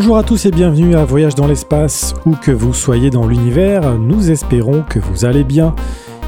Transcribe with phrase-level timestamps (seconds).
[0.00, 3.98] Bonjour à tous et bienvenue à Voyage dans l'espace, où que vous soyez dans l'univers,
[3.98, 5.74] nous espérons que vous allez bien.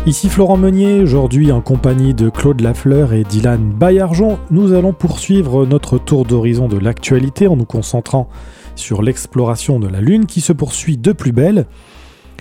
[0.06, 5.66] Ici Florent Meunier, aujourd'hui en compagnie de Claude Lafleur et Dylan Bayarjon, nous allons poursuivre
[5.66, 8.28] notre tour d'horizon de l'actualité en nous concentrant
[8.74, 11.66] sur l'exploration de la Lune qui se poursuit de plus belle.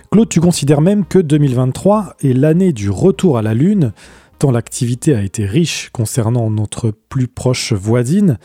[0.10, 3.94] Claude, tu considères même que 2023 est l'année du retour à la Lune,
[4.40, 8.40] tant l'activité a été riche concernant notre plus proche voisine.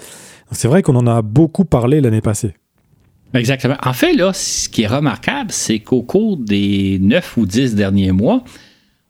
[0.51, 2.53] C'est vrai qu'on en a beaucoup parlé l'année passée.
[3.35, 3.77] Exactement.
[3.83, 8.13] En fait, là, ce qui est remarquable, c'est qu'au cours des 9 ou 10 derniers
[8.13, 8.45] mois,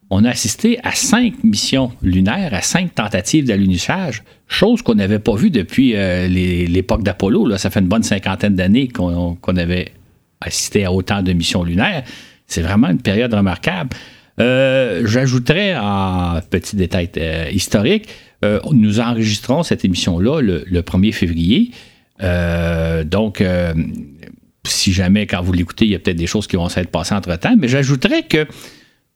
[0.09, 5.35] on a assisté à cinq missions lunaires, à cinq tentatives d'alunissage, chose qu'on n'avait pas
[5.35, 7.57] vue depuis euh, l'époque d'Apollo.
[7.57, 9.91] Ça fait une bonne cinquantaine d'années qu'on avait
[10.41, 12.03] assisté à autant de missions lunaires.
[12.45, 13.89] C'est vraiment une période remarquable.
[14.39, 18.07] Euh, j'ajouterais en petit détail euh, historique,
[18.71, 21.71] nous enregistrons cette émission-là le, 1er février.
[22.21, 23.43] donc,
[24.67, 27.15] si jamais, quand vous l'écoutez, il y a peut-être des choses qui vont s'être passées
[27.15, 28.47] entre-temps, mais j'ajouterais que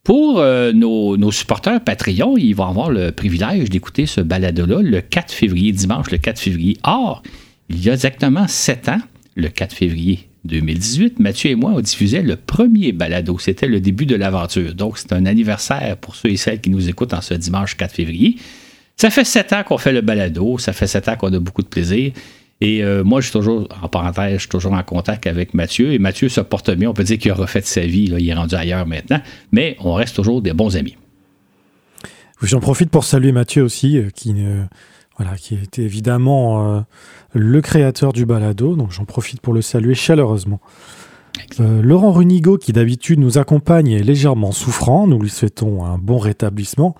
[0.02, 5.32] pour euh, nos, supporters Patreon, ils vont avoir le privilège d'écouter ce balado-là le 4
[5.32, 6.78] février, dimanche le 4 février.
[6.84, 7.22] Or,
[7.68, 9.00] il y a exactement sept ans,
[9.36, 13.38] le 4 février 2018, Mathieu et moi, on diffusait le premier balado.
[13.38, 14.74] C'était le début de l'aventure.
[14.74, 17.94] Donc, c'est un anniversaire pour ceux et celles qui nous écoutent en ce dimanche 4
[17.94, 18.36] février.
[18.96, 20.58] Ça fait sept ans qu'on fait le balado.
[20.58, 22.12] Ça fait sept ans qu'on a beaucoup de plaisir.
[22.60, 25.92] Et euh, moi, je suis toujours, en parenthèse, je suis toujours en contact avec Mathieu.
[25.92, 26.90] Et Mathieu se porte bien.
[26.90, 28.12] On peut dire qu'il a refait sa vie.
[28.18, 29.20] il est rendu ailleurs maintenant.
[29.52, 30.96] Mais on reste toujours des bons amis.
[32.42, 34.34] J'en profite pour saluer Mathieu aussi, euh, qui,
[35.16, 36.80] voilà, qui est évidemment euh,
[37.32, 38.76] le créateur du balado.
[38.76, 40.60] Donc j'en profite pour le saluer chaleureusement.
[41.58, 45.06] Laurent Runigo, qui d'habitude nous accompagne, est légèrement souffrant.
[45.06, 46.94] Nous lui souhaitons un bon rétablissement.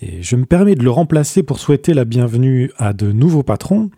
[0.00, 3.90] Et je me permets de le remplacer pour souhaiter la bienvenue à de nouveaux patrons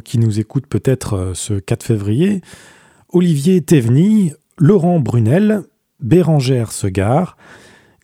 [0.00, 2.40] qui nous écoute peut-être euh, ce 4 février,
[3.08, 5.62] Olivier Théveny, Laurent Brunel,
[6.00, 7.36] Bérangère Segar,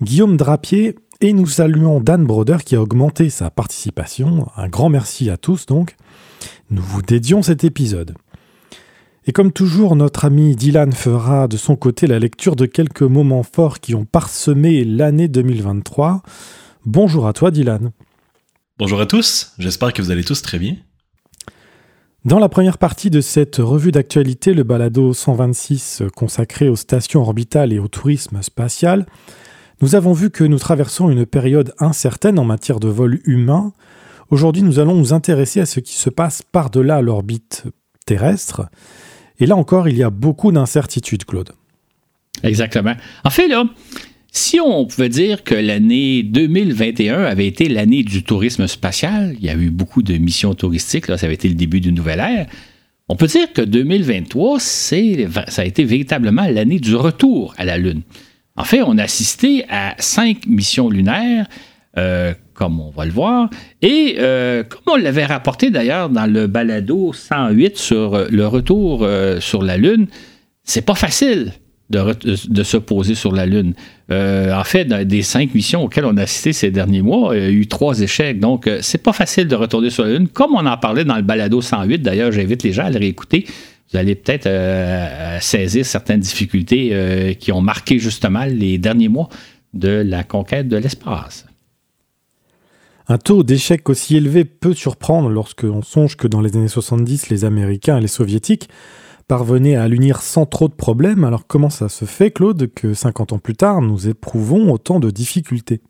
[0.03, 4.47] Guillaume Drapier, et nous saluons Dan Broder qui a augmenté sa participation.
[4.57, 5.97] Un grand merci à tous donc.
[6.71, 8.15] Nous vous dédions cet épisode.
[9.27, 13.43] Et comme toujours, notre ami Dylan fera de son côté la lecture de quelques moments
[13.43, 16.23] forts qui ont parsemé l'année 2023.
[16.87, 17.91] Bonjour à toi Dylan.
[18.79, 20.77] Bonjour à tous, j'espère que vous allez tous très bien.
[22.25, 27.73] Dans la première partie de cette revue d'actualité, le balado 126 consacré aux stations orbitales
[27.73, 29.07] et au tourisme spatial,
[29.81, 33.73] nous avons vu que nous traversons une période incertaine en matière de vol humain.
[34.31, 37.67] Aujourd'hui, nous allons nous intéresser à ce qui se passe par-delà l'orbite
[38.05, 38.69] terrestre.
[39.39, 41.53] Et là encore, il y a beaucoup d'incertitudes, Claude.
[42.43, 42.95] Exactement.
[43.23, 43.63] En fait, là,
[44.39, 49.51] si on pouvait dire que l'année 2021 avait été l'année du tourisme spatial, il y
[49.51, 52.47] a eu beaucoup de missions touristiques, ça avait été le début d'une nouvelle ère,
[53.09, 58.03] on peut dire que 2023, ça a été véritablement l'année du retour à la Lune.
[58.57, 61.47] En fait, on a assisté à cinq missions lunaires,
[61.97, 63.51] euh, comme on va le voir,
[63.83, 69.41] et euh, comme on l'avait rapporté d'ailleurs dans le balado 108 sur le retour euh,
[69.41, 70.07] sur la Lune,
[70.63, 71.53] c'est pas facile
[71.91, 73.75] de, se poser sur la Lune.
[74.11, 77.47] Euh, en fait, des cinq missions auxquelles on a assisté ces derniers mois, il y
[77.47, 78.41] a eu trois échecs.
[78.41, 80.29] Donc, euh, c'est pas facile de retourner sur la Lune.
[80.29, 83.47] Comme on en parlait dans le balado 108, d'ailleurs, j'invite les gens à le réécouter.
[83.91, 89.31] Vous allez peut-être euh, saisir certaines difficultés qui ont marqué justement les derniers mois
[89.73, 91.47] de la conquête de l'espace.
[93.11, 97.47] Un taux d'échec aussi élevé peut surprendre lorsqu'on songe que dans les années 70, les
[97.47, 98.69] Américains et les Soviétiques
[99.29, 103.35] parvenait à l'unir sans trop de problèmes, alors comment ça se fait, Claude, que 50
[103.35, 105.81] ans plus tard, nous éprouvons autant de difficultés?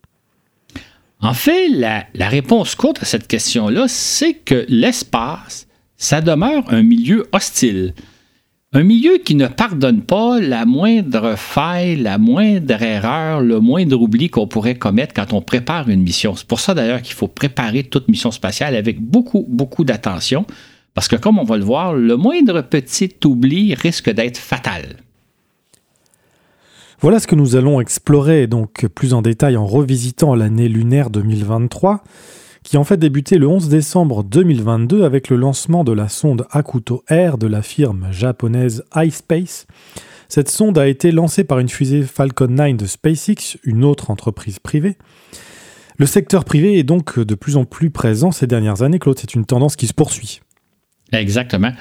[1.21, 5.67] En fait, la, réponse courte à cette question-là, c'est que l'espace,
[5.97, 7.95] ça demeure un milieu hostile.
[8.73, 14.29] Un milieu qui ne pardonne pas la moindre faille, la moindre erreur, le moindre oubli
[14.29, 16.37] qu'on pourrait commettre quand on prépare une mission.
[16.37, 20.45] C'est pour ça d'ailleurs qu'il faut préparer toute mission spatiale avec beaucoup, beaucoup d'attention.
[20.99, 24.97] Parce que comme on va le voir, le moindre petit oubli risque d'être fatal.
[27.01, 32.03] Voilà ce que nous allons explorer donc plus en détail en revisitant l'année lunaire 2023,
[32.65, 37.05] qui en fait débuté le 11 décembre 2022 avec le lancement de la sonde Akuto
[37.07, 39.69] Air de la firme japonaise iSpace.
[40.29, 44.59] Cette sonde a été lancée par une fusée Falcon 9 de SpaceX, une autre entreprise
[44.59, 44.97] privée.
[45.97, 49.37] Le secteur privé est donc de plus en plus présent ces dernières années, Claude, c'est
[49.37, 50.41] une tendance qui se poursuit.
[51.13, 51.73] Exactement.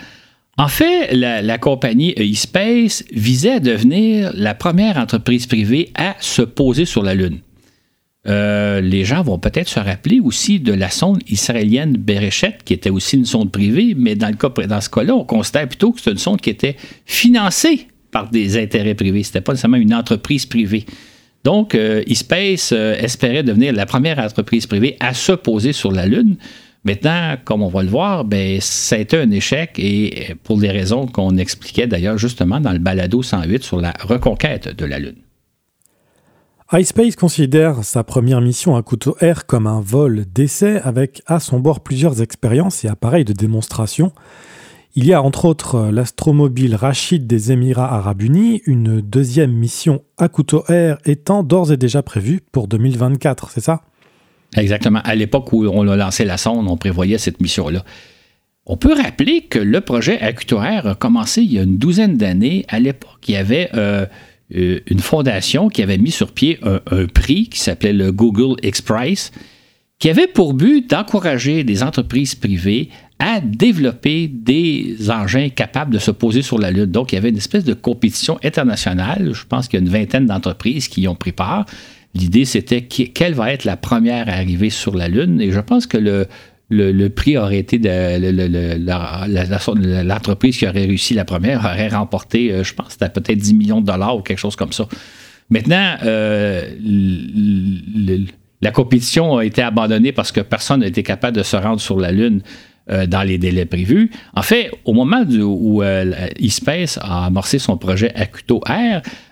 [0.57, 6.85] En fait, la, compagnie eSpace visait à devenir la première entreprise privée à se poser
[6.85, 7.39] sur la Lune.
[8.27, 12.89] euh, les gens vont peut-être se rappeler aussi de la sonde israélienne Bereshet, qui était
[12.89, 16.01] aussi une sonde privée, mais dans, le cas, dans ce cas-là, on considère plutôt que
[16.01, 16.75] c'est une sonde qui était
[17.05, 19.23] financée par des intérêts privés.
[19.23, 20.85] Ce n'était pas nécessairement une entreprise privée.
[21.43, 26.05] Donc, euh, eSpace euh, espérait devenir la première entreprise privée à se poser sur la
[26.05, 26.35] Lune.
[26.83, 28.59] Maintenant, comme on va le voir, ben,
[29.13, 33.81] un échec et pour des raisons qu'on expliquait d'ailleurs justement dans le balado 108 sur
[33.81, 35.17] la reconquête de la Lune
[36.73, 41.61] iSpace considère sa première mission à couteau R comme un vol d'essai avec à son
[41.61, 44.11] bord plusieurs expériences et appareils de démonstration.
[44.93, 50.27] Il y a entre autres l'astromobile Rachid des Émirats arabes unis, une deuxième mission à
[50.27, 53.83] couteau R étant d'ores et déjà prévue pour 2024, c'est ça?
[54.55, 55.01] Exactement.
[55.03, 57.83] À l'époque où on a lancé la sonde, on prévoyait cette mission-là.
[58.65, 62.65] On peut rappeler que le projet R a commencé il y a une douzaine d'années.
[62.67, 64.05] À l'époque, il y avait euh,
[64.55, 68.83] euh, une fondation qui avait mis sur pied un, prix qui s'appelait le Google X
[69.99, 72.89] qui avait pour but d'encourager des entreprises privées
[73.19, 76.85] à développer des engins capables de se poser sur la Lune.
[76.85, 79.31] Donc, il y avait une espèce de compétition internationale.
[79.33, 81.65] Je pense qu'il y a une vingtaine d'entreprises qui y ont pris part.
[82.13, 85.39] L'idée, c'était quelle va être la première à arriver sur la Lune.
[85.41, 86.27] Et je pense que le,
[86.69, 87.89] le, prix aurait été de
[90.03, 93.81] l'entreprise qui aurait réussi la première aurait remporté, euh, je pense, c'était peut-être 10 millions
[93.81, 94.87] de dollars ou quelque chose comme ça.
[95.49, 96.63] Maintenant, euh,
[98.61, 101.99] la compétition a été abandonnée parce que personne n'a été capable de se rendre sur
[101.99, 102.41] la Lune
[102.89, 104.11] euh, dans les délais prévus.
[104.33, 108.61] En fait, au moment où euh, eSpace a amorcé son projet Acuto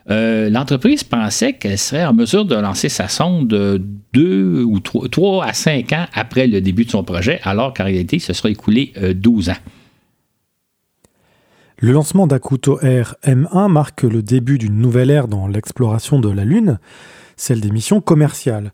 [0.10, 3.81] euh, l'entreprise pensait qu'elle serait en mesure de lancer sa sonde
[4.13, 8.19] deux ou trois, à cinq ans après le début de son projet, alors qu'en réalité,
[8.19, 9.54] ce sera écoulé 12 ans.
[11.80, 16.44] Le lancement d'Akuto Air M1 marque le début d'une nouvelle ère dans l'exploration de la
[16.44, 16.78] Lune,
[17.38, 18.74] celle des missions commerciales.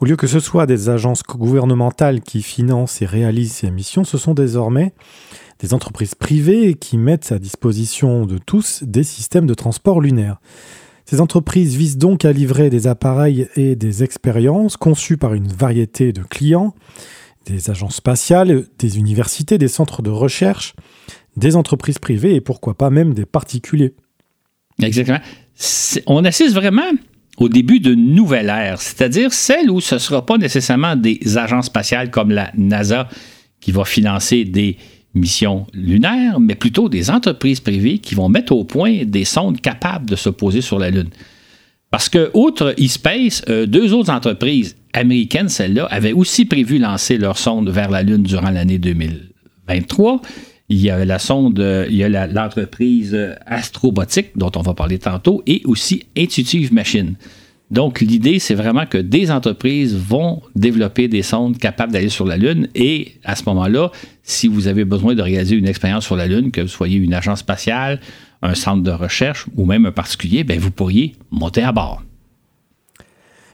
[0.00, 4.16] Au lieu que ce soit des agences gouvernementales qui financent et réalisent ces missions, ce
[4.16, 4.94] sont désormais
[5.58, 10.40] des entreprises privées qui mettent à disposition de tous des systèmes de transport lunaire.
[11.04, 16.14] Ces entreprises visent donc à livrer des appareils et des expériences conçues par une variété
[16.14, 16.74] de clients,
[17.44, 20.74] des agences spatiales, des universités, des centres de recherche,
[21.36, 23.94] des entreprises privées et pourquoi pas même des particuliers.
[24.80, 25.20] Exactement.
[26.06, 26.90] On assiste vraiment
[27.40, 31.66] au début d'une nouvelle ère, c'est-à-dire celle où ce ne sera pas nécessairement des agences
[31.66, 33.08] spatiales comme la NASA
[33.60, 34.76] qui va financer des
[35.14, 40.08] missions lunaires, mais plutôt des entreprises privées qui vont mettre au point des sondes capables
[40.08, 41.08] de se poser sur la Lune.
[41.90, 47.36] Parce que, outre eSpace, euh, deux autres entreprises américaines, celles-là, avaient aussi prévu lancer leur
[47.36, 50.20] sonde vers la Lune durant l'année 2023
[50.70, 51.58] il y a la sonde,
[51.90, 57.16] il y a l'entreprise Astrobotique, dont on va parler tantôt, et aussi Intuitive Machine.
[57.72, 62.36] Donc, l'idée, c'est vraiment que des entreprises vont développer des sondes capables d'aller sur la
[62.36, 63.90] Lune et à ce moment-là,
[64.22, 67.14] si vous avez besoin de réaliser une expérience sur la Lune, que vous soyez une
[67.14, 68.00] agence spatiale,
[68.42, 72.02] un centre de recherche ou même un particulier, ben, vous pourriez monter à bord.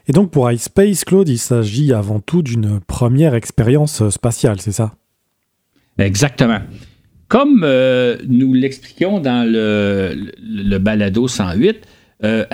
[0.07, 4.95] Et donc, pour iSpace, Claude, il s'agit avant tout d'une première expérience spatiale, c'est ça?
[5.97, 6.61] Exactement.
[7.27, 11.77] Comme euh, nous l'expliquions dans le, balado 108,
[12.23, 12.45] euh,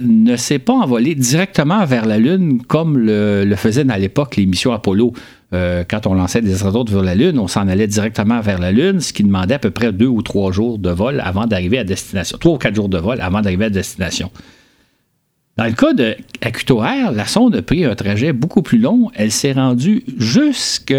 [0.00, 4.72] ne s'est pas envolé directement vers la Lune comme le, faisaient à l'époque les missions
[4.72, 5.12] Apollo.
[5.52, 8.72] Euh, quand on lançait des astronautes vers la Lune, on s'en allait directement vers la
[8.72, 11.78] Lune, ce qui demandait à peu près deux ou trois jours de vol avant d'arriver
[11.78, 12.38] à destination.
[12.38, 14.30] Trois ou quatre jours de vol avant d'arriver à destination.
[15.58, 16.16] Dans le cas de
[17.16, 19.10] la sonde a pris un trajet beaucoup plus long.
[19.14, 20.94] Elle s'est rendue jusque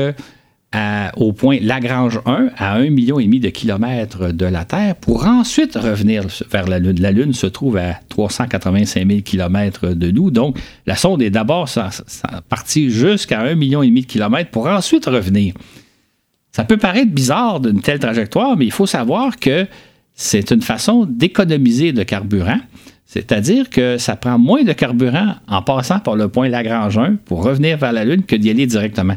[1.18, 6.26] au point Lagrange 1 à 1,5 million de kilomètres de la Terre pour ensuite revenir
[6.52, 7.00] vers la Lune.
[7.02, 10.32] La Lune se trouve à 385 000 kilomètres de nous.
[10.32, 11.68] Donc, la sonde est d'abord
[12.50, 15.54] partie jusqu'à 1,5 million de kilomètres pour ensuite revenir.
[16.52, 19.68] Ça peut paraître bizarre d'une telle trajectoire, mais il faut savoir que
[20.14, 22.60] c'est une façon d'économiser de carburant.
[23.06, 27.44] C'est-à-dire que ça prend moins de carburant en passant par le point Lagrange 1 pour
[27.44, 29.16] revenir vers la Lune que d'y aller directement.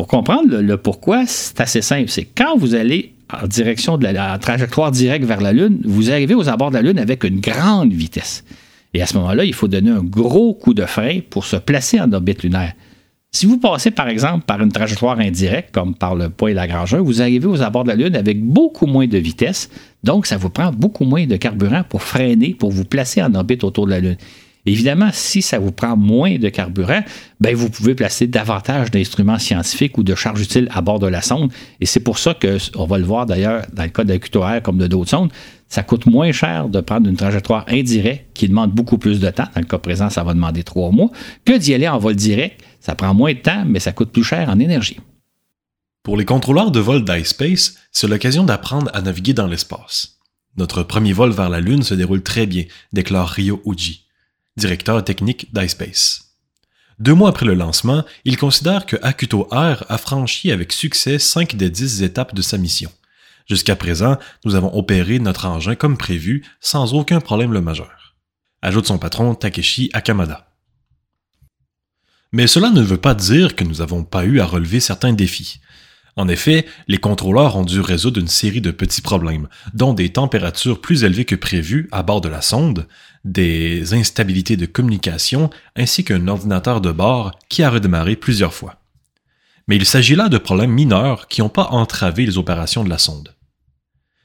[0.00, 2.08] Pour comprendre le, pourquoi, c'est assez simple.
[2.08, 6.34] C'est quand vous allez en direction de la, trajectoire directe vers la Lune, vous arrivez
[6.34, 8.42] aux abords de la Lune avec une grande vitesse.
[8.94, 12.00] Et à ce moment-là, il faut donner un gros coup de frein pour se placer
[12.00, 12.72] en orbite lunaire.
[13.30, 17.20] Si vous passez par exemple par une trajectoire indirecte, comme par le point Lagrange, vous
[17.20, 19.68] arrivez aux abords de la Lune avec beaucoup moins de vitesse,
[20.02, 23.64] donc ça vous prend beaucoup moins de carburant pour freiner, pour vous placer en orbite
[23.64, 24.16] autour de la Lune.
[24.66, 27.02] Évidemment, si ça vous prend moins de carburant,
[27.40, 31.22] ben vous pouvez placer davantage d'instruments scientifiques ou de charges utiles à bord de la
[31.22, 31.50] sonde.
[31.80, 34.60] Et c'est pour ça que, on va le voir d'ailleurs dans le cas de la
[34.60, 35.32] comme de d'autres sondes,
[35.68, 39.48] ça coûte moins cher de prendre une trajectoire indirecte qui demande beaucoup plus de temps.
[39.54, 41.10] Dans le cas présent, ça va demander trois mois,
[41.44, 42.60] que d'y aller en vol direct.
[42.80, 44.98] Ça prend moins de temps, mais ça coûte plus cher en énergie.
[46.02, 50.18] Pour les contrôleurs de vol d'iSpace, c'est l'occasion d'apprendre à naviguer dans l'espace.
[50.56, 54.09] Notre premier vol vers la Lune se déroule très bien, déclare Ryo Uji
[54.60, 56.36] directeur technique d'iSpace.
[57.00, 61.56] Deux mois après le lancement, il considère que Akuto Air a franchi avec succès cinq
[61.56, 62.92] des dix étapes de sa mission.
[63.48, 68.14] Jusqu'à présent, nous avons opéré notre engin comme prévu, sans aucun problème majeur.
[68.62, 70.46] Ajoute son patron Takeshi Akamada.
[72.32, 75.60] Mais cela ne veut pas dire que nous n'avons pas eu à relever certains défis.
[76.20, 80.82] En effet, les contrôleurs ont dû résoudre une série de petits problèmes, dont des températures
[80.82, 82.86] plus élevées que prévues à bord de la sonde,
[83.24, 88.82] des instabilités de communication ainsi qu'un ordinateur de bord qui a redémarré plusieurs fois.
[89.66, 92.98] Mais il s'agit là de problèmes mineurs qui n'ont pas entravé les opérations de la
[92.98, 93.34] sonde.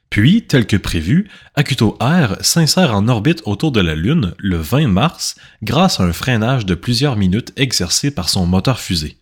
[0.09, 4.89] Puis, tel que prévu, Akuto Air s'insère en orbite autour de la Lune le 20
[4.89, 9.17] mars grâce à un freinage de plusieurs minutes exercé par son moteur fusée.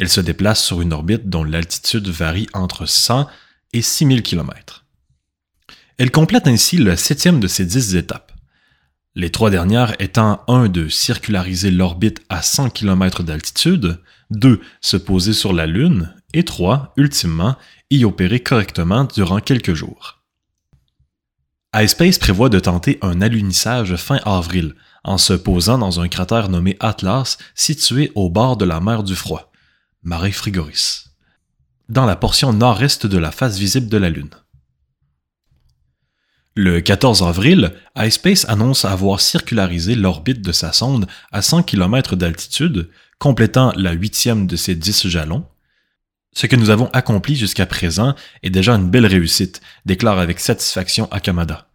[0.00, 3.28] Elle se déplace sur une orbite dont l'altitude varie entre 100
[3.74, 4.86] et 6000 km.
[5.98, 8.32] Elle complète ainsi la septième de ses dix étapes.
[9.14, 15.34] Les trois dernières étant 1 de circulariser l'orbite à 100 km d'altitude, 2 se poser
[15.34, 17.56] sur la Lune et 3, ultimement,
[17.90, 20.22] y opérer correctement durant quelques jours.
[21.76, 26.78] iSpace prévoit de tenter un alunissage fin avril en se posant dans un cratère nommé
[26.80, 29.49] Atlas situé au bord de la mer du Froid.
[30.02, 31.10] Marais Frigoris,
[31.90, 34.30] dans la portion nord-est de la face visible de la Lune.
[36.54, 42.88] Le 14 avril, iSpace annonce avoir circularisé l'orbite de sa sonde à 100 km d'altitude,
[43.18, 45.44] complétant la huitième de ses 10 jalons.
[46.32, 51.12] Ce que nous avons accompli jusqu'à présent est déjà une belle réussite, déclare avec satisfaction
[51.12, 51.68] Akamada.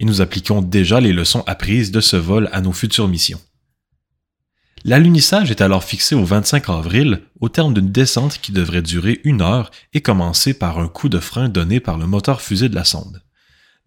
[0.00, 3.40] Et nous appliquons déjà les leçons apprises de ce vol à nos futures missions.
[4.84, 9.42] L'alunissage est alors fixé au 25 avril, au terme d'une descente qui devrait durer une
[9.42, 12.84] heure et commencer par un coup de frein donné par le moteur fusée de la
[12.84, 13.22] sonde.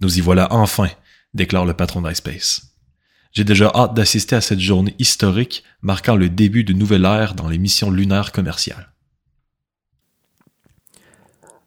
[0.02, 0.90] Nous y voilà enfin,
[1.34, 2.74] déclare le patron d'iSpace.
[3.32, 7.50] J'ai déjà hâte d'assister à cette journée historique marquant le début d'une nouvelle ère dans
[7.50, 8.94] les missions lunaires commerciales.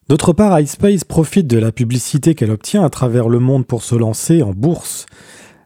[0.09, 3.97] D'autre part, iSpace profite de la publicité qu'elle obtient à travers le monde pour se
[3.97, 5.06] lancer en bourse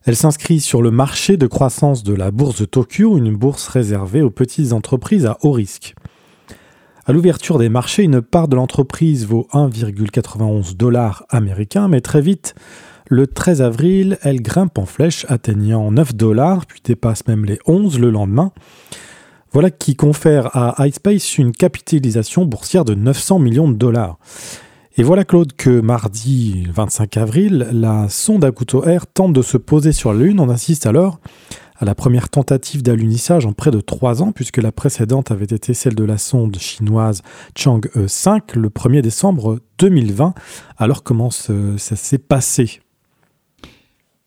[0.06, 4.22] elle s'inscrit sur le marché de croissance de la bourse de Tokyo, une bourse réservée
[4.22, 5.94] aux petites entreprises à haut risque.
[7.04, 12.54] À l'ouverture des marchés, une part de l'entreprise vaut 1,91 dollars américains, mais très vite,
[13.08, 17.98] le 13 avril, elle grimpe en flèche, atteignant 9 dollars, puis dépasse même les 11
[17.98, 18.52] le lendemain.
[19.52, 24.18] Voilà qui confère à iSpace une capitalisation boursière de 900 millions de dollars.
[24.96, 28.44] Et voilà Claude que mardi 25 avril, la sonde
[28.86, 30.40] Air tente de se poser sur la Lune.
[30.40, 31.20] On assiste alors
[31.76, 35.74] à la première tentative d'alunissage en près de trois ans, puisque la précédente avait été
[35.74, 37.22] celle de la sonde chinoise
[37.56, 40.34] Chang'e 5 le 1er décembre 2020.
[40.76, 42.80] Alors comment ça s'est passé?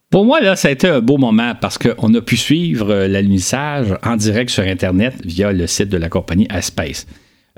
[0.09, 3.97] Pour moi, là, ça a été un beau moment parce qu'on a pu suivre l'alunissage
[4.03, 7.05] en direct sur Internet via le site de la compagnie Aspace.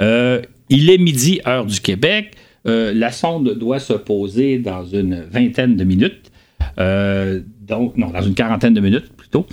[0.02, 2.36] Euh, il est midi, heure du Québec.
[2.68, 6.32] Euh, la sonde doit se poser dans une vingtaine de minutes.
[6.80, 9.46] Euh, donc, non, dans une quarantaine de minutes plutôt.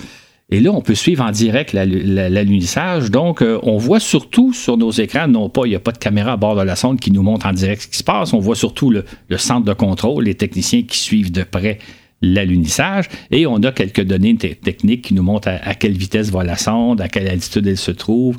[0.50, 3.10] Et là, on peut suivre en direct l'alunissage.
[3.10, 5.98] Donc, euh, on voit surtout sur nos écrans, non pas, il n'y a pas de
[5.98, 8.34] caméra à bord de la sonde qui nous montre en direct ce qui se passe.
[8.34, 9.04] On voit surtout le,
[9.38, 11.78] centre de contrôle, les techniciens qui suivent de près
[12.22, 13.08] l'alunissage.
[13.30, 17.00] Et on a quelques données techniques qui nous montrent à, quelle vitesse va la sonde,
[17.00, 18.38] à quelle altitude elle se trouve.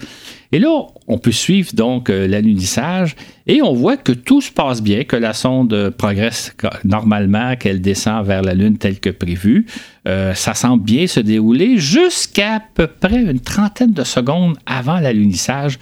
[0.51, 0.69] Et là,
[1.07, 3.15] on peut suivre donc euh, l'alunissage
[3.47, 8.25] et on voit que tout se passe bien, que la sonde progresse normalement, qu'elle descend
[8.25, 9.65] vers la Lune tel que prévu.
[10.07, 15.79] Euh, ça semble bien se dérouler jusqu'à peu près une trentaine de secondes avant l'alunissage,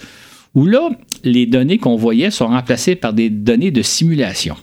[0.55, 0.89] où là,
[1.23, 4.55] les données qu'on voyait sont remplacées par des données de simulation.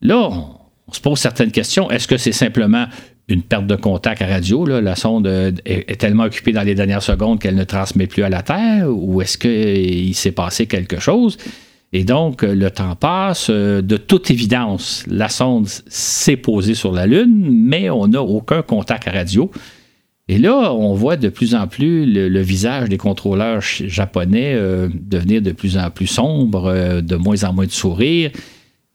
[0.00, 0.30] Là,
[0.92, 1.90] se pose certaines questions.
[1.90, 2.86] Est-ce que c'est simplement
[3.30, 4.66] une perte de contact à radio.
[4.66, 8.28] La sonde euh, est, tellement occupée dans les dernières secondes qu'elle ne transmet plus à
[8.28, 11.38] la Terre ou est-ce qu'il s'est passé quelque chose?
[11.92, 13.48] Et donc, euh, le temps passe.
[13.50, 18.62] Euh, de toute évidence, la sonde s'est posée sur la Lune, mais on n'a aucun
[18.62, 19.50] contact à radio.
[20.28, 24.56] Et là, on voit de plus en plus le, visage des contrôleurs japonais
[24.94, 28.30] devenir de plus en plus sombre, de moins en moins de sourire.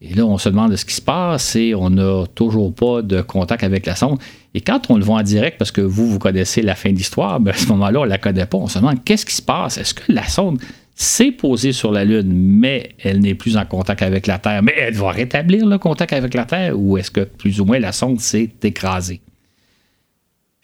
[0.07, 3.21] Et là, on se demande ce qui se passe et on n'a toujours pas de
[3.21, 4.19] contact avec la sonde.
[4.53, 6.97] Et quand on le voit en direct, parce que vous, vous connaissez la fin de
[6.97, 8.57] l'histoire, ben, à ce moment-là, on ne la connaît pas.
[8.57, 9.77] On se demande qu'est-ce qui se passe?
[9.77, 10.59] Est-ce que la sonde
[10.93, 14.73] s'est posée sur la Lune, mais elle n'est plus en contact avec la Terre, mais
[14.77, 17.91] elle va rétablir le contact avec la Terre, ou est-ce que plus ou moins la
[17.91, 19.21] sonde s'est écrasée?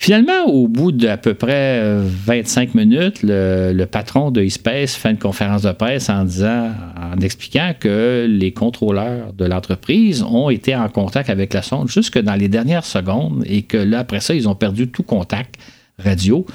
[0.03, 1.79] Finalement, au bout d'à peu près
[2.25, 7.19] 25 euh, minutes, le, patron de eSpace fait une conférence de presse en disant, en
[7.21, 12.33] expliquant que les contrôleurs de l'entreprise ont été en contact avec la sonde jusque dans
[12.33, 15.59] les dernières secondes et que là, après ça, ils ont perdu tout contact
[15.99, 16.47] radio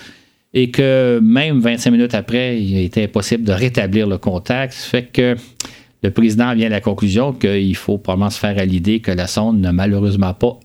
[0.53, 4.73] et que même 25 minutes après, il était impossible de rétablir le contact.
[4.73, 5.37] Ça fait que
[6.03, 9.29] le président vient à la conclusion qu'il faut probablement se faire à l'idée que la
[9.29, 10.59] sonde n'a malheureusement pas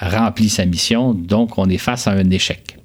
[0.00, 2.78] rempli sa mission, donc on est face à un échec.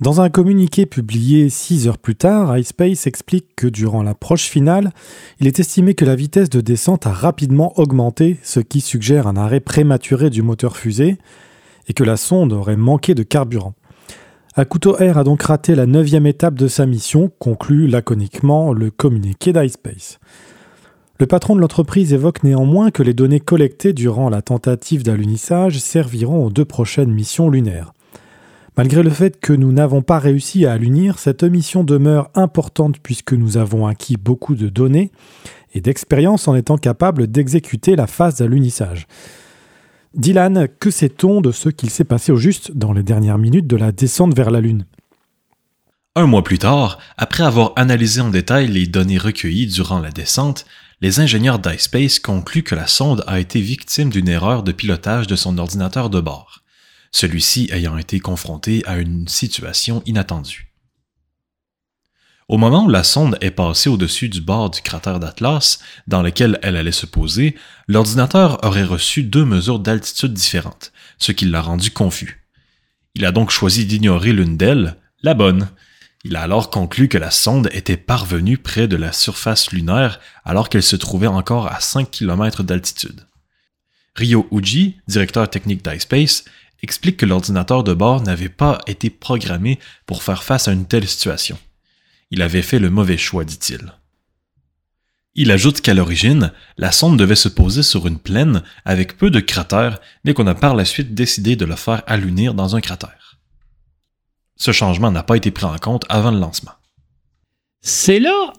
[0.00, 4.92] Dans un communiqué publié six heures plus tard, iSpace explique que durant l'approche finale,
[5.40, 9.36] il est estimé que la vitesse de descente a rapidement augmenté, ce qui suggère un
[9.36, 11.18] arrêt prématuré du moteur fusée,
[11.88, 13.74] et que la sonde aurait manqué de carburant.
[14.54, 19.52] Akuto Air a donc raté la neuvième étape de sa mission, conclut laconiquement le communiqué
[19.52, 20.20] d'iSpace.
[21.20, 26.46] Le patron de l'entreprise évoque néanmoins que les données collectées durant la tentative d'alunissage serviront
[26.46, 27.92] aux deux prochaines missions lunaires.
[28.76, 33.32] Malgré le fait que nous n'avons pas réussi à alunir, cette mission demeure importante puisque
[33.32, 35.10] nous avons acquis beaucoup de données
[35.74, 39.08] et d'expérience en étant capables d'exécuter la phase d'alunissage.
[40.14, 43.76] Dylan, que sait-on de ce qu'il s'est passé au juste dans les dernières minutes de
[43.76, 44.86] la descente vers la Lune?
[46.14, 50.64] Un mois plus tard, après avoir analysé en détail les données recueillies durant la descente,
[51.00, 55.36] les ingénieurs d'iSpace concluent que la sonde a été victime d'une erreur de pilotage de
[55.36, 56.62] son ordinateur de bord,
[57.12, 60.72] celui-ci ayant été confronté à une situation inattendue.
[62.48, 66.58] Au moment où la sonde est passée au-dessus du bord du cratère d'Atlas, dans lequel
[66.62, 67.54] elle allait se poser,
[67.88, 72.46] l'ordinateur aurait reçu deux mesures d'altitude différentes, ce qui l'a rendu confus.
[73.14, 75.68] Il a donc choisi d'ignorer l'une d'elles, la bonne,
[76.24, 80.68] il a alors conclu que la sonde était parvenue près de la surface lunaire alors
[80.68, 83.26] qu'elle se trouvait encore à 5 km d'altitude.
[84.16, 86.44] Ryo Uji, directeur technique d'iSpace,
[86.82, 91.06] explique que l'ordinateur de bord n'avait pas été programmé pour faire face à une telle
[91.06, 91.58] situation.
[92.30, 93.92] Il avait fait le mauvais choix, dit-il.
[95.34, 99.38] Il ajoute qu'à l'origine, la sonde devait se poser sur une plaine avec peu de
[99.38, 103.17] cratères, mais qu'on a par la suite décidé de la faire allunir dans un cratère.
[104.58, 106.72] Ce changement n'a pas été pris en compte avant le lancement.
[107.80, 108.52] C'est là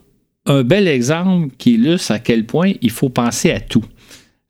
[0.46, 3.84] un bel exemple qui illustre à quel point il faut penser à tout.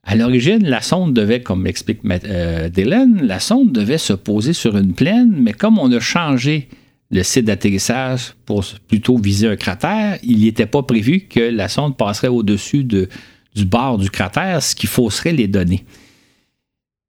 [0.02, 4.76] À l'origine, la sonde devait, comme explique euh, Dylan, la sonde devait se poser sur
[4.76, 6.68] une plaine, mais comme on a changé
[7.10, 11.96] le site d'atterrissage pour plutôt viser un cratère, il n'était pas prévu que la sonde
[11.96, 13.08] passerait au-dessus de,
[13.54, 15.84] du bord du cratère, ce qui fausserait les données.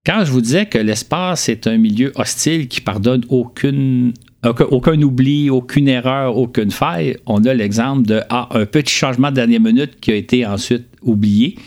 [0.05, 5.49] Quand je vous disais que l'espace est un milieu hostile qui pardonne aucune aucun, oubli,
[5.49, 7.17] aucune erreur, aucune faille.
[7.25, 10.87] On a l'exemple de ah, un petit changement de dernière minute qui a été ensuite
[11.01, 11.57] oublié,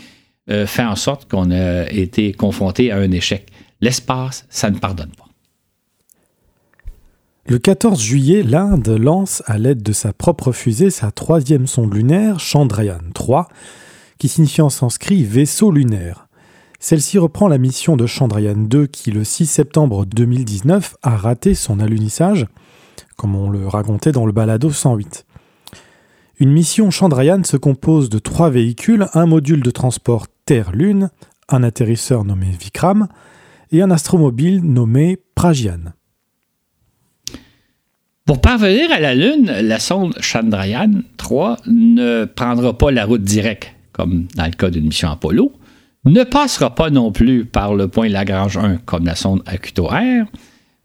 [0.49, 3.47] euh, fait en sorte qu'on a été confronté à un échec.
[3.81, 5.25] L'espace, ça ne pardonne pas.
[7.47, 12.39] Le 14 juillet, l'Inde lance à l'aide de sa propre fusée sa troisième sonde lunaire,
[12.39, 13.47] Chandrayaan 3,
[14.17, 16.27] qui signifie en sanskrit vaisseau lunaire.
[16.79, 21.79] Celle-ci reprend la mission de Chandrayaan 2 qui, le 6 septembre 2019, a raté son
[21.79, 22.47] alunissage
[23.15, 25.25] comme on le racontait dans le balado 108.
[26.39, 31.09] Une mission Chandrayaan se compose de trois véhicules, un module de transport Terre-Lune,
[31.49, 33.07] un atterrisseur nommé Vikram
[33.71, 35.93] et un astromobile nommé Pragyan.
[38.25, 43.71] Pour parvenir à la Lune, la sonde Chandrayaan 3 ne prendra pas la route directe,
[43.91, 45.53] comme dans le cas d'une mission Apollo,
[46.05, 50.25] ne passera pas non plus par le point Lagrange 1, comme la sonde Akuto R,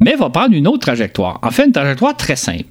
[0.00, 1.38] mais va prendre une autre trajectoire.
[1.42, 2.64] En fait, une trajectoire très simple.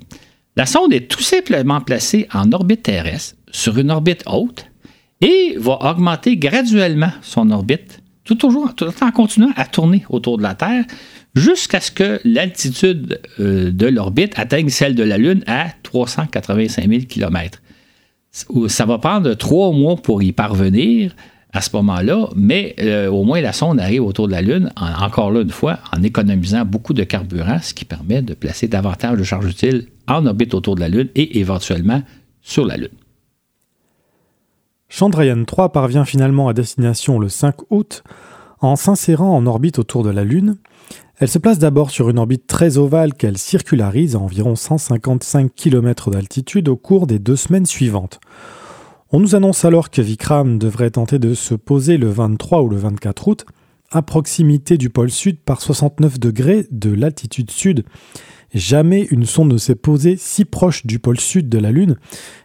[0.56, 4.66] La sonde est tout simplement placée en orbite terrestre, sur une orbite haute,
[5.22, 10.86] et va augmenter graduellement son orbite, tout, en continuant à tourner autour de la Terre,
[11.36, 17.02] jusqu'à ce que l'altitude euh, de l'orbite atteigne celle de la Lune à 385 000
[17.08, 17.62] km.
[18.68, 21.16] Ça va prendre trois mois pour y parvenir,
[21.52, 25.32] à ce moment-là, mais euh, au moins la sonde arrive autour de la Lune, encore
[25.32, 29.24] là une fois, en économisant beaucoup de carburant, ce qui permet de placer davantage de
[29.24, 32.04] charges utiles en orbite autour de la Lune et éventuellement
[32.42, 32.90] sur la Lune.
[34.90, 38.04] Chandrayaan 3 parvient finalement à destination le 5 août
[38.60, 40.58] en s'insérant en orbite autour de la Lune.
[41.18, 46.12] Elle se place d'abord sur une orbite très ovale qu'elle circularise à environ 155 km
[46.12, 48.20] d'altitude au cours des deux semaines suivantes.
[49.12, 52.78] On nous annonce alors que Vikram devrait tenter de se poser le 23 ou le
[52.78, 53.46] 24 août
[53.90, 57.86] à proximité du pôle sud par 69 degrés de latitude sud.
[58.54, 61.98] Jamais une sonde ne s'est posée si proche du pôle sud de la Lune.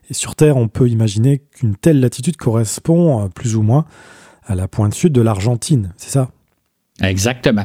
[0.08, 3.84] Et sur Terre, on peut imaginer qu'une telle latitude correspond plus ou moins
[4.46, 6.30] à la pointe sud de l'Argentine, c'est ça?
[7.02, 7.64] Exactement.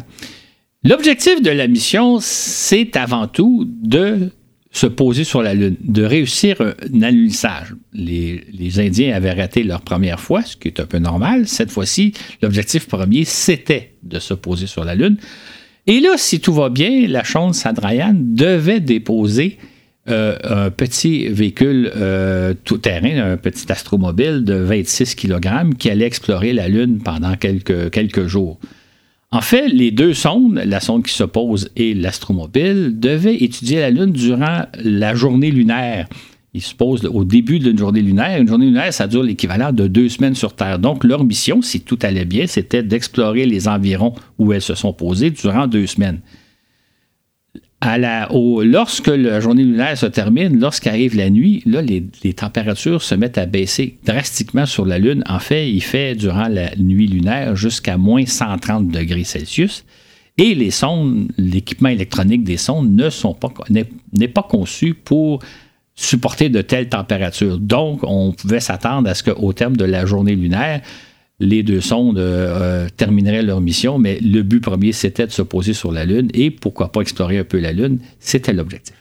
[0.83, 4.31] L'objectif de la mission, c'est avant tout de
[4.71, 7.73] se poser sur la Lune, de réussir un alunissage.
[7.91, 11.47] Les, les, Indiens avaient raté leur première fois, ce qui est un peu normal.
[11.47, 15.17] Cette fois-ci, l'objectif premier, c'était de se poser sur la Lune.
[15.87, 19.57] Et là, si tout va bien, la sonde Sadrayan devait déposer
[20.07, 26.53] euh, un petit véhicule euh, tout-terrain, un petit astromobile de 26 kg qui allait explorer
[26.53, 28.59] la Lune pendant quelques jours.
[29.31, 33.91] En fait, les deux sondes, la sonde qui se pose et l'astromobile, devaient étudier la
[33.91, 36.07] Lune durant la journée lunaire.
[36.55, 38.41] Ils se posent au début d'une journée lunaire.
[38.41, 40.79] Une journée lunaire, ça dure l'équivalent de deux semaines sur Terre.
[40.79, 44.93] Donc, leur mission, si tout allait bien, c'était d'explorer les environs où elles se sont
[44.93, 46.21] posées durant deux semaines
[47.81, 53.97] lorsque la journée lunaire se termine, lorsqu'arrive la nuit, les, températures se mettent à baisser
[54.05, 55.23] drastiquement sur la Lune.
[55.27, 59.85] En fait, il fait durant la nuit lunaire jusqu'à moins 130 degrés Celsius.
[60.37, 62.89] Et les sondes, l'équipement électronique des sondes
[64.13, 65.39] n'est pas conçu pour
[65.95, 67.57] supporter de telles températures.
[67.57, 70.81] Donc, on pouvait s'attendre à ce qu'au terme de la journée lunaire,
[71.39, 75.41] les deux sondes euh, euh, termineraient leur mission, mais le but premier, c'était de se
[75.41, 77.99] poser sur la Lune et pourquoi pas explorer un peu la Lune.
[78.19, 78.95] C'était l'objectif.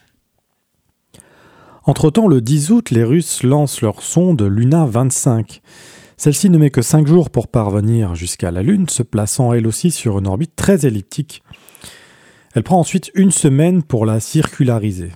[1.85, 5.63] Entre-temps, le 10 août, les Russes lancent leur sonde Luna 25.
[6.17, 9.91] Celle-ci ne met que 5 jours pour parvenir jusqu'à la Lune, se plaçant elle aussi
[9.91, 11.43] sur une orbite très elliptique.
[12.55, 15.13] Elle prend ensuite une semaine pour la circulariser.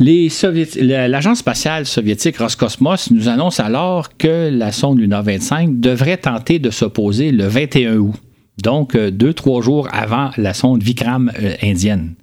[0.00, 6.70] L'agence spatiale soviétique Roscosmos nous annonce alors que la sonde Luna 25 devrait tenter de
[6.70, 8.14] s'opposer le 21 août,
[8.62, 12.14] donc euh, deux, trois jours avant la sonde Vikram euh, indienne.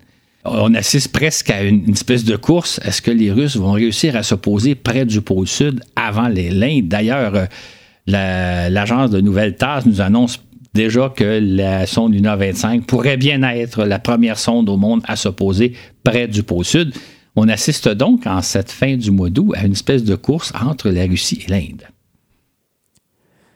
[0.45, 2.79] On assiste presque à une, espèce de course.
[2.85, 6.87] Est-ce que les Russes vont réussir à s'opposer près du pôle sud avant l'Inde?
[6.87, 10.39] D'ailleurs, euh, l'agence de nouvelles TASS nous annonce
[10.73, 15.15] déjà que la sonde Luna 25 pourrait bien être la première sonde au monde à
[15.17, 16.93] s'opposer près du pôle sud.
[17.35, 20.89] On assiste donc en cette fin du mois d'août à une espèce de course entre
[20.89, 21.83] la Russie et l'Inde.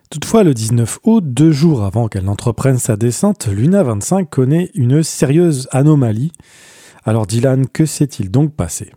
[0.10, 5.04] Toutefois, le 19 août, deux jours avant qu'elle n'entreprenne sa descente, Luna 25 connaît une
[5.04, 6.32] sérieuse anomalie.
[7.06, 8.92] Alors Dylan, que s'est-il donc passé?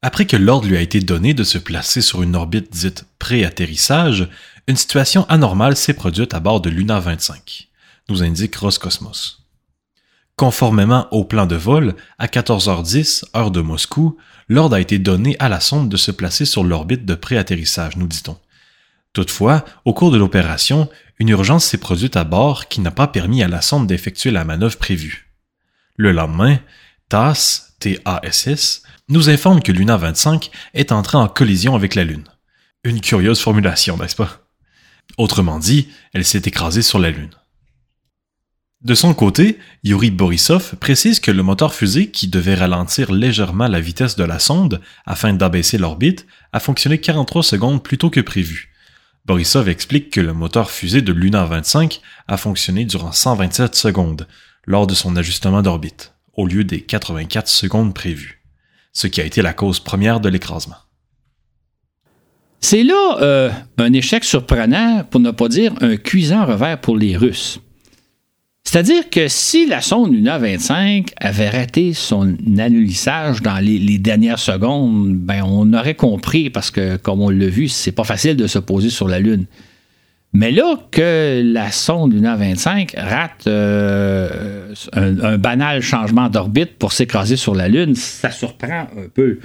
[0.00, 4.28] Après que l'ordre lui a été donné de se placer sur une orbite dite pré-atterrissage,
[4.68, 7.68] une situation anormale s'est produite à bord de Luna 25,
[8.08, 9.37] nous indique Roscosmos.
[10.38, 14.16] Conformément au plan de vol, à 14h10, heure de Moscou,
[14.48, 18.06] l'ordre a été donné à la sonde de se placer sur l'orbite de préatterrissage, nous
[18.06, 18.38] dit-on.
[19.12, 23.42] Toutefois, au cours de l'opération, une urgence s'est produite à bord qui n'a pas permis
[23.42, 25.32] à la sonde d'effectuer la manœuvre prévue.
[25.96, 26.60] Le lendemain,
[27.08, 32.28] TASS, TASS, nous informe que Luna 25 est entrée en collision avec la Lune.
[32.84, 34.46] Une curieuse formulation, n'est-ce pas?
[35.16, 37.34] Autrement dit, elle s'est écrasée sur la Lune.
[38.80, 43.80] De son côté, Yuri Borisov précise que le moteur fusée, qui devait ralentir légèrement la
[43.80, 48.72] vitesse de la sonde afin d'abaisser l'orbite, a fonctionné 43 secondes plus tôt que prévu.
[49.26, 54.28] Borisov explique que le moteur fusée de Luna 25 a fonctionné durant 127 secondes
[54.64, 58.44] lors de son ajustement d'orbite, au lieu des 84 secondes prévues,
[58.92, 60.76] ce qui a été la cause première de l'écrasement.
[62.60, 67.16] C'est là euh, un échec surprenant, pour ne pas dire un cuisant revers pour les
[67.16, 67.60] Russes.
[68.70, 75.14] C'est-à-dire que si la sonde Luna 25 avait raté son annulissage dans les, dernières secondes,
[75.14, 78.58] ben on aurait compris parce que, comme on l'a vu, c'est pas facile de se
[78.58, 79.46] poser sur la Lune.
[80.34, 87.36] Mais là que la sonde Luna 25 rate euh, un, banal changement d'orbite pour s'écraser
[87.36, 89.38] sur la Lune, ça surprend un peu.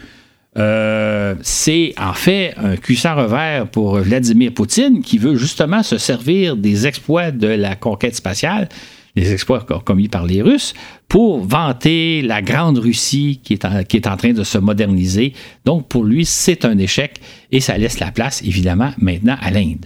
[0.58, 6.58] Euh, c'est en fait un cuissard revers pour Vladimir Poutine qui veut justement se servir
[6.58, 8.68] des exploits de la conquête spatiale
[9.16, 10.74] les exploits commis par les Russes,
[11.08, 15.34] pour vanter la grande Russie qui est, en, qui est en train de se moderniser.
[15.66, 17.22] Donc pour lui, c'est un échec
[17.52, 19.86] et ça laisse la place, évidemment, maintenant à l'Inde.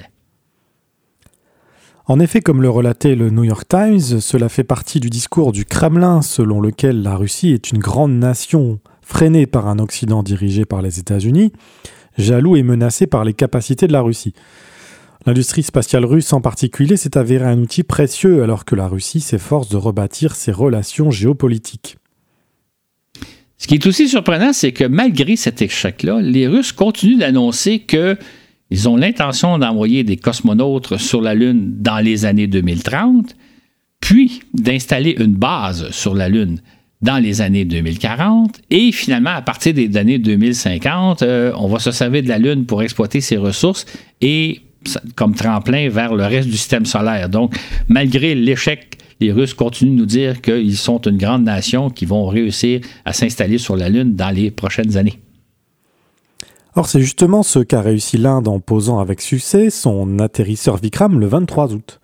[2.09, 5.65] En effet, comme le relatait le New York Times, cela fait partie du discours du
[5.65, 10.81] Kremlin selon lequel la Russie est une grande nation freinée par un Occident dirigé par
[10.81, 11.51] les États-Unis,
[12.17, 14.33] jaloux et menacé par les capacités de la Russie.
[15.25, 19.69] L'industrie spatiale russe en particulier s'est avérée un outil précieux alors que la Russie s'efforce
[19.69, 21.97] de rebâtir ses relations géopolitiques.
[23.57, 28.87] Ce qui est aussi surprenant, c'est que malgré cet échec-là, les Russes continuent d'annoncer qu'ils
[28.87, 33.35] ont l'intention d'envoyer des cosmonautes sur la Lune dans les années 2030,
[33.99, 36.61] puis d'installer une base sur la Lune
[37.01, 41.91] dans les années 2040 et finalement à partir des années 2050, euh, on va se
[41.91, 43.85] servir de la Lune pour exploiter ses ressources
[44.21, 44.61] et
[45.15, 47.29] comme tremplin vers le reste du système solaire.
[47.29, 47.55] Donc,
[47.87, 52.27] malgré l'échec, les Russes continuent de nous dire qu'ils sont une grande nation qui vont
[52.27, 55.19] réussir à s'installer sur la Lune dans les prochaines années.
[56.75, 61.25] Or, c'est justement ce qu'a réussi l'Inde en posant avec succès son atterrisseur Vikram le
[61.25, 61.99] 23 août.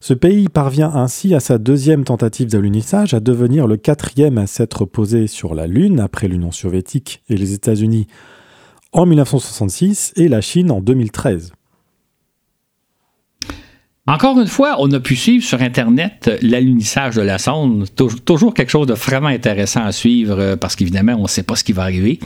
[0.00, 4.86] Ce pays parvient ainsi à sa deuxième tentative d'alunissage à devenir le quatrième à s'être
[4.86, 8.06] posé sur la Lune après l'Union soviétique et les États-Unis
[8.92, 11.52] en 1966 et la Chine en 2013.
[14.06, 17.86] Encore une fois, on a pu suivre sur Internet l'alunissage de la sonde.
[18.24, 21.54] Toujours quelque chose de vraiment intéressant à suivre euh, parce qu'évidemment, on ne sait pas
[21.54, 22.18] ce qui va arriver.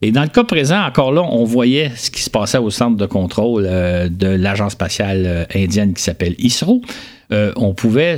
[0.00, 2.96] Et dans le cas présent, encore là, on voyait ce qui se passait au centre
[2.96, 6.80] de contrôle euh, de l'agence spatiale euh, indienne qui s'appelle ISRO.
[7.30, 8.16] on pouvait,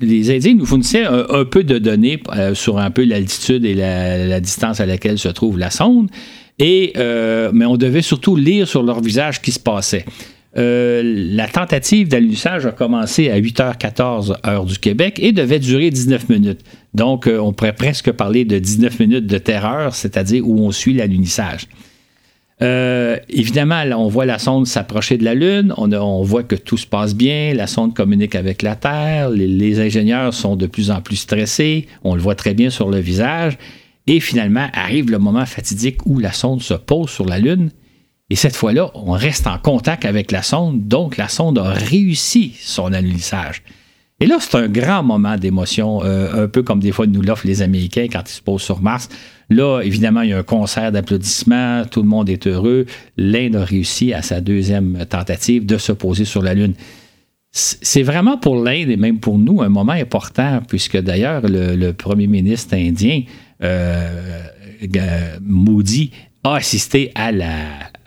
[0.00, 4.80] les Indiens nous fournissaient un, peu de données sur un peu l'altitude et la, distance
[4.80, 6.10] à laquelle se trouve la sonde.
[6.58, 10.04] Mais on devait surtout lire sur leur visage ce qui se passait.
[10.56, 16.28] Euh, la tentative d'alunissage a commencé à 8h14 heure du Québec et devait durer 19
[16.28, 16.60] minutes.
[16.92, 20.92] Donc, euh, on pourrait presque parler de 19 minutes de terreur, c'est-à-dire où on suit
[20.92, 21.68] l'alunissage.
[22.62, 26.86] Euh, évidemment, on voit la sonde s'approcher de la Lune, on, voit que tout se
[26.86, 31.16] passe bien, la sonde communique avec la Terre, les, ingénieurs sont de plus en plus
[31.16, 33.56] stressés, on le voit très bien sur le visage,
[34.06, 37.70] et finalement arrive le moment fatidique où la sonde se pose sur la Lune
[38.30, 42.54] et cette fois-là, on reste en contact avec la sonde, donc la sonde a réussi
[42.60, 43.62] son alunissage.
[44.20, 47.46] Et là, c'est un grand moment d'émotion, euh, un peu comme des fois nous l'offrent
[47.46, 49.08] les Américains quand ils se posent sur Mars.
[49.48, 52.86] Là, évidemment, il y a un concert d'applaudissements, tout le monde est heureux.
[53.16, 56.74] L'Inde a réussi à sa deuxième tentative de se poser sur la Lune.
[57.50, 62.28] C'est vraiment pour l'Inde et même pour nous un moment important, puisque d'ailleurs, le, premier
[62.28, 63.22] ministre indien,
[63.62, 64.42] euh,
[65.40, 66.12] Modi,
[66.44, 67.56] a assisté à la,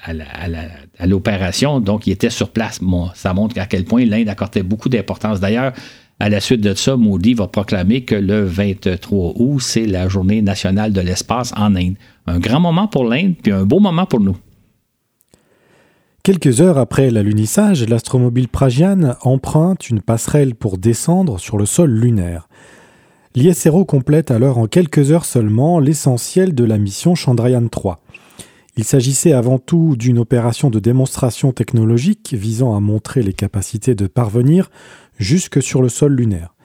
[0.06, 2.80] à l'opération, donc il était sur place.
[3.16, 5.40] ça montre à quel point l'Inde accordait beaucoup d'importance.
[5.40, 5.74] D'ailleurs,
[6.20, 10.42] à la suite de ça, Modi va proclamer que le 23 août, c'est la journée
[10.42, 11.96] nationale de l'espace en Inde.
[12.28, 14.38] Un grand moment pour l'Inde, puis un beau moment pour nous.
[16.24, 22.48] Quelques heures après l'alunissage, l'astromobile Pragyan emprunte une passerelle pour descendre sur le sol lunaire.
[23.36, 28.00] L'ISRO complète alors en quelques heures seulement l'essentiel de la mission Chandrayaan 3.
[28.76, 34.08] Il s'agissait avant tout d'une opération de démonstration technologique visant à montrer les capacités de
[34.08, 34.72] parvenir
[35.20, 36.56] jusque sur le sol lunaire.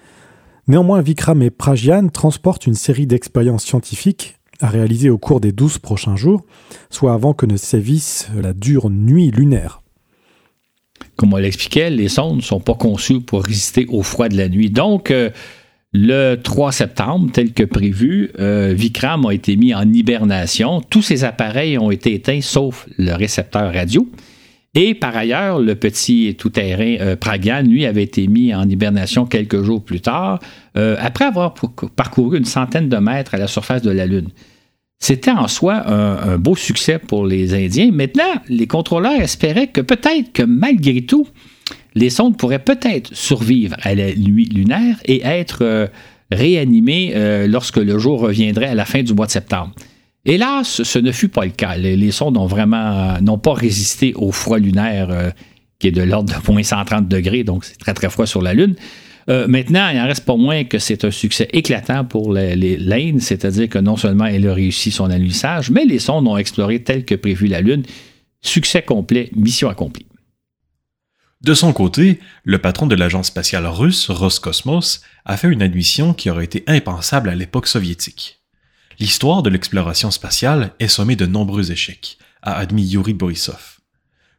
[0.69, 5.79] Néanmoins, Vikram et Pragyan transportent une série d'expériences scientifiques à réaliser au cours des douze
[5.79, 6.45] prochains jours,
[6.91, 9.83] soit avant que ne sévisse la dure nuit lunaire.
[11.17, 14.49] Comme on l'expliquait, les sondes ne sont pas conçues pour résister au froid de la
[14.49, 14.71] nuit.
[14.71, 15.31] Donc, euh,
[15.93, 20.83] le 3 septembre, tel que prévu, euh, Vikram a été mis en hibernation.
[20.83, 24.07] Tous ses appareils ont été éteints sauf le récepteur radio.
[24.75, 29.63] Et par ailleurs, le petit tout-terrain euh, Pragan, lui, avait été mis en hibernation quelques
[29.63, 30.41] jours plus tard,
[30.77, 31.55] euh, après avoir
[31.97, 34.29] parcouru une centaine de mètres à la surface de la Lune.
[35.01, 37.93] C'était en soi un, beau succès pour les Indiens.
[37.93, 41.27] Maintenant, les contrôleurs espéraient que peut-être que malgré tout,
[41.95, 45.87] les sondes pourraient peut-être survivre à la nuit lunaire et être euh,
[46.31, 49.73] réanimées euh, lorsque le jour reviendrait à la fin du mois de septembre.
[50.25, 51.77] Hélas, ce ne fut pas le cas.
[51.77, 55.31] Les, sondes n'ont vraiment n'ont pas résisté au froid lunaire euh,
[55.79, 58.53] qui est de l'ordre de moins 130 degrés, donc c'est très très froid sur la
[58.53, 58.75] Lune.
[59.29, 63.79] maintenant, il en reste pas moins que c'est un succès éclatant pour l'Inde, c'est-à-dire que
[63.79, 67.47] non seulement elle a réussi son alunissage, mais les sondes ont exploré tel que prévu
[67.47, 67.85] la Lune.
[68.41, 70.07] Succès complet, mission accomplie.
[71.41, 76.31] De son côté, le patron de l'agence spatiale russe, Roscosmos, a fait une admission qui
[76.31, 78.41] aurait été impensable à l'époque soviétique.
[78.99, 83.79] L'histoire de l'exploration spatiale est sommée de nombreux échecs, a admis Yuri Borisov.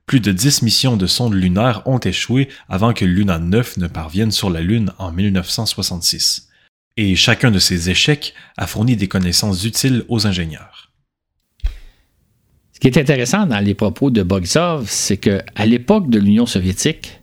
[0.05, 4.31] Plus de dix missions de sondes lunaires ont échoué avant que Luna 9 ne parvienne
[4.31, 6.49] sur la Lune en 1966.
[6.97, 10.88] Et chacun de ces échecs a fourni des connaissances utiles aux ingénieurs.
[12.79, 17.19] Ce qui est intéressant dans les propos de Bogsov, c'est qu'à l'époque de l'Union soviétique,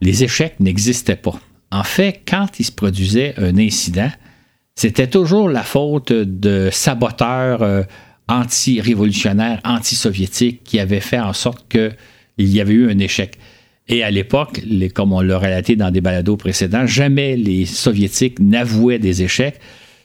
[0.00, 1.38] les échecs n'existaient pas.
[1.70, 4.10] En fait, quand il se produisait un incident,
[4.76, 7.82] c'était toujours la faute de saboteurs euh,
[8.28, 13.36] anti-révolutionnaires, anti-soviétiques qui avaient fait en sorte qu'il y avait eu un échec.
[13.88, 14.62] Et à l'époque,
[14.94, 19.60] comme on l'a relaté dans des balados précédents, jamais les soviétiques n'avouaient des échecs.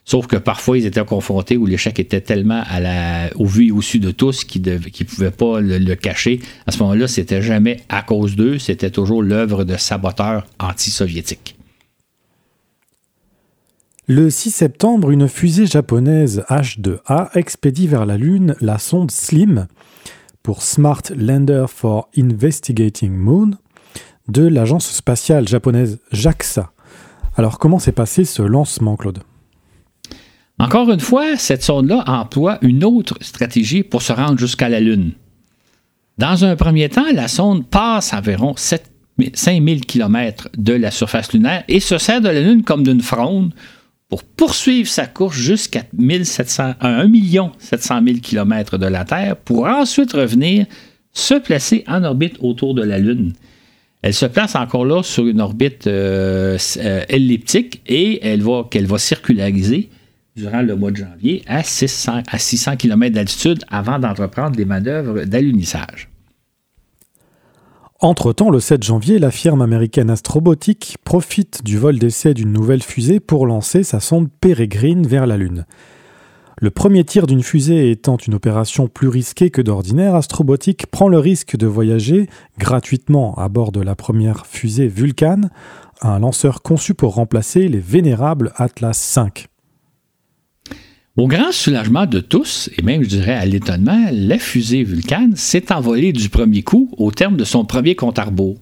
[0.06, 2.63] Sauf que parfois, ils étaient confrontés où l'échec était tellement
[3.36, 6.42] au vu et au su de tous qu'ils ne pouvaient pas le, cacher.
[6.68, 11.56] À ce moment-là, c'était jamais à cause d'eux, c'était toujours l'œuvre de saboteurs anti-soviétiques.
[14.08, 19.68] Le 6 septembre, une fusée japonaise H-2A expédie vers la Lune la sonde SLIM
[20.42, 23.52] pour Smart Lander for Investigating Moon
[24.28, 26.74] de l'agence spatiale japonaise JAXA.
[27.38, 29.24] Alors comment s'est passé ce lancement, Claude?
[30.63, 35.12] Encore une fois, cette sonde-là emploie une autre stratégie pour se rendre jusqu'à la Lune.
[36.17, 41.82] Dans un premier temps, la sonde passe environ 5000 km de la surface lunaire et
[41.82, 43.54] se sert de la Lune comme d'une fronde
[44.08, 46.73] pour poursuivre sa course jusqu'à 1 700
[48.06, 50.65] 000 km de la Terre pour ensuite revenir
[51.12, 53.34] se placer en orbite autour de la Lune.
[54.02, 58.86] Elle se place encore là sur une orbite euh, euh, elliptique et elle va, qu'elle
[58.86, 59.89] va circulariser
[60.36, 65.26] durant le mois de janvier à 600, à 600 km d'altitude avant d'entreprendre les manœuvres
[65.26, 66.10] d'alunissage.
[68.00, 73.22] Entre-temps, le 7 janvier, la firme américaine Astrobotic profite du vol d'essai d'une nouvelle fusée
[73.22, 75.65] pour lancer sa sonde Peregrine vers la Lune.
[76.60, 81.17] Le premier tir d'une fusée étant une opération plus risquée que d'ordinaire, Astrobotic prend le
[81.17, 85.41] risque de voyager gratuitement à bord de la première fusée Vulcan,
[86.02, 89.48] un lanceur conçu pour remplacer les vénérables Atlas V.
[91.15, 95.71] Au grand soulagement de tous, et même je dirais à l'étonnement, la fusée Vulcan s'est
[95.71, 98.58] envolée du premier coup au terme de son premier compte à rebours.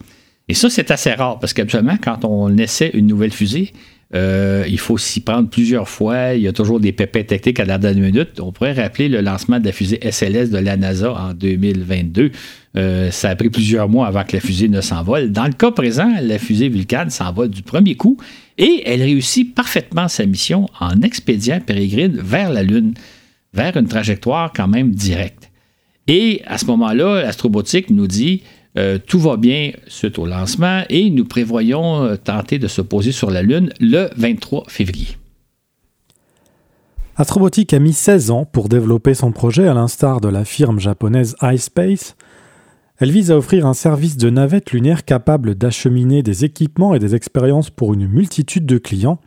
[0.49, 3.71] Et ça, c'est assez rare parce qu'habituellement, quand on essaie une nouvelle fusée,
[4.13, 6.33] euh, il faut s'y prendre plusieurs fois.
[6.33, 8.41] Il y a toujours des pépins techniques à la dernière minute.
[8.41, 12.31] On pourrait rappeler le lancement de la fusée SLS de la NASA en 2022.
[12.75, 15.31] Euh, ça a pris plusieurs mois avant que la fusée ne s'envole.
[15.31, 18.17] Dans le cas présent, la fusée Vulcan s'envole du premier coup
[18.57, 22.93] et elle réussit parfaitement sa mission en expédiant Pérégrine vers la Lune,
[23.53, 25.51] vers une trajectoire quand même directe.
[26.07, 28.43] Et à ce moment-là, l'astrobotique nous dit
[28.77, 33.11] euh, tout va bien suite au lancement et nous prévoyons euh, tenter de se poser
[33.11, 35.17] sur la Lune le 23 février.
[37.17, 41.35] Astrobotique a mis 16 ans pour développer son projet à l'instar de la firme japonaise
[41.41, 42.15] iSpace,
[43.01, 47.15] elle vise à offrir un service de navette lunaire capable d'acheminer des équipements et des
[47.15, 49.19] expériences pour une multitude de clients.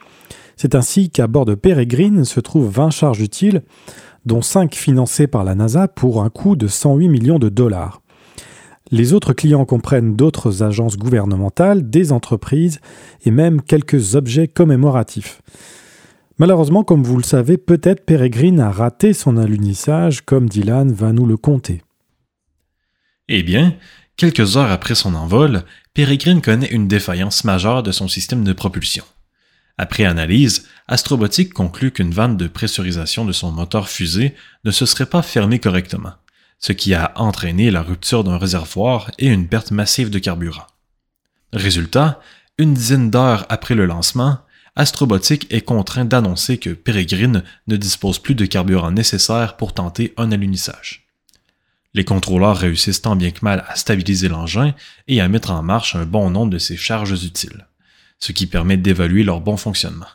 [0.57, 3.63] C'est ainsi qu'à bord de Peregrine se trouvent 20 charges utiles,
[4.27, 8.01] dont 5 financées par la NASA pour un coût de 108 millions de dollars.
[8.93, 12.79] Les autres clients comprennent d'autres agences gouvernementales, des entreprises
[13.25, 15.43] et même quelques objets commémoratifs.
[16.39, 21.27] Malheureusement, comme vous le savez, peut-être Peregrine a raté son alunissage, comme Dylan va nous
[21.27, 21.83] le conter.
[23.29, 23.77] Eh bien,
[24.17, 29.05] quelques heures après son envol, Peregrine connaît une défaillance majeure de son système de propulsion.
[29.79, 34.35] Après analyse, Astrobotic conclut qu'une vanne de pressurisation de son moteur fusée
[34.65, 36.13] ne se serait pas fermée correctement,
[36.59, 40.67] ce qui a entraîné la rupture d'un réservoir et une perte massive de carburant.
[41.53, 42.21] Résultat,
[42.59, 44.39] une dizaine d'heures après le lancement,
[44.77, 50.31] Astrobotic est contraint d'annoncer que Peregrine ne dispose plus de carburant nécessaire pour tenter un
[50.31, 51.04] alunissage.
[51.95, 54.75] Les contrôleurs réussissent tant bien que mal à stabiliser l'engin
[55.07, 57.67] et à mettre en marche un bon nombre de ses charges utiles,
[58.19, 60.09] ce qui permet d'évaluer leur bon fonctionnement.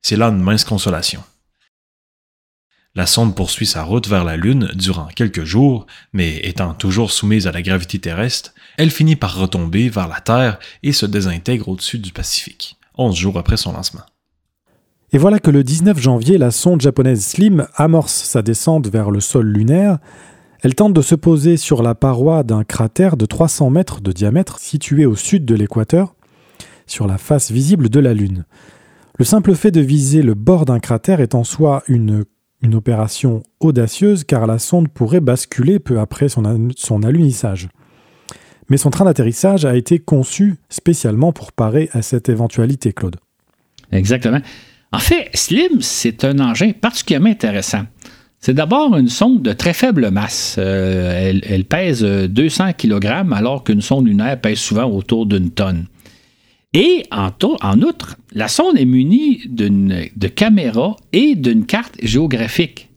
[0.00, 1.22] C'est là une mince consolation.
[2.94, 7.46] La sonde poursuit sa route vers la Lune durant quelques jours, mais étant toujours soumise
[7.46, 11.98] à la gravité terrestre, elle finit par retomber vers la Terre et se désintègre au-dessus
[11.98, 14.02] du Pacifique, 11 jours après son lancement.
[15.12, 19.20] Et voilà que le 19 janvier, la sonde japonaise Slim amorce sa descente vers le
[19.20, 19.98] sol lunaire,
[20.62, 24.58] elle tente de se poser sur la paroi d'un cratère de 300 mètres de diamètre
[24.58, 26.14] situé au sud de l'équateur,
[26.86, 28.44] sur la face visible de la Lune.
[29.18, 32.24] Le simple fait de viser le bord d'un cratère est en soi une,
[32.72, 37.68] opération audacieuse car la sonde pourrait basculer peu après son, son alunissage.
[38.68, 43.16] Mais son train d'atterrissage a été conçu spécialement pour parer à cette éventualité, Claude.
[43.92, 44.40] Exactement.
[44.92, 47.84] En fait, Slim, c'est un engin particulièrement intéressant.
[48.40, 50.56] C'est d'abord une sonde de très faible masse.
[50.58, 55.86] Euh, elle, pèse 200 kg alors qu'une sonde lunaire pèse souvent autour d'une tonne.
[56.72, 57.30] Et en,
[57.62, 62.88] en, outre, la sonde est munie de caméras et d'une carte géographique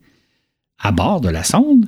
[0.81, 1.87] à bord de la sonde.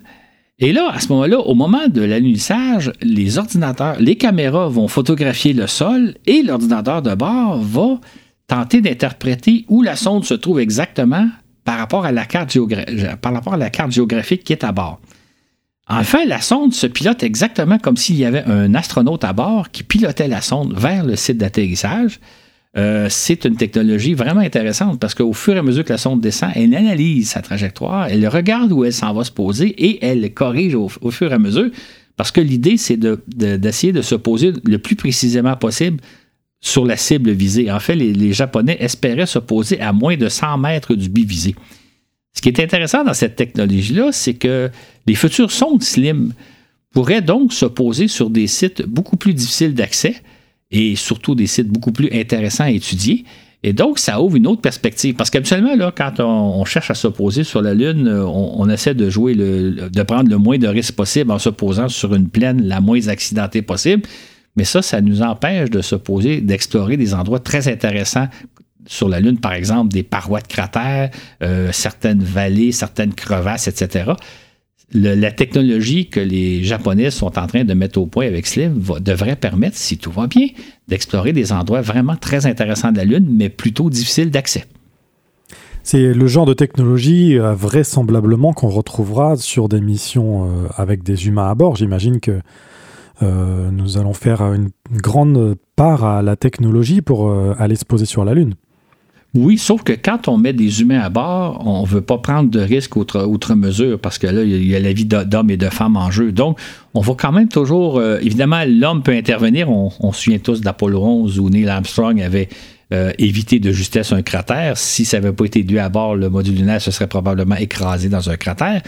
[0.59, 5.53] Et là, à ce moment-là, au moment de l'alunissage, les ordinateurs, les caméras vont photographier
[5.53, 7.99] le sol et l'ordinateur de bord va
[8.47, 11.27] tenter d'interpréter où la sonde se trouve exactement
[11.63, 12.51] par rapport à la carte,
[13.91, 14.99] géographique qui est à bord.
[15.87, 19.83] Enfin, la sonde se pilote exactement comme s'il y avait un astronaute à bord qui
[19.83, 22.19] pilotait la sonde vers le site d'atterrissage.
[22.77, 26.21] euh, c'est une technologie vraiment intéressante parce qu'au fur et à mesure que la sonde
[26.21, 30.33] descend, elle analyse sa trajectoire, elle regarde où elle s'en va se poser et elle
[30.33, 31.69] corrige au, fur et à mesure.
[32.15, 35.99] Parce que l'idée, c'est d'essayer de, se poser le plus précisément possible
[36.63, 37.69] sur la cible visée.
[37.69, 41.55] En fait, les, Japonais espéraient se poser à moins de 100 mètres du but visé.
[42.33, 44.71] Ce qui est intéressant dans cette technologie-là, c'est que
[45.05, 46.31] les futures sondes Slim
[46.93, 50.15] pourraient donc se poser sur des sites beaucoup plus difficiles d'accès
[50.71, 53.25] et surtout des sites beaucoup plus intéressants à étudier.
[53.61, 55.15] Et donc, ça ouvre une autre perspective.
[55.15, 59.33] Parce qu'habituellement, quand on, cherche à s'opposer sur la Lune, euh, on, essaie de jouer,
[59.33, 62.79] le, de prendre le moins de risques possible en se posant sur une plaine la
[62.79, 64.03] moins accidentée possible.
[64.55, 68.27] Mais ça, ça nous empêche de se poser, d'explorer des endroits très intéressants
[68.85, 71.09] sur la Lune, par exemple, des parois de cratères,
[71.41, 74.13] euh, certaines vallées, certaines crevasses, etc
[74.93, 79.35] la technologie que les Japonais sont en train de mettre au point avec Slim devrait
[79.35, 80.47] permettre, si tout va bien,
[80.87, 84.65] d'explorer des endroits vraiment très intéressants de la Lune, mais plutôt difficiles d'accès.
[85.81, 91.27] C'est le genre de technologie euh, vraisemblablement qu'on retrouvera sur des missions euh, avec des
[91.27, 91.75] humains à bord.
[91.75, 92.39] J'imagine que
[93.23, 98.25] euh, nous allons faire une grande part à la technologie pour aller se poser sur
[98.25, 98.55] la Lune.
[99.35, 102.51] Oui, sauf que quand on met des humains à bord, on ne veut pas prendre
[102.51, 105.69] de risques outre, mesure parce que là, il y a la vie d'hommes et de
[105.69, 106.31] femmes en jeu.
[106.31, 106.59] Donc,
[106.93, 107.97] on va quand même toujours.
[107.97, 109.71] Euh, évidemment, l'homme peut intervenir.
[109.71, 112.47] On, se souvient tous d'Apollo 11 où Neil Armstrong avait
[112.93, 114.77] euh, évité de justesse un cratère.
[114.77, 118.09] Si ça n'avait pas été dû à bord, le module lunaire se serait probablement écrasé
[118.09, 118.83] dans un cratère.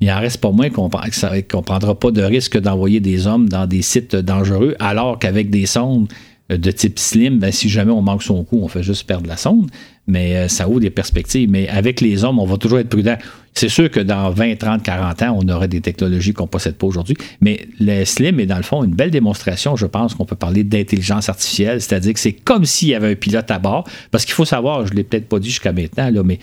[0.00, 3.66] Il en reste pas moins qu'on ne prendra pas de risque d'envoyer des hommes dans
[3.66, 6.08] des sites dangereux, alors qu'avec des sondes
[6.48, 9.36] de type slim, ben, si jamais on manque son coup, on fait juste perdre la
[9.36, 9.70] sonde.
[10.06, 11.50] Mais euh, ça ouvre des perspectives.
[11.50, 13.18] Mais avec les hommes, on va toujours être prudent.
[13.52, 16.76] C'est sûr que dans 20, 30, 40 ans, on aurait des technologies qu'on ne possède
[16.76, 17.16] pas aujourd'hui.
[17.42, 20.64] Mais le slim est dans le fond une belle démonstration, je pense qu'on peut parler
[20.64, 21.82] d'intelligence artificielle.
[21.82, 23.86] C'est-à-dire que c'est comme s'il y avait un pilote à bord.
[24.10, 26.38] Parce qu'il faut savoir, je ne l'ai peut-être pas dit jusqu'à maintenant, mais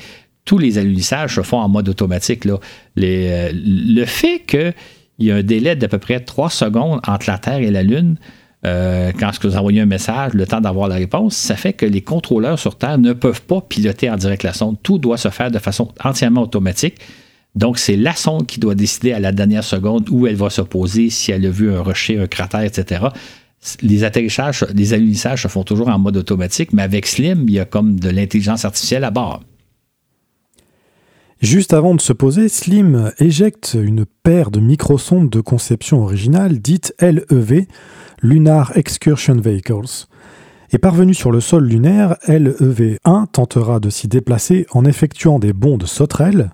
[0.46, 2.46] tous les alunissages se font en mode automatique.
[2.46, 4.74] Euh, le fait qu'il
[5.20, 8.18] y a un délai d'à peu près 3 secondes entre la Terre et la Lune,
[8.66, 12.02] euh, quand vous envoyez un message, le temps d'avoir la réponse, ça fait que les
[12.02, 14.78] contrôleurs sur Terre ne peuvent pas piloter en direct la sonde.
[14.82, 16.96] Tout doit se faire de façon entièrement automatique.
[17.56, 20.62] Donc, c'est la sonde qui doit décider à la dernière seconde où elle va se
[20.62, 23.06] poser, si elle a vu un rocher, un cratère, etc.
[23.82, 27.60] Les atterrissages, les alunissages se font toujours en mode automatique, mais avec Slim, il y
[27.60, 29.42] a comme de l'intelligence artificielle à bord.
[31.42, 36.96] Juste avant de se poser, Slim éjecte une paire de microsondes de conception originale dites
[37.02, 37.68] LEV
[38.22, 40.08] Lunar Excursion Vehicles.
[40.72, 45.78] Et parvenu sur le sol lunaire, LEV-1 tentera de s'y déplacer en effectuant des bonds
[45.78, 46.52] de sauterelle,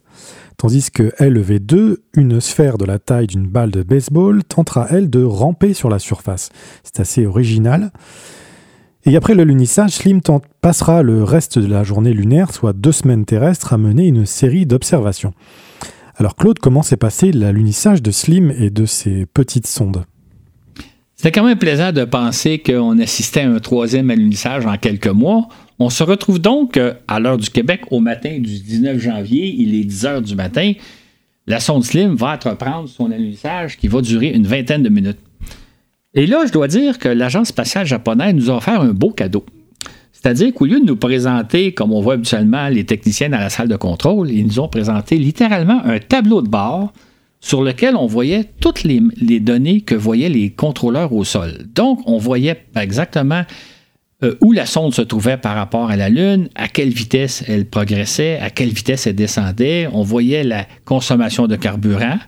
[0.58, 5.24] tandis que LEV-2, une sphère de la taille d'une balle de baseball, tentera elle de
[5.24, 6.50] ramper sur la surface.
[6.84, 7.92] C'est assez original.
[9.06, 10.22] Et après le lunissage, Slim
[10.62, 14.68] passera le reste de la journée lunaire, soit deux semaines terrestres, à mener une série
[14.68, 15.34] d'observations.
[16.18, 20.06] Alors Claude, comment s'est passé l'alunissage de Slim et de ses petites sondes?
[21.16, 25.48] C'était quand même plaisant de penser qu'on assistait à un troisième alunissage en quelques mois.
[25.80, 29.54] On se retrouve donc euh, à l'heure du Québec au matin du 19 janvier.
[29.58, 30.74] Il est 10 heures du matin.
[31.48, 35.20] La sonde Slim va entreprendre son alunissage qui va durer une vingtaine de minutes.
[36.14, 39.46] Et là, je dois dire que l'Agence spatiale japonaise nous a offert un beau cadeau.
[40.12, 43.70] C'est-à-dire qu'au lieu de nous présenter, comme on voit habituellement les techniciens dans la salle
[43.70, 46.92] de contrôle, ils nous ont présenté littéralement un tableau de bord
[47.40, 49.00] sur lequel on voyait toutes les,
[49.40, 51.66] données que voyaient les contrôleurs au sol.
[51.74, 53.44] Donc, on voyait exactement
[54.24, 57.66] euh, où la sonde se trouvait par rapport à la Lune, à quelle vitesse elle
[57.66, 59.88] progressait, à quelle vitesse elle descendait.
[59.92, 62.20] On voyait la consommation de carburant,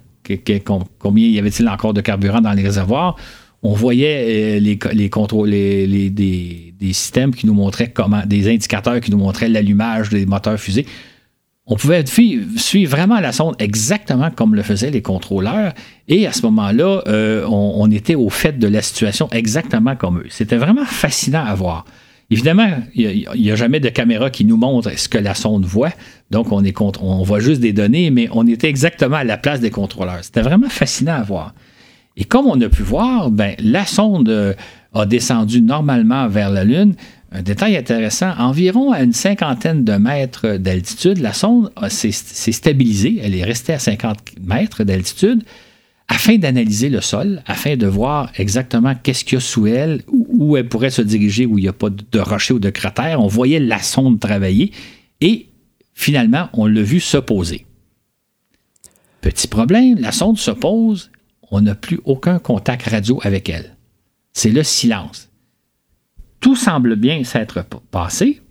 [0.97, 3.17] combien y avait-il encore de carburant dans les réservoirs.
[3.63, 4.77] On voyait euh, les,
[5.87, 10.59] les, des, systèmes qui nous montraient comment, des indicateurs qui nous montraient l'allumage des moteurs
[10.59, 10.85] fusées
[11.65, 15.73] on pouvait suivre vraiment la sonde exactement comme le faisaient les contrôleurs.
[16.09, 20.25] Et à ce moment-là, euh, on, était au fait de la situation exactement comme eux.
[20.29, 21.85] C'était vraiment fascinant à voir.
[22.29, 25.91] Évidemment, il n'y a, jamais de caméra qui nous montre ce que la sonde voit.
[26.31, 29.59] Donc, on, est on voit juste des données, mais on était exactement à la place
[29.59, 30.19] des contrôleurs.
[30.21, 31.53] C'était vraiment fascinant à voir.
[32.15, 34.53] Et comme on a pu voir, ben, la sonde euh,
[34.93, 36.95] a descendu normalement vers la Lune,
[37.31, 42.11] un détail intéressant, environ à une cinquantaine de mètres d'altitude, la sonde s'est
[42.51, 45.43] stabilisée, elle est restée à 50 mètres d'altitude
[46.07, 50.57] afin d'analyser le sol, afin de voir exactement qu'est-ce qu'il y a sous elle, où
[50.57, 53.19] elle pourrait se diriger, où il n'y a pas de rocher ou de cratère.
[53.19, 54.71] On voyait la sonde travailler
[55.21, 55.47] et
[55.93, 57.65] finalement, on l'a vu se poser.
[59.21, 61.09] Petit problème, la sonde se pose,
[61.53, 63.75] on n'a plus aucun contact radio avec elle.
[64.33, 65.29] C'est le silence
[66.39, 68.41] Tout semble bien s'être passé.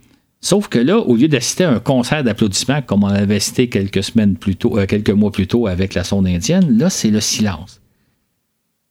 [0.40, 4.05] Sauf que là, au lieu d'assister à un concert d'applaudissements comme on avait assisté quelques
[4.05, 7.20] semaines plus tôt, euh, quelques mois plus tôt avec la sonde indienne, là, c'est le
[7.20, 7.80] silence.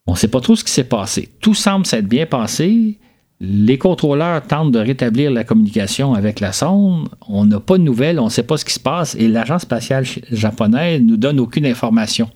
[0.08, 1.30] On ne sait pas trop ce qui s'est passé.
[1.40, 3.00] Tout semble s'être bien passé.
[3.40, 7.08] Les contrôleurs tentent de rétablir la communication avec la sonde.
[7.30, 9.62] On n'a pas de nouvelles, on ne sait pas ce qui se passe et l'agence
[9.62, 12.30] spatiale japonaise ne nous donne aucune information.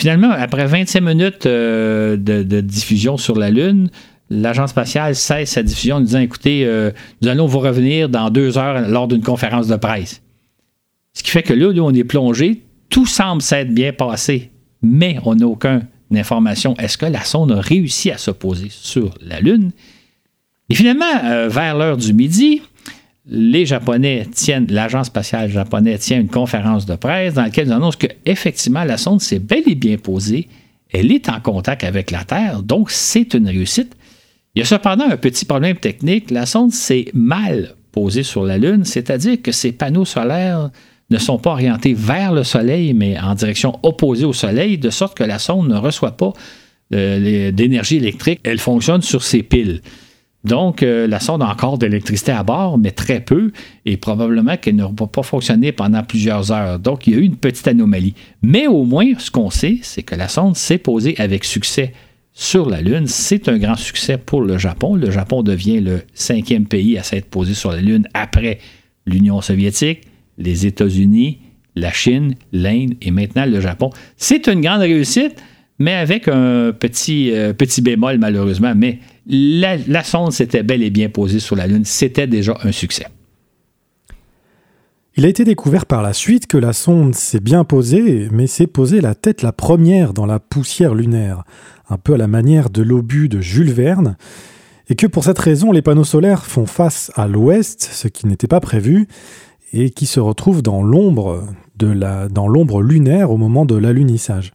[0.00, 3.90] Finalement, après 25 minutes euh, de, diffusion sur la Lune,
[4.30, 6.90] l'agence spatiale cesse sa diffusion en disant écoutez, euh,
[7.20, 10.22] nous allons vous revenir dans deux heures lors d'une conférence de presse.
[11.12, 15.34] Ce qui fait que là, on est plongé, tout semble s'être bien passé, mais on
[15.34, 15.82] n'a aucune
[16.14, 16.74] information.
[16.78, 19.70] Est-ce que la sonde a réussi à se poser sur la Lune?
[20.70, 22.62] Et finalement, euh, vers l'heure du midi,
[23.30, 27.98] les Japonais tiennent, l'agence spatiale japonaise tient une conférence de presse dans laquelle ils annoncent
[27.98, 30.48] qu'effectivement, la sonde s'est bel et bien posée.
[30.92, 33.94] Elle est en contact avec la Terre, donc c'est une réussite.
[34.56, 36.32] Il y a cependant un petit problème technique.
[36.32, 40.70] La sonde s'est mal posée sur la Lune, c'est-à-dire que ses panneaux solaires
[41.10, 45.16] ne sont pas orientés vers le Soleil, mais en direction opposée au Soleil, de sorte
[45.16, 46.32] que la sonde ne reçoit pas
[46.92, 48.40] euh, d'énergie électrique.
[48.42, 49.82] Elle fonctionne sur ses piles.
[50.44, 53.52] Donc, euh, la sonde a encore de l'électricité à bord, mais très peu,
[53.84, 56.78] et probablement qu'elle ne va pas fonctionner pendant plusieurs heures.
[56.78, 58.14] Donc, il y a eu une petite anomalie.
[58.42, 61.92] Mais au moins, ce qu'on sait, c'est que la sonde s'est posée avec succès
[62.32, 63.06] sur la Lune.
[63.06, 64.94] C'est un grand succès pour le Japon.
[64.94, 68.58] Le Japon devient le cinquième pays à s'être posé sur la Lune après
[69.06, 70.02] l'Union soviétique,
[70.38, 71.38] les États-Unis,
[71.76, 73.90] la Chine, l'Inde et maintenant le Japon.
[74.16, 75.42] C'est une grande réussite,
[75.78, 78.72] mais avec un petit, euh, petit bémol malheureusement.
[78.74, 78.98] Mais
[79.30, 81.84] la, sonde s'était bel et bien posée sur la Lune.
[81.84, 83.06] C'était déjà un succès.
[85.16, 88.66] Il a été découvert par la suite que la sonde s'est bien posée, mais s'est
[88.66, 91.44] posée la tête la première dans la poussière lunaire,
[91.88, 94.16] un peu à la manière de l'obus de Jules Verne,
[94.88, 98.46] et que pour cette raison les panneaux solaires font face à l'ouest, ce qui n'était
[98.46, 99.08] pas prévu,
[99.72, 101.44] et qui se retrouve dans l'ombre
[101.76, 104.52] de la, dans l'ombre lunaire au moment de l'alunissage.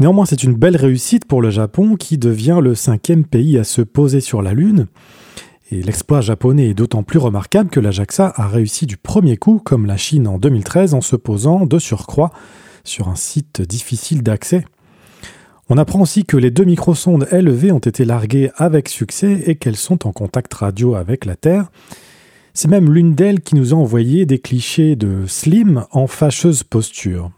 [0.00, 3.82] Néanmoins, c'est une belle réussite pour le Japon qui devient le cinquième pays à se
[3.82, 4.86] poser sur la Lune.
[5.70, 9.60] Et l'exploit japonais est d'autant plus remarquable que la JAXA a réussi du premier coup,
[9.62, 12.32] comme la Chine en 2013, en se posant de surcroît
[12.82, 14.64] sur un site difficile d'accès.
[15.68, 19.76] On apprend aussi que les deux microsondes LEV ont été larguées avec succès et qu'elles
[19.76, 21.70] sont en contact radio avec la Terre.
[22.54, 27.30] C'est même l'une d'elles qui nous a envoyé des clichés de Slim en fâcheuse posture.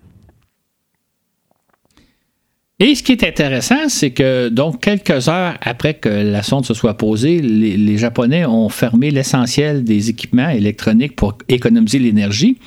[2.82, 6.74] Et ce qui est intéressant, c'est que donc quelques heures après que la sonde se
[6.74, 12.58] soit posée, les, Japonais ont fermé l'essentiel des équipements électroniques pour économiser l'énergie,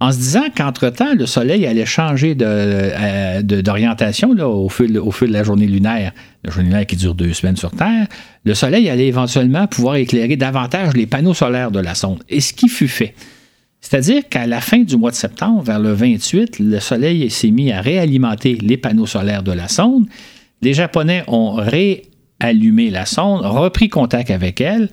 [0.00, 5.32] en se disant qu'entre-temps, le Soleil allait changer euh, d'orientation au, fil, au fil de
[5.32, 6.10] la journée lunaire,
[6.42, 8.08] la journée lunaire qui dure deux semaines sur Terre.
[8.44, 12.24] Le Soleil allait éventuellement pouvoir éclairer davantage les panneaux solaires de la sonde.
[12.28, 13.14] Et ce qui fut fait.
[13.82, 17.72] C'est-à-dire qu'à la fin du mois de septembre, vers le 28, le Soleil s'est mis
[17.72, 20.06] à réalimenter les panneaux solaires de la sonde.
[20.62, 24.88] Les Japonais ont réallumé la sonde, repris contact avec elle.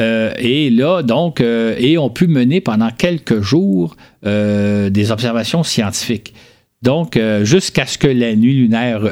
[0.00, 5.62] Euh, et là, donc, euh, et ont pu mener pendant quelques jours euh, des observations
[5.62, 6.32] scientifiques.
[6.82, 9.02] Donc, jusqu'à ce que la nuit lunaire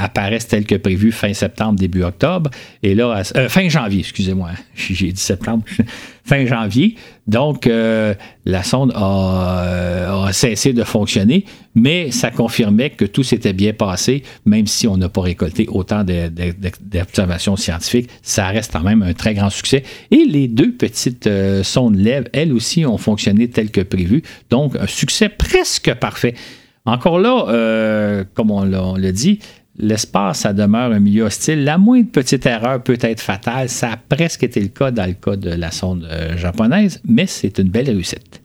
[0.00, 2.50] apparaisse telle que prévu fin septembre, début octobre,
[2.82, 5.64] et là, fin janvier, excusez-moi, j'ai dit septembre,
[6.24, 6.96] fin janvier.
[7.26, 8.14] Donc, euh,
[8.44, 11.44] la sonde a, cessé de fonctionner,
[11.74, 16.04] mais ça confirmait que tout s'était bien passé, même si on n'a pas récolté autant
[16.04, 18.08] d'observations scientifiques.
[18.22, 19.82] Ça reste quand même un très grand succès.
[20.10, 24.22] Et les deux petites euh, sondes lèvres, elles aussi, ont fonctionné tel que prévu.
[24.50, 26.34] Donc, un succès presque parfait.
[26.84, 29.38] Encore là, euh, comme on l'a dit,
[29.78, 31.64] l'espace, ça demeure un milieu hostile.
[31.64, 33.68] La moindre petite erreur peut être fatale.
[33.68, 37.26] Ça a presque été le cas dans le cas de la sonde euh, japonaise, mais
[37.26, 38.42] c'est une belle réussite.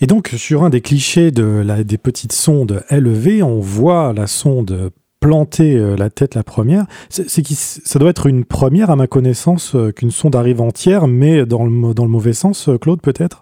[0.00, 5.76] Et donc, sur un des clichés des petites sondes élevées, on voit la sonde planter
[5.76, 6.86] euh, la tête la première.
[7.08, 11.70] Ça doit être une première, à ma connaissance, qu'une sonde arrive entière, mais dans le
[12.08, 13.41] mauvais sens, Claude, peut-être?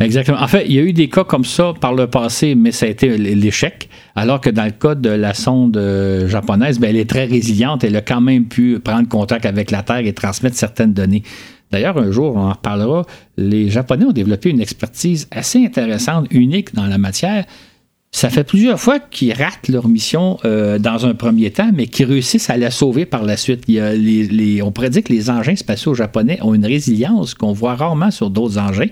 [0.00, 0.38] Exactement.
[0.40, 2.86] En fait, il y a eu des cas comme ça par le passé, mais ça
[2.86, 3.88] a été l'échec.
[4.16, 7.84] Alors que dans le cas de la sonde euh, japonaise, ben, elle est très résiliente.
[7.84, 11.22] Elle a quand même pu prendre contact avec la Terre et transmettre certaines données.
[11.70, 13.04] D'ailleurs, un jour, on en reparlera,
[13.36, 17.44] les Japonais ont développé une expertise assez intéressante, unique dans la matière.
[18.14, 22.06] Ça fait plusieurs fois qu'ils ratent leur mission euh, dans un premier temps, mais qu'ils
[22.06, 23.64] réussissent à la sauver par la suite.
[23.68, 28.56] On prédit que les engins spatiaux japonais ont une résilience qu'on voit rarement sur d'autres
[28.58, 28.86] engins.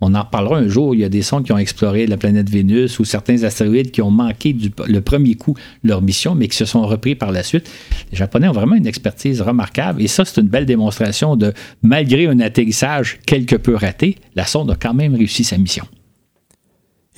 [0.00, 0.94] On en reparlera un jour.
[0.94, 4.00] Il y a des sondes qui ont exploré la planète Vénus ou certains astéroïdes qui
[4.00, 7.42] ont manqué du, le premier coup leur mission, mais qui se sont repris par la
[7.42, 7.68] suite.
[8.12, 11.52] Les Japonais ont vraiment une expertise remarquable et ça, c'est une belle démonstration de,
[11.82, 15.84] malgré un atterrissage quelque peu raté, la sonde a quand même réussi sa mission.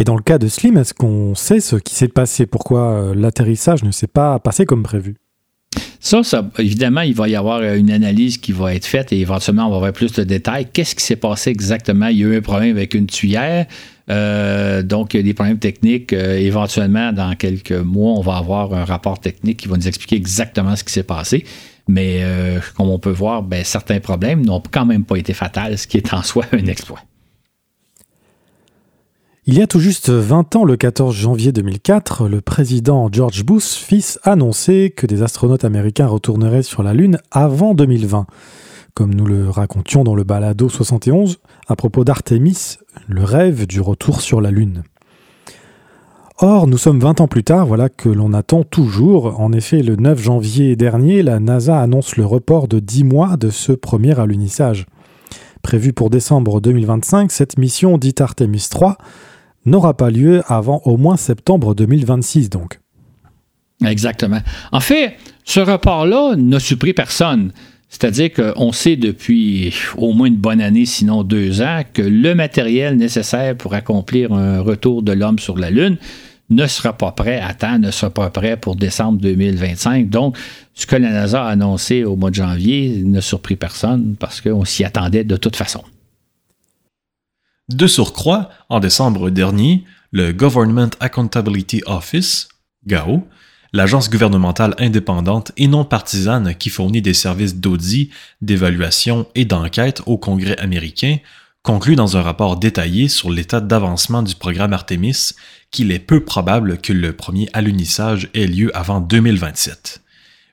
[0.01, 2.47] Et dans le cas de Slim, est-ce qu'on sait ce qui s'est passé?
[2.47, 5.17] Pourquoi euh, l'atterrissage ne s'est pas passé comme prévu?
[6.01, 6.23] Ça,
[6.59, 9.77] évidemment, il va y avoir une analyse qui va être faite et éventuellement, on va
[9.77, 10.69] avoir plus de détails.
[10.73, 12.07] Qu'est-ce qui s'est passé exactement?
[12.07, 13.67] Il y a eu un problème avec une tuyère.
[14.09, 16.15] Euh, donc, il y a des problèmes techniques.
[16.15, 20.17] Euh, éventuellement, dans quelques mois, on va avoir un rapport technique qui va nous expliquer
[20.17, 21.45] exactement ce qui s'est passé.
[21.89, 22.25] Mais
[22.77, 25.99] comme on peut voir, ben, certains problèmes n'ont quand même pas été fatals, ce qui
[25.99, 27.01] est en soi un exploit.
[29.53, 33.65] Il y a tout juste 20 ans, le 14 janvier 2004, le président George Bush
[33.65, 38.29] fils annonçait que des astronautes américains retourneraient sur la Lune avant 2020,
[38.95, 42.77] comme nous le racontions dans le balado 71 à propos d'Artemis,
[43.09, 44.85] le rêve du retour sur la Lune.
[46.39, 49.41] Or, nous sommes 20 ans plus tard, voilà que l'on attend toujours.
[49.41, 53.51] En effet, le 9 janvier dernier, la NASA annonce le report de 10 mois de
[53.51, 54.87] ce premier alunissage.
[55.63, 58.97] Prévu pour décembre 2025, cette mission dite Artemis 3
[59.67, 62.81] n'aura pas lieu avant au moins septembre 2026 donc.
[63.85, 64.41] Exactement.
[64.73, 67.53] En fait, ce report-là n'a surpris personne.
[67.89, 72.97] C'est-à-dire qu'on sait depuis au moins une bonne année, sinon deux ans, que le matériel
[72.97, 75.97] nécessaire pour accomplir un retour de l'homme sur la Lune
[76.51, 80.09] ne sera pas prêt à temps, ne sera pas prêt pour décembre 2025.
[80.09, 80.37] Donc,
[80.75, 84.65] ce que la NASA a annoncé au mois de janvier ne surprit personne parce qu'on
[84.65, 85.83] s'y attendait de toute façon.
[87.71, 92.49] De surcroît, en décembre dernier, le Government Accountability Office,
[92.85, 93.29] GAO,
[93.73, 98.11] l'agence gouvernementale indépendante et non partisane qui fournit des services d'audit,
[98.43, 101.18] d'évaluation et d'enquête au Congrès américain,
[101.62, 105.31] conclut dans un rapport détaillé sur l'état d'avancement du programme Artemis
[105.71, 110.03] qu'il est peu probable que le premier alunissage ait lieu avant 2027.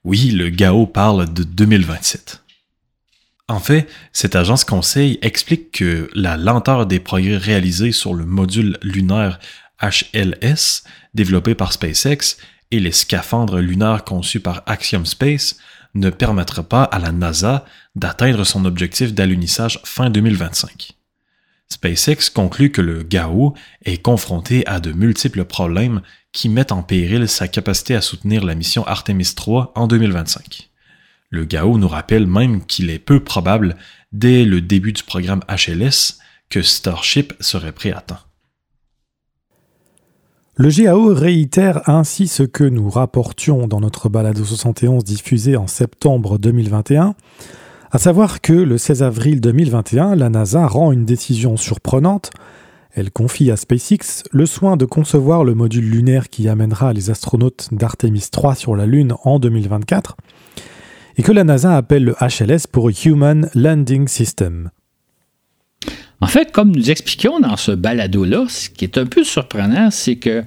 [0.03, 2.43] Oui, le GAO parle de 2027.
[3.49, 8.77] En fait, cette agence conseil explique que la lenteur des progrès réalisés sur le module
[8.81, 9.39] lunaire
[9.81, 10.83] HLS
[11.13, 12.37] développé par SpaceX
[12.71, 15.57] et les scaphandres lunaires conçus par Axiom Space
[15.95, 20.91] ne permettra pas à la NASA d'atteindre son objectif d'alunissage fin 2025.
[21.69, 27.27] SpaceX conclut que le GAO est confronté à de multiples problèmes qui mettent en péril
[27.27, 30.69] sa capacité à soutenir la mission Artemis 3 en 2025.
[31.29, 33.75] Le GAO nous rappelle même qu'il est peu probable,
[34.13, 36.19] dès le début du programme HLS,
[36.49, 38.19] que Starship serait prêt à temps.
[40.55, 46.37] Le GAO réitère ainsi ce que nous rapportions dans notre balado 71 diffusé en septembre
[46.37, 47.13] 2021,
[47.91, 52.31] à savoir que le 16 avril 2021, la NASA rend une décision surprenante.
[52.91, 57.67] Elle confie à SpaceX le soin de concevoir le module lunaire qui amènera les astronautes
[57.71, 60.15] d'Artemis 3 sur la Lune en 2024
[61.17, 64.69] et que la NASA appelle le HLS pour Human Landing System.
[66.21, 70.15] En fait, comme nous expliquions dans ce balado-là, ce qui est un peu surprenant, c'est
[70.15, 70.43] que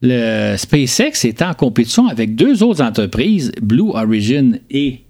[0.00, 5.00] le SpaceX est en compétition avec deux autres entreprises, Blue Origin et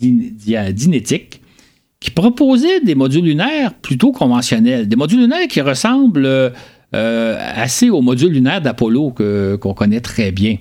[0.00, 1.40] Dynetic,
[2.00, 8.02] qui proposaient des modules lunaires plutôt conventionnels, des modules lunaires qui ressemblent euh, assez aux
[8.02, 9.14] modules lunaires d'Apollo
[9.60, 10.56] qu'on connaît très bien.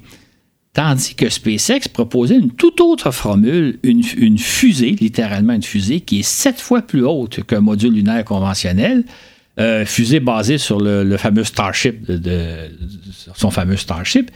[0.73, 6.23] Tandis que SpaceX proposait une toute autre formule, une, fusée, littéralement une fusée, qui est
[6.23, 9.03] sept fois plus haute qu'un module lunaire conventionnel,
[9.59, 12.09] euh, fusée basée sur le, fameux Starship,
[13.35, 14.31] son fameux Starship.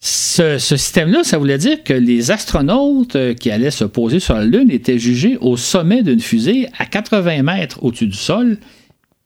[0.00, 4.44] Ce, système-là, ça voulait dire que les astronautes euh, qui allaient se poser sur la
[4.44, 8.58] Lune étaient jugés au sommet d'une fusée à 80 mètres au-dessus du sol,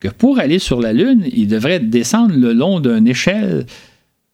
[0.01, 3.67] que pour aller sur la Lune, ils devraient descendre le long d'une échelle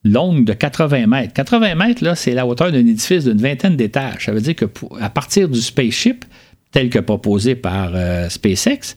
[0.04, 1.32] longue de 80 mètres.
[1.34, 4.26] 80 mètres, là, c'est la hauteur d'un édifice d'une vingtaine d'étages.
[4.26, 4.66] Ça veut dire que
[5.00, 6.24] à partir du spaceship,
[6.70, 8.96] tel que proposé par euh, SpaceX,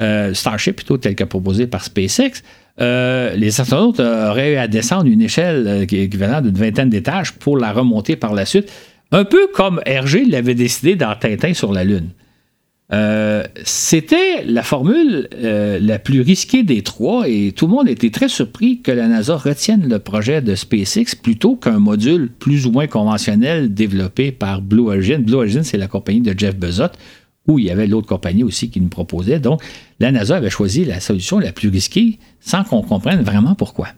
[0.00, 2.42] euh, Starship plutôt tel que proposé par SpaceX,
[2.80, 7.72] euh, les astronautes auraient eu à descendre une échelle équivalente d'une vingtaine d'étages pour la
[7.72, 8.70] remonter par la suite.
[9.12, 12.10] Un peu comme Hergé l'avait décidé dans Tintin sur la Lune.
[12.92, 18.10] Euh, c'était la formule euh, la plus risquée des trois et tout le monde était
[18.10, 22.70] très surpris que la NASA retienne le projet de SpaceX plutôt qu'un module plus ou
[22.70, 25.20] moins conventionnel développé par Blue Origin.
[25.20, 26.92] Blue Origin, c'est la compagnie de Jeff Bezos,
[27.48, 29.40] où il y avait l'autre compagnie aussi qui nous proposait.
[29.40, 29.62] Donc,
[29.98, 33.88] la NASA avait choisi la solution la plus risquée sans qu'on comprenne vraiment pourquoi.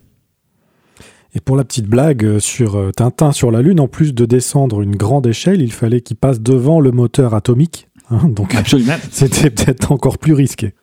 [1.34, 4.96] Et pour la petite blague sur Tintin sur la Lune, en plus de descendre une
[4.96, 7.87] grande échelle, il fallait qu'il passe devant le moteur atomique.
[8.10, 8.96] Hein, donc Absolument.
[9.10, 10.74] c'était peut-être encore plus risqué.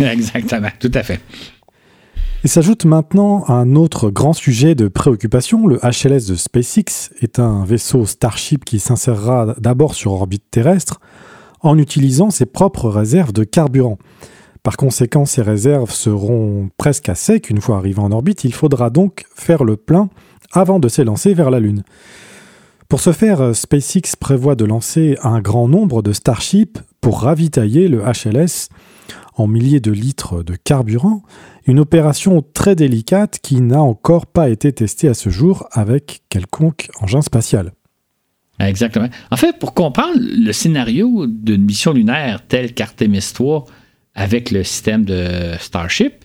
[0.00, 1.20] Exactement, tout à fait.
[2.44, 5.66] Et s'ajoute maintenant un autre grand sujet de préoccupation.
[5.66, 11.00] Le HLS de SpaceX est un vaisseau Starship qui s'insérera d'abord sur orbite terrestre
[11.60, 13.98] en utilisant ses propres réserves de carburant.
[14.62, 18.44] Par conséquent, ces réserves seront presque à sec une fois arrivé en orbite.
[18.44, 20.10] Il faudra donc faire le plein
[20.52, 21.82] avant de s'élancer vers la Lune.
[22.88, 28.02] Pour ce faire, SpaceX prévoit de lancer un grand nombre de Starship pour ravitailler le
[28.02, 28.68] HLS
[29.36, 31.22] en milliers de litres de carburant,
[31.66, 36.88] une opération très délicate qui n'a encore pas été testée à ce jour avec quelconque
[37.00, 37.72] engin spatial.
[38.60, 39.08] Exactement.
[39.30, 43.64] En fait, pour comprendre le scénario d'une mission lunaire telle qu'Artemis 3
[44.14, 46.24] avec le système de Starship,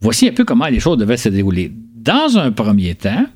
[0.00, 1.72] voici un peu comment les choses devaient se dérouler.
[1.94, 3.26] Dans un premier temps,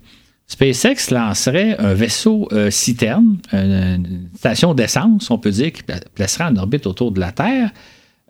[0.47, 5.83] SpaceX lancerait un vaisseau euh, citerne, une station d'essence, on peut dire, qui
[6.15, 7.71] placerait en orbite autour de la Terre,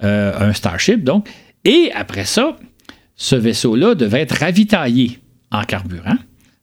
[0.03, 1.29] euh, un Starship donc.
[1.65, 2.57] Et après ça,
[3.17, 5.19] ce vaisseau-là devait être ravitaillé
[5.51, 6.17] en carburant,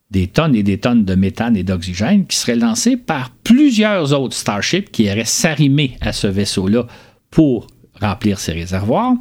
[0.10, 4.36] des tonnes et des tonnes de méthane et d'oxygène qui seraient lancés par plusieurs autres
[4.36, 6.88] Starships qui iraient s'arrimer à ce vaisseau-là
[7.30, 7.68] pour
[8.00, 9.16] remplir ses réservoirs.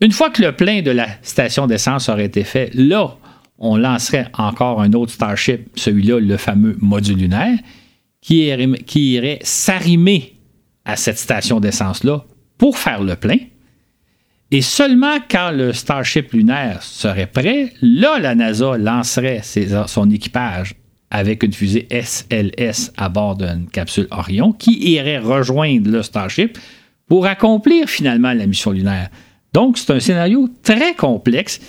[0.00, 3.16] Une fois que le plein de la station d'essence aurait été fait, là,
[3.58, 7.58] on lancerait encore un autre Starship, celui-là, le fameux module lunaire,
[8.20, 8.52] qui
[8.94, 10.34] irait, s'arrimer
[10.84, 12.24] à cette station d'essence-là
[12.58, 13.38] pour faire le plein.
[14.50, 19.42] Et seulement quand le Starship lunaire serait prêt, là, la NASA lancerait
[19.86, 20.74] son équipage
[21.10, 26.58] avec une fusée SLS à bord d'une capsule Orion qui irait rejoindre le Starship
[27.08, 29.08] pour accomplir finalement la mission lunaire.
[29.52, 31.60] Donc, c'est un scénario très complexe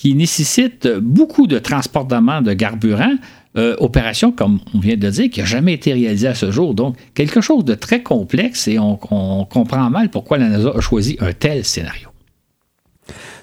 [0.00, 3.12] qui nécessite beaucoup de transportement de carburant,
[3.58, 6.50] euh, opération, comme on vient de le dire, qui n'a jamais été réalisée à ce
[6.50, 6.72] jour.
[6.72, 11.18] Donc, quelque chose de très complexe et on, comprend mal pourquoi la NASA a choisi
[11.20, 12.08] un tel scénario.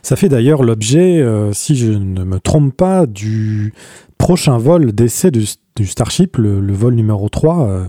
[0.02, 3.76] Ça fait d'ailleurs l'objet, euh, si je ne me trompe pas, du
[4.18, 5.46] prochain vol d'essai du,
[5.86, 7.68] Starship, le, vol numéro 3.
[7.68, 7.86] Euh,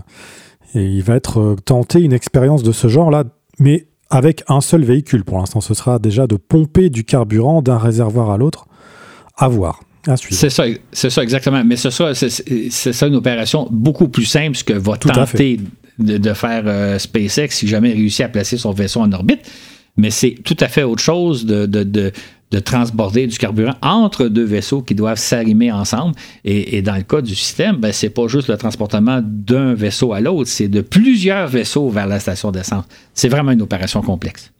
[0.75, 3.23] et il va être tenté une expérience de ce genre-là,
[3.57, 5.23] mais avec un seul véhicule.
[5.23, 8.65] Pour l'instant, ce sera déjà de pomper du carburant d'un réservoir à l'autre.
[9.37, 9.81] À voir.
[10.17, 11.63] C'est ça, c'est ça exactement.
[11.63, 15.59] Mais c'est ça, c'est ça une opération beaucoup plus simple que va tenter
[15.99, 19.49] de, faire euh, SpaceX si jamais il réussit à placer son vaisseau en orbite.
[19.97, 22.11] Mais c'est tout à fait autre chose de, de
[22.57, 26.15] transborder du carburant entre deux vaisseaux qui doivent s'arrimer ensemble.
[26.43, 30.19] Et, dans le cas du système, ben, c'est pas juste le transportement d'un vaisseau à
[30.19, 32.85] l'autre, c'est de plusieurs vaisseaux vers la station d'essence.
[33.13, 34.51] C'est vraiment une opération complexe.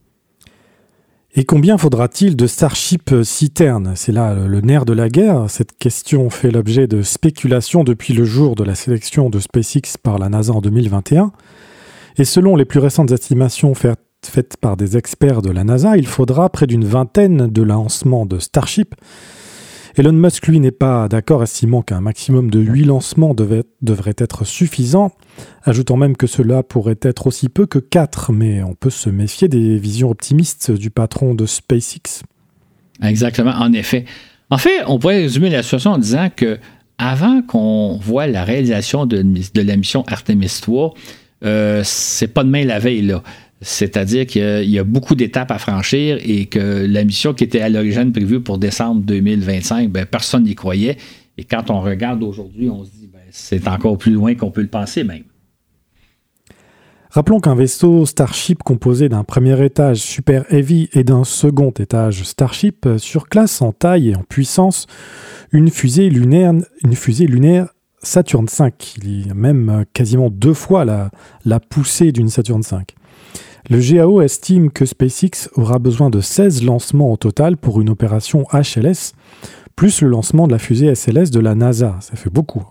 [1.36, 5.46] Et combien faudra-t-il de Starship citernes C'est là le nerf de la guerre.
[5.48, 10.18] Cette question fait l'objet de spéculations depuis le jour de la sélection de SpaceX par
[10.20, 11.32] la NASA en 2021.
[12.18, 16.08] Et selon les plus récentes estimations faites faite par des experts de la NASA, il
[16.08, 18.96] faudra près d'une vingtaine de lancements de Starship.
[19.98, 25.12] Elon Musk, lui, n'est pas d'accord, estimant qu'un maximum de 8 lancements devrait être suffisant,
[25.64, 29.48] ajoutant même que cela pourrait être aussi peu que 4, mais on peut se méfier
[29.48, 32.24] des visions optimistes du patron de SpaceX.
[33.04, 34.06] Exactement, en effet.
[34.50, 36.60] En fait, on pourrait résumer la situation en disant que
[36.98, 39.24] avant qu'on voit la réalisation de,
[39.56, 40.94] la mission Artemis 3,
[41.46, 43.02] euh, c'est pas demain la veille.
[43.02, 43.24] Là.
[43.62, 47.70] C'est-à-dire qu'il y a beaucoup d'étapes à franchir et que la mission qui était à
[47.70, 50.98] l'origine prévue pour décembre 2025, ben, personne n'y croyait.
[51.38, 54.62] Et quand on regarde aujourd'hui, on se dit ben, c'est encore plus loin qu'on peut
[54.62, 55.24] le penser même.
[57.12, 62.88] Rappelons qu'un vaisseau Starship composé d'un premier étage Super Heavy et d'un second étage Starship
[62.98, 64.86] surclasse en taille et en puissance
[65.52, 66.54] une fusée lunaire,
[66.84, 67.68] une fusée lunaire
[68.04, 68.72] Saturn V.
[69.04, 71.10] Il y a même quasiment deux fois la,
[71.46, 72.78] la poussée d'une Saturn V.
[73.68, 78.46] Le GAO estime que SpaceX aura besoin de 16 lancements au total pour une opération
[78.54, 79.14] HLS,
[79.76, 81.98] plus le lancement de la fusée SLS de la NASA.
[82.02, 82.64] Ça fait beaucoup.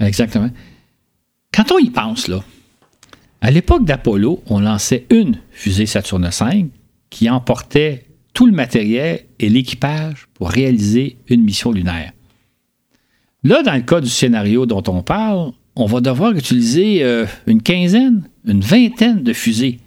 [0.00, 0.50] Exactement.
[1.52, 2.42] Quand on y pense, là,
[3.40, 6.66] à l'époque d'Apollo, on lançait une fusée Saturne V
[7.10, 12.12] qui emportait tout le matériel et l'équipage pour réaliser une mission lunaire.
[13.44, 17.60] Là, dans le cas du scénario dont on parle, on va devoir utiliser euh, une
[17.60, 19.80] quinzaine, une vingtaine de fusées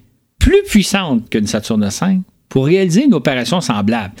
[0.46, 2.18] plus puissante qu'une Saturne V
[2.48, 4.14] pour réaliser une opération semblable.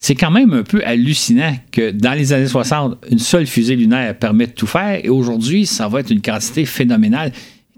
[0.00, 4.18] C'est quand même un peu hallucinant que dans les années 60, une seule fusée lunaire
[4.18, 7.30] permet de tout faire et aujourd'hui, ça va être une quantité phénoménale.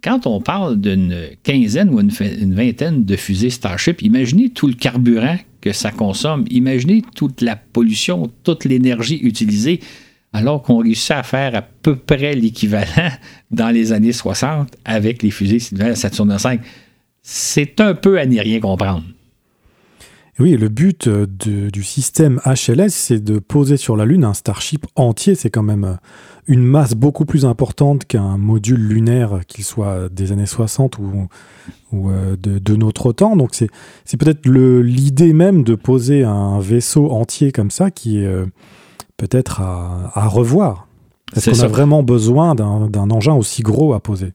[0.03, 5.37] Quand on parle d'une quinzaine ou une, vingtaine de fusées Starship, imaginez tout le carburant
[5.61, 6.47] que ça consomme.
[6.49, 9.81] Imaginez toute la pollution, toute l'énergie utilisée,
[10.33, 13.11] alors qu'on réussit à faire à peu près l'équivalent
[13.51, 16.59] dans les années 60 avec les fusées Saturne V.
[17.23, 19.03] C'est un peu à n'y rien comprendre.
[20.41, 24.87] Oui, le but euh, du système HLS, c'est de poser sur la Lune un Starship
[24.97, 25.35] entier.
[25.35, 25.95] C'est quand même euh,
[26.47, 31.29] une masse beaucoup plus importante qu'un module lunaire, qu'il soit des années 60 ou,
[32.09, 33.37] euh, de, notre temps.
[33.37, 38.45] Donc c'est peut-être l'idée même de poser un vaisseau entier comme ça qui est
[39.19, 40.89] peut-être à, revoir.
[41.37, 44.33] Est-ce qu'on a vraiment besoin d'un engin aussi gros à poser?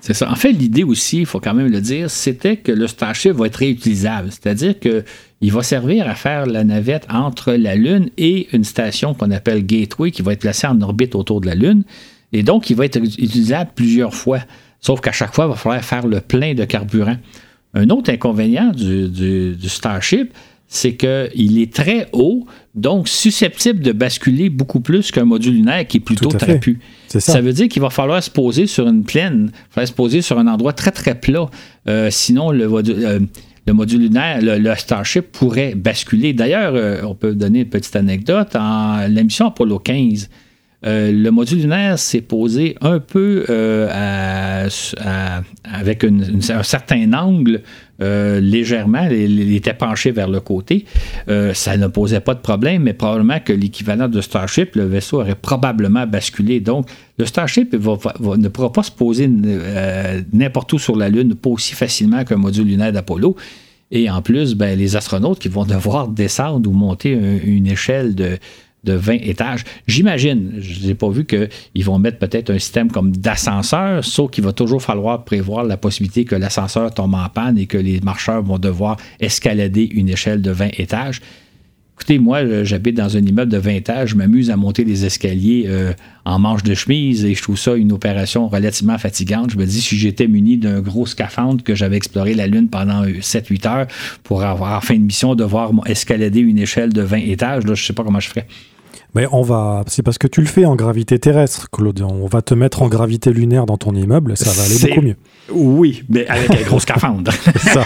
[0.00, 0.30] C'est ça.
[0.30, 3.46] En fait, l'idée aussi, il faut quand même le dire, c'était que le Starship va
[3.46, 4.30] être réutilisable.
[4.30, 9.30] C'est-à-dire qu'il va servir à faire la navette entre la Lune et une station qu'on
[9.30, 11.84] appelle Gateway qui va être placée en orbite autour de la Lune.
[12.32, 14.40] Et donc, il va être utilisable plusieurs fois.
[14.80, 17.16] Sauf qu'à chaque fois, il va falloir faire le plein de carburant.
[17.74, 19.08] Un autre inconvénient du,
[19.54, 20.32] du Starship,
[20.72, 22.46] c'est qu'il est très haut,
[22.76, 26.78] donc susceptible de basculer beaucoup plus qu'un module lunaire qui est plutôt trapu.
[27.08, 27.40] Ça.
[27.40, 30.22] veut dire qu'il va falloir se poser sur une plaine, il va falloir se poser
[30.22, 31.50] sur un endroit très très plat.
[31.88, 33.18] Euh, sinon, le, euh,
[33.66, 36.34] le, module lunaire, le, Starship pourrait basculer.
[36.34, 38.54] D'ailleurs, euh, on peut donner une petite anecdote.
[38.54, 40.30] En la mission Apollo 15,
[40.82, 43.44] le module lunaire s'est posé un peu
[45.64, 47.62] avec un certain angle
[48.02, 50.86] euh, légèrement, il, était penché vers le côté.
[51.28, 55.20] Euh, ça ne posait pas de problème, mais probablement que l'équivalent de Starship, le vaisseau
[55.20, 56.60] aurait probablement basculé.
[56.60, 61.50] Donc, le Starship ne pourra pas se poser euh, n'importe où sur la Lune, pas
[61.50, 63.36] aussi facilement qu'un module lunaire d'Apollo.
[63.90, 68.38] Et en plus, ben, les astronautes qui vont devoir descendre ou monter une échelle de,
[68.84, 69.64] de 20 étages.
[69.86, 74.44] J'imagine, je n'ai pas vu qu'ils vont mettre peut-être un système comme d'ascenseur, sauf qu'il
[74.44, 78.42] va toujours falloir prévoir la possibilité que l'ascenseur tombe en panne et que les marcheurs
[78.42, 81.20] vont devoir escalader une échelle de 20 étages.
[82.00, 85.66] Écoutez, moi, j'habite dans un immeuble de 20 étages, je m'amuse à monter les escaliers
[85.66, 85.92] euh,
[86.24, 89.50] en manche de chemise et je trouve ça une opération relativement fatigante.
[89.50, 93.04] Je me dis, si j'étais muni d'un gros scaphandre que j'avais exploré la Lune pendant
[93.04, 93.86] 7-8 heures
[94.22, 97.82] pour avoir, en fin de mission, devoir escalader une échelle de 20 étages, là, je
[97.82, 98.46] ne sais pas comment je ferais.
[99.14, 102.00] Mais on va, c'est parce que tu le fais en gravité terrestre, Claude.
[102.00, 105.16] On va te mettre en gravité lunaire dans ton immeuble, ça va aller beaucoup mieux.
[105.52, 107.30] Oui, mais avec un gros scaphandre.
[107.56, 107.84] ça.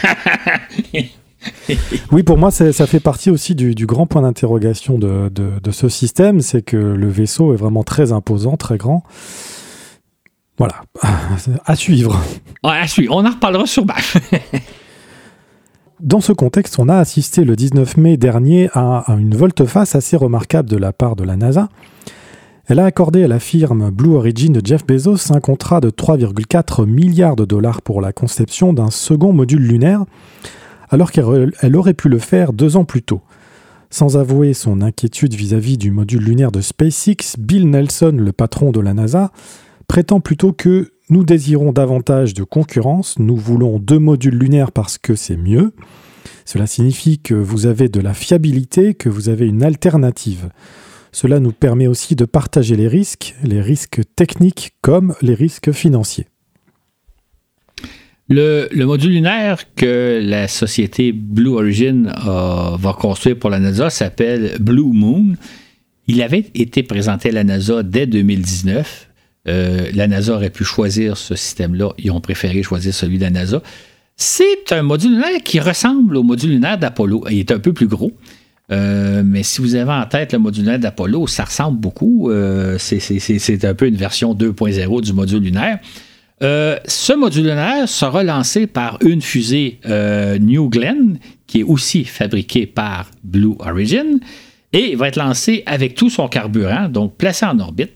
[2.12, 5.30] oui, pour moi, ça fait partie aussi du, grand point d'interrogation de,
[5.70, 9.02] ce système, c'est que le vaisseau est vraiment très imposant, très grand.
[10.56, 10.82] Voilà,
[11.66, 12.20] à suivre.
[12.62, 13.16] à suivre.
[13.16, 14.16] On en reparlera sur BAF.
[16.00, 20.68] Dans ce contexte, on a assisté le 19 mai dernier à, une volte-face assez remarquable
[20.68, 21.68] de la part de la NASA.
[22.66, 26.86] Elle a accordé à la firme Blue Origin de Jeff Bezos un contrat de 3,4
[26.86, 30.04] milliards de dollars pour la conception d'un second module lunaire,
[30.90, 33.22] alors qu'elle aurait pu le faire deux ans plus tôt.
[33.90, 38.80] Sans avouer son inquiétude vis-à-vis du module lunaire de SpaceX, Bill Nelson, le patron de
[38.80, 39.30] la NASA,
[39.86, 45.14] prétend plutôt que nous désirons davantage de concurrence, nous voulons deux modules lunaires parce que
[45.14, 45.72] c'est mieux.
[46.44, 50.48] Cela signifie que vous avez de la fiabilité, que vous avez une alternative.
[51.12, 56.26] Cela nous permet aussi de partager les risques, les risques techniques comme les risques financiers.
[58.28, 64.92] Le, module lunaire que la société Blue Origin va construire pour la NASA s'appelle Blue
[64.92, 65.34] Moon.
[66.06, 69.08] Il avait été présenté à la NASA dès 2019.
[69.46, 71.90] Euh, la NASA aurait pu choisir ce système-là.
[71.98, 73.62] Ils ont préféré choisir celui de la NASA.
[74.16, 77.24] C'est un module lunaire qui ressemble au module lunaire d'Apollo.
[77.30, 78.12] Il est un peu plus gros.
[78.72, 82.30] Euh, mais si vous avez en tête le module lunaire d'Apollo, ça ressemble beaucoup.
[82.30, 85.78] Euh, c'est un peu une version 2.0 du module lunaire.
[86.44, 89.78] Ce module lunaire sera lancé par une fusée
[90.40, 94.20] New Glenn, qui est aussi fabriquée par Blue Origin,
[94.72, 97.92] et va être lancé avec tout son carburant, donc placé en orbite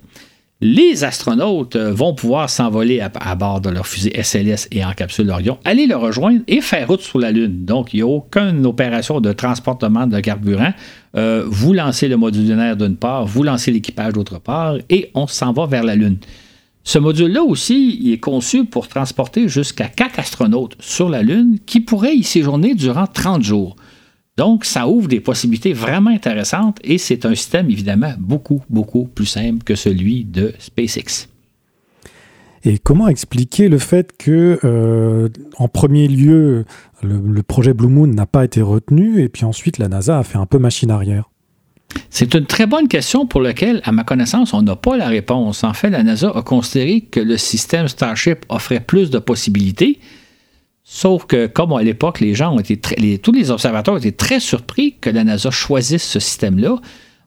[0.60, 5.30] les astronautes euh, vont pouvoir s'envoler à, bord de leur fusée SLS et en capsule
[5.30, 7.64] Orion, aller le rejoindre et faire route sur la Lune.
[7.64, 10.72] Donc, il n'y a aucune opération de transportement de carburant.
[11.16, 15.26] Euh, vous lancez le module lunaire d'une part, vous lancez l'équipage d'autre part, et on
[15.26, 16.18] s'en va vers la Lune.
[16.84, 21.80] Ce module-là aussi, il est conçu pour transporter jusqu'à quatre astronautes sur la Lune qui
[21.80, 23.76] pourraient y séjourner durant 30 jours.
[24.38, 29.26] Donc, ça ouvre des possibilités vraiment intéressantes et c'est un système évidemment beaucoup, beaucoup plus
[29.26, 31.28] simple que celui de SpaceX.
[32.64, 36.64] Et comment expliquer le fait que, euh, en premier lieu,
[37.02, 40.38] le, projet Blue Moon n'a pas été retenu et puis ensuite la NASA a fait
[40.38, 41.30] un peu machine arrière?
[42.10, 45.64] C'est une très bonne question pour laquelle, à ma connaissance, on n'a pas la réponse.
[45.64, 49.98] En fait, la NASA a considéré que le système Starship offrait plus de possibilités,
[50.90, 52.78] Sauf que, comme à l'époque, les gens ont été
[53.18, 56.76] tous les observateurs étaient très surpris que la NASA choisisse ce système-là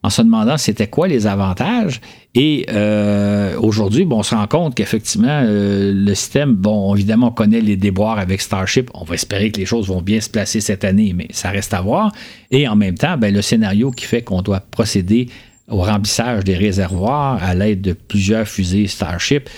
[0.04, 2.02] en se demandant c'était quoi les avantages.
[2.34, 7.62] Et euh, aujourd'hui, on se rend compte qu'effectivement, euh, le système, bon, évidemment, on connaît
[7.62, 8.90] les déboires avec Starship.
[8.94, 11.74] On va espérer que les choses vont bien se placer cette année, mais ça reste
[11.74, 12.12] à voir.
[12.50, 15.30] Et en même temps, ben, le scénario qui fait qu'on doit procéder
[15.68, 19.50] au remplissage des réservoirs à l'aide de plusieurs fusées Starship,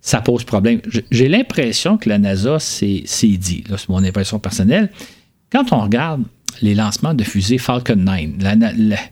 [0.00, 0.80] ça pose problème.
[1.10, 4.90] J'ai l'impression que la NASA s'est dit, c'est mon impression personnelle,
[5.52, 6.22] quand on regarde
[6.62, 8.20] les lancements de fusées Falcon 9,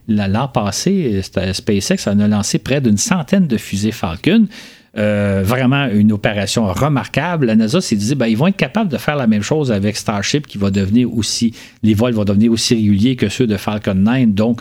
[0.08, 4.46] l'an passé, SpaceX en a lancé près d'une centaine de fusées Falcon.
[4.96, 7.46] Euh, vraiment une opération remarquable.
[7.46, 9.96] La NASA s'est dit, ben, ils vont être capables de faire la même chose avec
[9.96, 13.94] Starship, qui va devenir aussi, les vols vont devenir aussi réguliers que ceux de Falcon
[13.94, 14.28] 9.
[14.28, 14.60] Donc,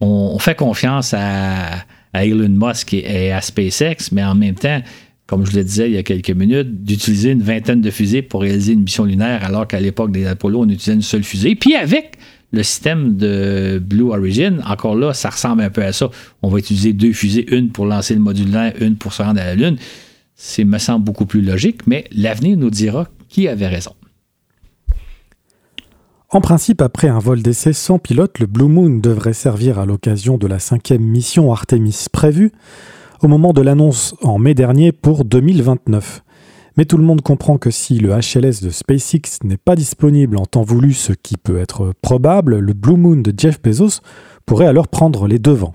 [0.00, 4.80] on, fait confiance à, Elon Musk et, à SpaceX, mais en même temps,
[5.26, 8.42] comme je le disais il y a quelques minutes, d'utiliser une vingtaine de fusées pour
[8.42, 11.54] réaliser une mission lunaire, alors qu'à l'époque des Apollo, on utilisait une seule fusée.
[11.54, 12.15] Puis avec
[12.52, 16.10] le système de Blue Origin, encore là, ça ressemble un peu à ça.
[16.42, 19.40] On va utiliser deux fusées, une pour lancer le module lunaire, une pour se rendre
[19.40, 19.76] à la Lune.
[20.34, 23.92] C'est, me semble, beaucoup plus logique, mais l'avenir nous dira qui avait raison.
[26.30, 30.38] En principe, après un vol d'essai sans pilote, le Blue Moon devrait servir à l'occasion
[30.38, 32.52] de la cinquième mission Artemis prévue
[33.22, 36.22] au moment de l'annonce en mai dernier pour 2029.
[36.76, 40.44] Mais tout le monde comprend que si le HLS de SpaceX n'est pas disponible en
[40.44, 44.00] temps voulu, ce qui peut être probable, le Blue Moon de Jeff Bezos
[44.44, 45.74] pourrait alors prendre les devants.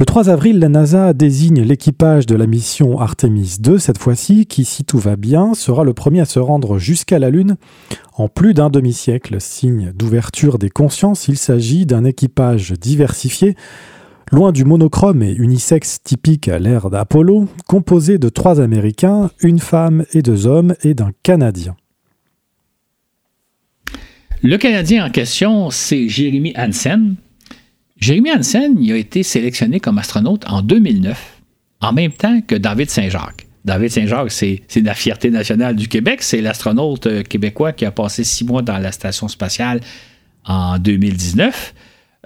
[0.00, 4.64] Le 3 avril, la NASA désigne l'équipage de la mission Artemis 2, cette fois-ci, qui,
[4.64, 7.56] si tout va bien, sera le premier à se rendre jusqu'à la Lune
[8.14, 9.40] en plus d'un demi-siècle.
[9.40, 13.56] Signe d'ouverture des consciences, il s'agit d'un équipage diversifié,
[14.32, 20.04] loin du monochrome et unisexe typique à l'ère d'Apollo, composé de trois Américains, une femme
[20.12, 21.76] et deux hommes, et d'un Canadien.
[24.42, 27.16] Le Canadien en question, c'est Jeremy Hansen,
[28.00, 31.40] Jérémy Hansen il a été sélectionné comme astronaute en 2009,
[31.80, 33.46] en même temps que David Saint-Jacques.
[33.64, 36.22] David Saint-Jacques, c'est la fierté nationale du Québec.
[36.22, 39.80] C'est l'astronaute euh, québécois qui a passé six mois dans la station spatiale
[40.44, 41.74] en 2019.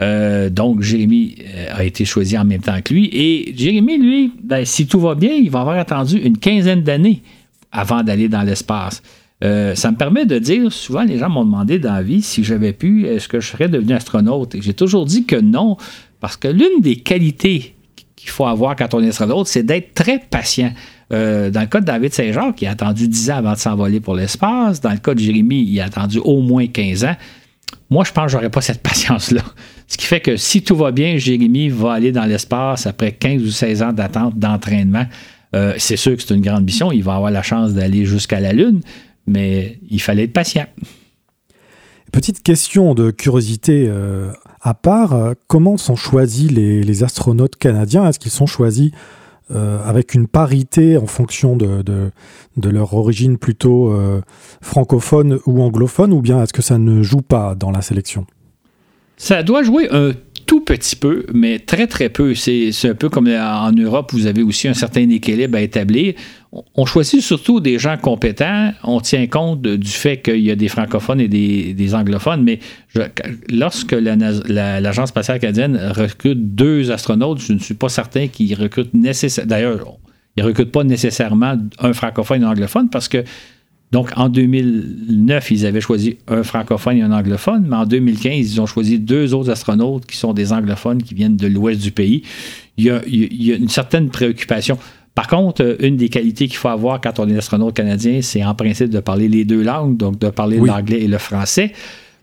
[0.01, 3.11] Euh, donc, Jérémy euh, a été choisi en même temps que lui.
[3.13, 7.23] Et Jérémy, lui, ben, si tout va bien, il va avoir attendu une quinzaine d'années
[7.71, 9.03] avant d'aller dans l'espace.
[9.45, 12.45] Euh, ça me permet de dire, souvent les gens m'ont demandé dans la vie si
[12.45, 14.55] j'avais pu, est-ce que je serais devenu astronaute?
[14.55, 15.77] Et j'ai toujours dit que non,
[16.21, 17.75] parce que l'une des qualités
[18.15, 20.73] qu'il faut avoir quand on est astronaute, c'est d'être très patient.
[21.11, 24.15] Dans le cas de David Saint-Jacques, il a attendu 10 ans avant de s'envoler pour
[24.15, 24.81] l'espace.
[24.81, 27.17] Dans le cas de Jérémy, il a attendu au moins 15 ans.
[27.91, 29.43] Moi, je pense que j'aurais pas cette patience-là.
[29.93, 33.43] Ce qui fait que si tout va bien, Jérémy va aller dans l'espace après 15
[33.43, 35.05] ou 16 ans d'attente, d'entraînement.
[35.55, 36.93] Euh, c'est sûr que c'est une grande mission.
[36.93, 38.81] Il va avoir la chance d'aller jusqu'à la Lune
[39.27, 40.65] mais il fallait être patient.
[42.11, 44.33] Petite question de curiosité euh,
[44.63, 48.09] à part, euh, comment sont choisis les, astronautes canadiens?
[48.09, 48.93] Est-ce qu'ils sont choisis
[49.51, 52.11] avec une parité en fonction de
[52.57, 53.95] leur origine plutôt
[54.63, 58.25] francophone ou anglophone, ou bien est-ce que ça ne joue pas dans la sélection?
[59.23, 60.11] Ça doit jouer un
[60.47, 62.35] tout petit peu, mais très très peu.
[62.35, 66.15] C'est un peu comme en Europe, vous avez aussi un certain équilibre à établir.
[66.75, 68.73] On choisit surtout des gens compétents.
[68.83, 72.59] On tient compte du fait qu'il y a des francophones et des, anglophones, mais
[73.49, 79.49] lorsque l'Agence spatiale canadienne recrute deux astronautes, je ne suis pas certain qu'ils recrutent nécessairement.
[79.51, 79.99] D'ailleurs,
[80.37, 83.23] ils ne recrutent pas nécessairement un francophone et un anglophone parce que
[83.93, 88.61] donc, en 2009, ils avaient choisi un francophone et un anglophone, mais en 2015, ils
[88.61, 92.23] ont choisi deux autres astronautes qui sont des anglophones qui viennent de l'ouest du pays.
[92.79, 94.79] Il y, a, une certaine préoccupation.
[95.15, 98.43] Par contre, euh, une des qualités qu'il faut avoir quand on est astronaute canadien, c'est
[98.43, 101.73] en principe de parler les deux langues, donc de parler l'anglais et le français.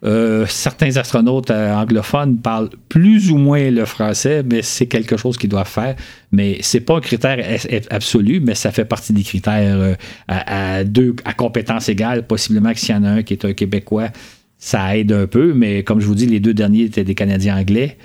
[0.06, 5.38] Euh, certains astronautes euh, anglophones parlent plus ou moins le français, mais c'est quelque chose
[5.38, 5.96] qu'ils doivent faire.
[6.32, 7.44] Mais c'est pas un critère
[7.90, 9.96] absolu, mais ça fait partie des critères euh,
[10.28, 12.26] à, deux à compétences égales.
[12.26, 14.10] Possiblement que s'il y en a un qui est un Québécois,
[14.58, 15.54] ça aide un peu.
[15.54, 17.98] Mais comme je vous dis, les deux derniers étaient des Canadiens anglais.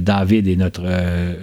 [0.00, 0.86] David est notre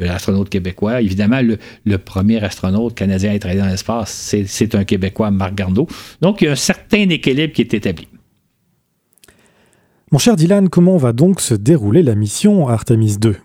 [0.09, 1.01] astronaute québécois.
[1.01, 1.39] Évidemment,
[1.85, 5.87] le, premier astronaute canadien à être allé dans l'espace, c'est un Québécois, Marc Garneau.
[6.19, 8.07] Donc, il y a un certain équilibre qui est établi.
[10.13, 13.35] Mon cher Dylan, comment va donc se dérouler la mission Artemis 2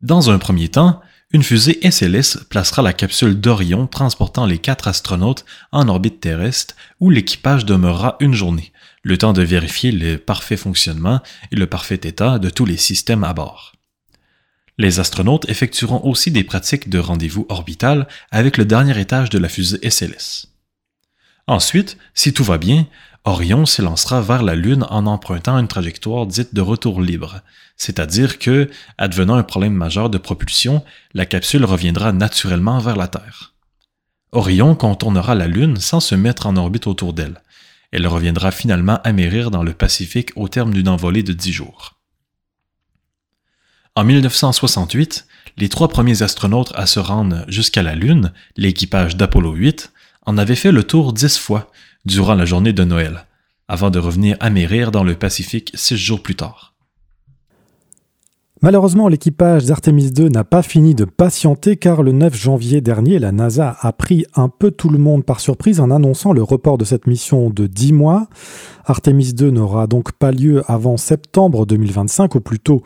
[0.00, 1.02] Dans un premier temps,
[1.34, 7.10] une fusée SLS placera la capsule d'Orion transportant les quatre astronautes en orbite terrestre où
[7.10, 8.72] l'équipage demeurera une journée,
[9.02, 11.20] le temps de vérifier le parfait fonctionnement
[11.50, 13.72] et le parfait état de tous les systèmes à bord.
[14.78, 19.50] Les astronautes effectueront aussi des pratiques de rendez-vous orbital avec le dernier étage de la
[19.50, 20.46] fusée SLS.
[21.48, 22.86] Ensuite, si tout va bien,
[23.24, 27.40] Orion s'élancera vers la Lune en empruntant une trajectoire dite de retour libre,
[27.76, 28.68] c'est-à-dire que,
[28.98, 33.54] advenant un problème majeur de propulsion, la capsule reviendra naturellement vers la Terre.
[34.32, 37.40] Orion contournera la Lune sans se mettre en orbite autour d'elle.
[37.92, 42.00] Elle reviendra finalement amérir dans le Pacifique au terme d'une envolée de dix jours.
[43.94, 45.26] En 1968,
[45.58, 49.92] les trois premiers astronautes à se rendre jusqu'à la Lune, l'équipage d'Apollo 8,
[50.24, 51.70] en avaient fait le tour dix fois
[52.04, 53.26] durant la journée de Noël,
[53.68, 56.72] avant de revenir amérir dans le Pacifique six jours plus tard.
[58.64, 63.32] Malheureusement, l'équipage d'Artemis 2 n'a pas fini de patienter car le 9 janvier dernier, la
[63.32, 66.84] NASA a pris un peu tout le monde par surprise en annonçant le report de
[66.84, 68.28] cette mission de 10 mois.
[68.84, 72.84] Artemis 2 n'aura donc pas lieu avant septembre 2025 ou plutôt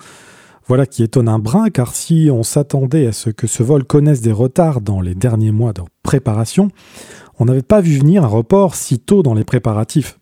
[0.67, 4.21] voilà qui étonne un brin, car si on s'attendait à ce que ce vol connaisse
[4.21, 6.71] des retards dans les derniers mois de préparation,
[7.39, 10.19] on n'avait pas vu venir un report si tôt dans les préparatifs.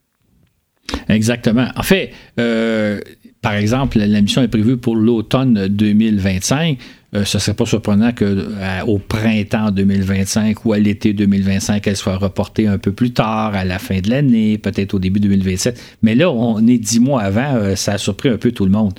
[1.08, 1.68] Exactement.
[1.76, 3.00] En fait, euh,
[3.42, 6.78] par exemple, la mission est prévue pour l'automne 2025.
[7.14, 11.96] Euh, ce ne serait pas surprenant qu'au euh, printemps 2025 ou à l'été 2025, elle
[11.96, 15.80] soit reportée un peu plus tard, à la fin de l'année, peut-être au début 2027.
[16.02, 18.94] Mais là, on est dix mois avant, ça a surpris un peu tout le monde.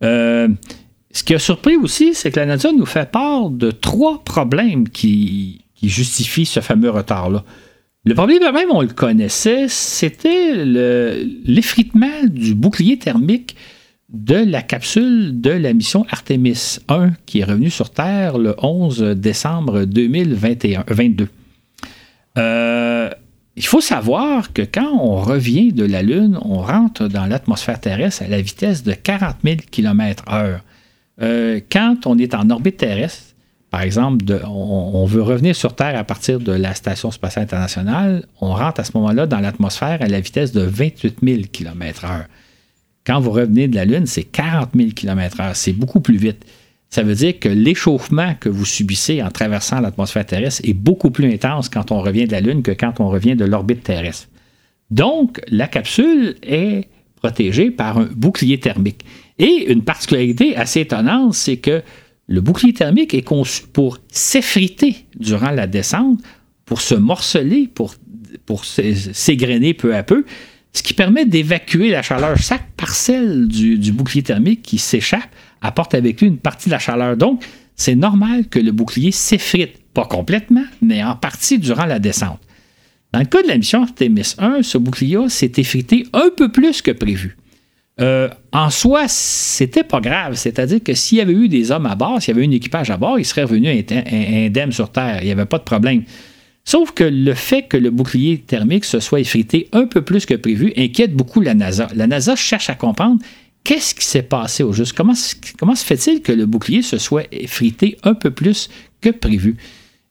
[0.00, 4.88] ce qui a surpris aussi, c'est que la NASA nous fait part de trois problèmes
[4.88, 7.44] qui, qui justifient ce fameux retard-là.
[8.04, 13.56] Le premier même, on le connaissait, c'était l'effritement du bouclier thermique
[14.08, 19.00] de la capsule de la mission Artemis 1 qui est revenue sur Terre le 11
[19.16, 21.28] décembre 2022.
[22.38, 23.10] Euh,
[23.56, 28.22] il faut savoir que quand on revient de la Lune, on rentre dans l'atmosphère terrestre
[28.22, 30.60] à la vitesse de 40 000 km/h.
[31.70, 33.27] quand on est en orbite terrestre,
[33.70, 38.24] par exemple, on, on, veut revenir sur Terre à partir de la Station spatiale internationale,
[38.40, 42.26] on rentre à ce moment-là dans l'atmosphère à la vitesse de 28 000 km/h.
[43.06, 45.52] Quand vous revenez de la Lune, c'est 40 000 km/h.
[45.54, 46.44] C'est beaucoup plus vite.
[46.90, 51.30] Ça veut dire que l'échauffement que vous subissez en traversant l'atmosphère terrestre est beaucoup plus
[51.30, 54.28] intense quand on revient de la Lune que quand on revient de l'orbite terrestre.
[54.90, 59.04] Donc, la capsule est protégée par un bouclier thermique.
[59.38, 61.82] Et une particularité assez étonnante, c'est que
[62.28, 66.20] le bouclier thermique est conçu pour s'effriter durant la descente,
[66.66, 67.94] pour se morceler, pour,
[68.44, 70.24] pour s'égrener peu à peu
[70.74, 72.36] ce qui permet d'évacuer la chaleur.
[72.36, 77.16] Chaque parcelle du, bouclier thermique qui s'échappe apporte avec lui une partie de la chaleur.
[77.16, 77.42] Donc,
[77.74, 82.40] c'est normal que le bouclier s'effrite, pas complètement, mais en partie durant la descente.
[83.12, 86.82] Dans le cas de la mission Artemis 1, ce bouclier s'est effrité un peu plus
[86.82, 87.36] que prévu.
[88.00, 90.34] Euh, en soi, c'était pas grave.
[90.34, 92.52] C'est-à-dire que s'il y avait eu des hommes à bord, s'il y avait eu un
[92.52, 95.18] équipage à bord, il serait revenu indemne sur Terre.
[95.22, 96.04] Il n'y avait pas de problème.
[96.64, 100.34] Sauf que le fait que le bouclier thermique se soit effrité un peu plus que
[100.34, 101.88] prévu inquiète beaucoup la NASA.
[101.94, 103.20] La NASA cherche à comprendre
[103.64, 104.92] qu'est-ce qui s'est passé au juste.
[104.92, 105.14] Comment,
[105.58, 108.68] comment se fait-il que le bouclier se soit effrité un peu plus
[109.00, 109.56] que prévu?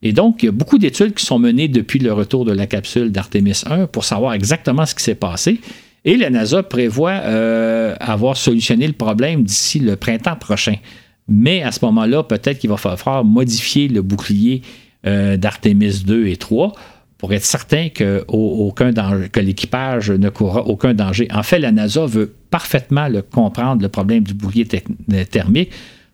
[0.02, 2.68] Et donc, il y a beaucoup d'études qui sont menées depuis le retour de la
[2.68, 5.60] capsule d'Artemis 1 pour savoir exactement ce qui s'est passé.
[6.08, 10.76] Et la NASA prévoit euh, avoir solutionné le problème d'ici le printemps prochain.
[11.28, 14.62] Mais à ce moment-là, peut-être qu'il va falloir modifier le bouclier
[15.06, 16.72] euh, d'Artemis 2 et 3
[17.18, 18.24] pour être certain que,
[19.42, 21.28] l'équipage ne courra aucun danger.
[21.34, 25.72] En fait, la NASA veut parfaitement le comprendre, le problème du bouclier thermique,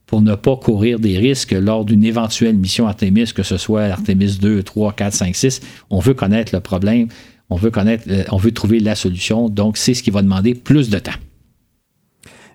[0.08, 4.40] pour ne pas courir des risques lors d'une éventuelle mission Artemis, que ce soit Artemis
[4.42, 5.62] 2, 3, 4, 5, 6.
[5.92, 7.10] On veut connaître le problème,
[7.54, 10.56] on veut connaître, euh, on veut trouver la solution, donc c'est ce qui va demander
[10.56, 11.12] plus de temps.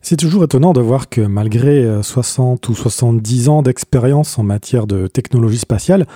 [0.02, 4.86] C'est toujours étonnant de voir que malgré 60 euh, ou 70 ans d'expérience en matière
[4.86, 6.06] de technologie spatiale,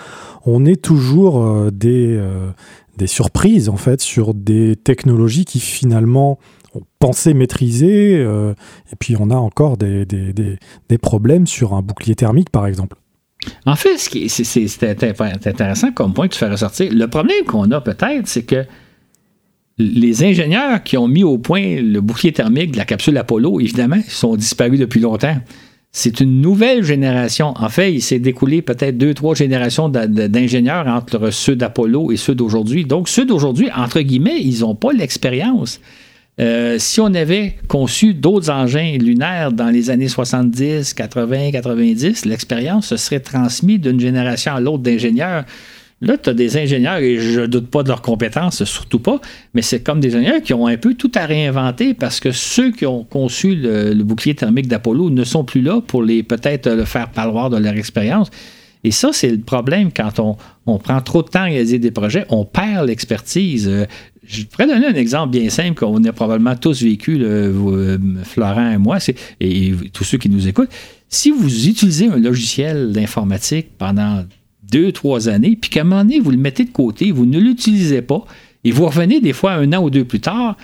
[0.46, 6.38] on est toujours euh, des, surprises en fait sur des technologies qui finalement
[6.74, 10.06] on pensait maîtriser et puis on a encore des,
[11.02, 13.01] problèmes sur un bouclier thermique par exemple.
[13.66, 16.92] En fait, c'est intéressant comme point que tu fais ressortir.
[16.92, 18.64] Le problème qu'on a peut-être, c'est que
[19.78, 24.00] les ingénieurs qui ont mis au point le bouclier thermique de la capsule Apollo, évidemment,
[24.08, 25.36] sont disparus depuis longtemps.
[25.94, 27.52] C'est une nouvelle génération.
[27.56, 32.34] En fait, il s'est découlé peut-être deux, trois générations d'ingénieurs entre ceux d'Apollo et ceux
[32.34, 32.86] d'aujourd'hui.
[32.86, 35.80] Donc, ceux d'aujourd'hui, entre guillemets, ils n'ont pas l'expérience.
[36.40, 42.86] Euh, si on avait conçu d'autres engins lunaires dans les années 70, 80, 90, l'expérience
[42.86, 45.44] se serait transmise d'une génération à l'autre d'ingénieurs.
[46.00, 49.20] Là, tu as des ingénieurs, et je ne doute pas de leurs compétences, surtout pas,
[49.54, 52.72] mais c'est comme des ingénieurs qui ont un peu tout à réinventer parce que ceux
[52.72, 56.84] qui ont conçu le, bouclier thermique d'Apollo ne sont plus là pour les peut-être le
[56.86, 58.30] faire valoir de leur expérience.
[58.84, 60.18] Et ça, c'est le problème quand
[60.66, 63.70] on, prend trop de temps à réaliser des projets, on perd l'expertise.
[64.24, 68.78] Je pourrais donner un exemple bien simple qu'on a probablement tous vécu, euh, Florent et
[68.78, 68.98] moi,
[69.40, 70.70] et tous ceux qui nous écoutent.
[71.08, 74.24] Si vous utilisez un logiciel d'informatique pendant
[74.62, 77.38] deux, trois années, puis qu'à un moment donné, vous le mettez de côté, vous ne
[77.38, 78.24] l'utilisez pas,
[78.64, 80.56] et vous revenez des fois un an ou deux plus tard,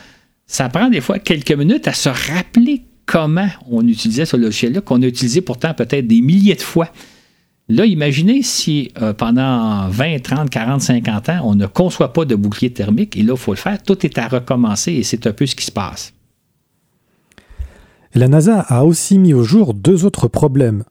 [0.47, 5.03] ça prend des fois quelques minutes à se rappeler comment on utilisait ce logiciel-là, qu'on
[5.03, 6.93] a utilisé pourtant peut-être des milliers de fois.
[7.71, 12.35] Là, imaginez si euh, pendant 20, 30, 40, 50 ans, on ne conçoit pas de
[12.35, 15.33] bouclier thermique, et là, il faut le faire, tout est à recommencer, et c'est un
[15.33, 16.15] peu ce qui se passe.
[18.15, 20.85] La NASA a aussi mis au jour deux autres problèmes.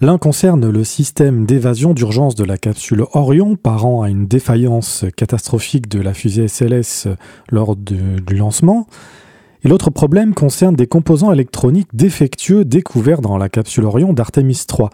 [0.00, 5.88] L'un concerne le système d'évasion d'urgence de la capsule Orion, parent à une défaillance catastrophique
[5.88, 7.08] de la fusée SLS
[7.50, 8.86] lors du lancement.
[9.64, 14.90] Et l'autre problème concerne des composants électroniques défectueux découverts dans la capsule Orion d'Artemis 3.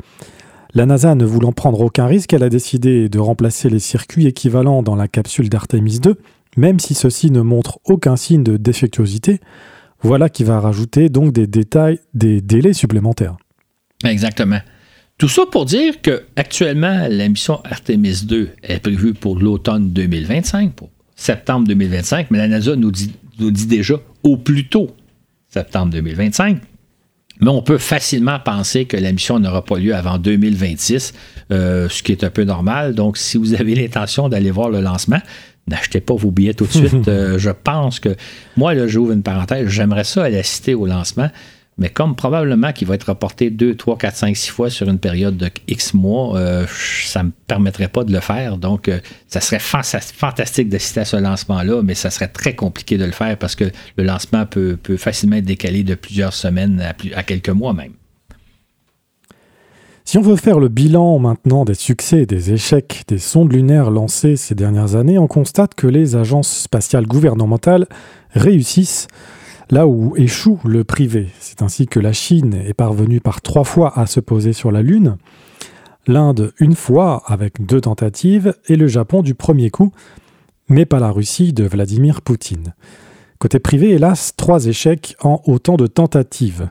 [0.76, 4.82] La NASA, ne voulant prendre aucun risque, elle a décidé de remplacer les circuits équivalents
[4.82, 6.16] dans la capsule d'Artemis 2,
[6.56, 9.38] même si ceux-ci ne montrent aucun signe de défectuosité.
[10.00, 13.36] Voilà qui va rajouter donc des détails, des délais supplémentaires.
[14.04, 14.58] Exactement.
[15.16, 20.72] Tout ça pour dire que actuellement la mission Artemis 2 est prévue pour l'automne 2025,
[20.72, 23.94] pour septembre 2025, mais la NASA nous dit, nous dit déjà
[24.24, 24.88] au plus tôt
[25.48, 26.58] septembre 2025.
[27.40, 31.12] Mais on peut facilement penser que la mission n'aura pas lieu avant 2026,
[31.50, 32.94] euh, ce qui est un peu normal.
[32.94, 35.20] Donc, si vous avez l'intention d'aller voir le lancement,
[35.66, 36.94] n'achetez pas vos billets tout de suite.
[37.08, 38.16] Euh, je pense que,
[38.56, 41.28] moi, là, j'ouvre une parenthèse, j'aimerais ça aller assister au lancement.
[41.76, 45.00] Mais comme probablement qu'il va être reporté 2, 3, 4, 5, 6 fois sur une
[45.00, 46.66] période de X mois, euh,
[47.04, 48.58] ça ne me permettrait pas de le faire.
[48.58, 53.04] Donc, euh, ça serait fantastique d'assister à ce lancement-là, mais ça serait très compliqué de
[53.04, 53.64] le faire parce que
[53.96, 57.92] le lancement peut, facilement être décalé de plusieurs semaines à, à quelques mois même.
[60.06, 63.90] Si on veut faire le bilan maintenant des succès et des échecs des sondes lunaires
[63.90, 67.86] lancées ces dernières années, on constate que les agences spatiales gouvernementales
[68.32, 69.08] réussissent
[69.70, 71.28] là où échoue le privé.
[71.40, 74.82] C'est ainsi que la Chine est parvenue par trois fois à se poser sur la
[74.82, 75.16] Lune,
[76.06, 79.92] l'Inde une fois avec deux tentatives et le Japon du premier coup,
[80.68, 82.74] mais pas la Russie de Vladimir Poutine.
[83.38, 86.70] Côté privé, hélas, trois échecs en autant de tentatives.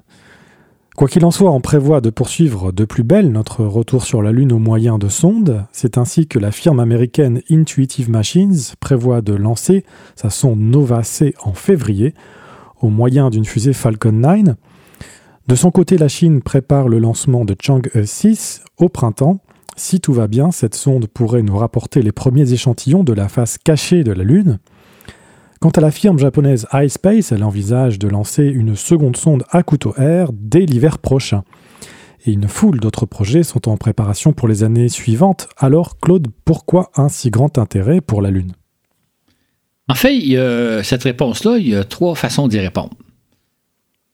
[0.96, 4.32] Quoi qu'il en soit, on prévoit de poursuivre de plus belle notre retour sur la
[4.32, 5.66] Lune au moyen de sondes.
[5.72, 11.34] C'est ainsi que la firme américaine Intuitive Machines prévoit de lancer sa sonde Nova C
[11.44, 12.14] en février
[12.84, 14.56] au moyen d'une fusée Falcon 9.
[15.48, 19.40] De son côté, la Chine prépare le lancement de Chang'e 6 au printemps.
[19.78, 23.58] Si tout va bien, cette sonde pourrait nous rapporter les premiers échantillons de la face
[23.58, 24.60] cachée de la Lune.
[25.62, 29.96] Quant à la firme japonaise iSpace, elle envisage de lancer une seconde sonde à couteau
[29.98, 31.44] air dès l'hiver prochain.
[32.26, 35.48] Et une foule d'autres projets sont en préparation pour les années suivantes.
[35.58, 38.52] Alors, Claude, pourquoi un si grand intérêt pour la Lune?
[39.88, 42.92] En fait, cette réponse-là, il y a trois façons d'y répondre.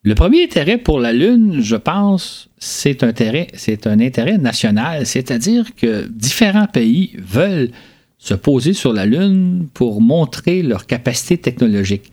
[0.02, 5.06] Le premier intérêt pour la Lune, je pense, c'est un intérêt, c'est un intérêt national,
[5.06, 7.70] c'est-à-dire que différents pays veulent
[8.18, 12.12] se poser sur la Lune pour montrer leur capacité technologique.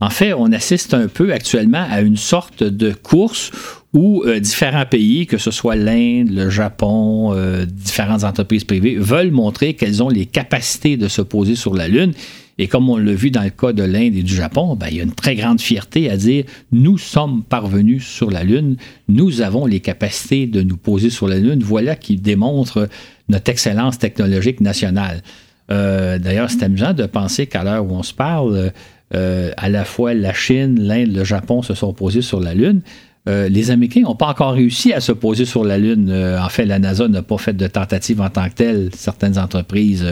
[0.00, 3.52] En fait, on assiste un peu actuellement à une sorte de course
[3.92, 9.30] où euh, différents pays, que ce soit l'Inde, le Japon, euh, différentes entreprises privées, veulent
[9.30, 12.12] montrer qu'elles ont les capacités de se poser sur la Lune
[12.60, 14.98] et comme on l'a vu dans le cas de l'Inde et du Japon, ben, il
[14.98, 18.76] y a une très grande fierté à dire nous sommes parvenus sur la Lune,
[19.08, 21.62] nous avons les capacités de nous poser sur la Lune.
[21.62, 22.90] Voilà qui démontre
[23.30, 25.22] notre excellence technologique nationale.
[25.70, 28.72] Euh, d'ailleurs, c'est amusant de penser qu'à l'heure où on se parle,
[29.14, 32.82] euh, à la fois la Chine, l'Inde, le Japon se sont posés sur la Lune.
[33.26, 36.12] Euh, les Américains n'ont pas encore réussi à se poser sur la Lune.
[36.12, 38.90] en fait, la NASA n'a pas fait de tentative en tant que telle.
[38.94, 40.04] Certaines entreprises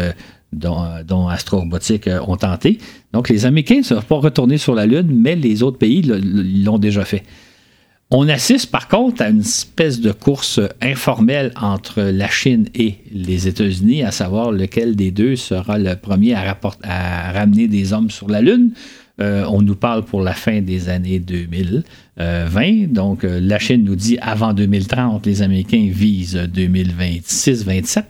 [0.52, 2.78] dont, Astro Robotics euh, ont tenté.
[3.12, 6.78] Donc, les Américains ne sont pas retournés sur la Lune, mais les autres pays l'ont
[6.78, 7.22] déjà fait.
[8.10, 13.48] On assiste par contre à une espèce de course informelle entre la Chine et les
[13.48, 18.28] États-Unis, à savoir lequel des deux sera le premier à, à ramener des hommes sur
[18.28, 18.70] la Lune.
[19.20, 22.92] Euh, on nous parle pour la fin des années 2020.
[22.92, 28.04] Donc, euh, la Chine nous dit avant 2030, les Américains visent 2026-27.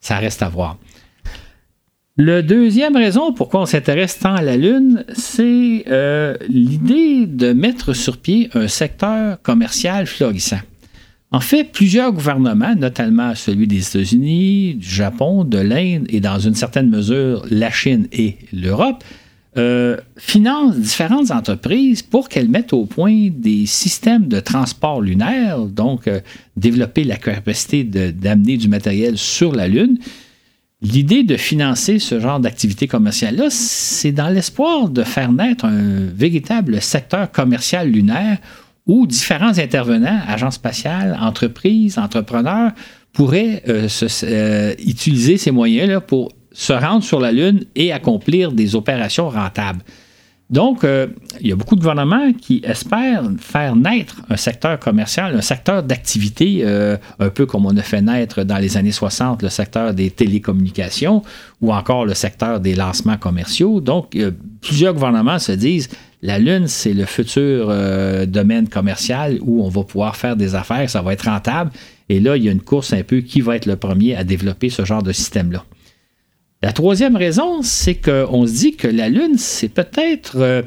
[0.00, 0.78] Ça reste à voir.
[2.16, 7.92] La deuxième raison pourquoi on s'intéresse tant à la Lune, c'est euh, l'idée de mettre
[7.92, 10.60] sur pied un secteur commercial florissant.
[11.32, 16.54] En fait, plusieurs gouvernements, notamment celui des États-Unis, du Japon, de l'Inde et dans une
[16.54, 19.02] certaine mesure la Chine et l'Europe,
[19.56, 26.06] euh, finance différentes entreprises pour qu'elles mettent au point des systèmes de transport lunaire, donc
[26.06, 26.20] euh,
[26.56, 29.98] développer la capacité d'amener du matériel sur la Lune.
[30.84, 36.82] L'idée de financer ce genre d'activité commerciale-là, c'est dans l'espoir de faire naître un véritable
[36.82, 38.36] secteur commercial lunaire
[38.86, 42.72] où différents intervenants, agences spatiales, entreprises, entrepreneurs,
[43.14, 49.30] pourraient euh, utiliser ces moyens-là pour se rendre sur la Lune et accomplir des opérations
[49.30, 49.80] rentables.
[50.54, 51.08] Donc, euh,
[51.40, 55.82] il y a beaucoup de gouvernements qui espèrent faire naître un secteur commercial, un secteur
[55.82, 59.94] d'activité, euh, un peu comme on a fait naître dans les années 60 le secteur
[59.94, 61.24] des télécommunications
[61.60, 63.80] ou encore le secteur des lancements commerciaux.
[63.80, 64.16] Donc,
[64.60, 65.88] plusieurs gouvernements se disent,
[66.22, 70.88] la Lune, c'est le futur euh, domaine commercial où on va pouvoir faire des affaires,
[70.88, 71.72] ça va être rentable.
[72.08, 74.22] Et là, il y a une course un peu qui va être le premier à
[74.22, 75.64] développer ce genre de système-là.
[76.64, 80.62] La troisième raison, c'est qu'on se dit que la Lune, c'est peut-être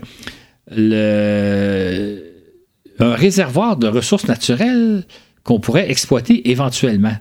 [0.77, 2.19] euh,
[2.99, 5.05] un réservoir de ressources naturelles
[5.43, 7.15] qu'on pourrait exploiter éventuellement.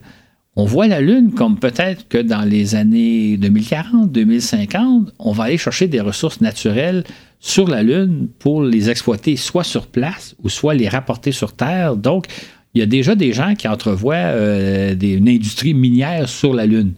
[0.56, 5.56] On voit la Lune comme peut-être que dans les années 2040, 2050, on va aller
[5.56, 7.02] chercher des ressources naturelles
[7.40, 11.96] sur la Lune pour les exploiter soit sur place ou soit les rapporter sur Terre.
[11.96, 12.26] Donc,
[12.74, 16.92] il y a déjà des gens qui entrevoient euh, une industrie minière sur la Lune.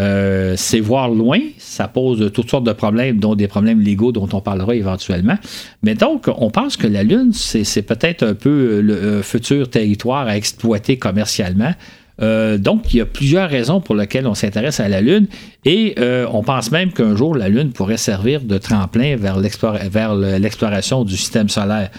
[0.00, 4.28] Euh, c'est voir loin, ça pose toutes sortes de problèmes, dont des problèmes légaux dont
[4.32, 5.36] on parlera éventuellement.
[5.82, 10.28] Mais donc, on pense que la Lune, c'est peut-être un peu le euh, futur territoire
[10.28, 11.72] à exploiter commercialement.
[12.20, 15.26] Euh, donc, il y a plusieurs raisons pour lesquelles on s'intéresse à la Lune
[15.64, 15.96] et
[16.30, 19.38] on pense même qu'un jour, la Lune pourrait servir de tremplin vers
[20.16, 21.90] l'exploration du système solaire.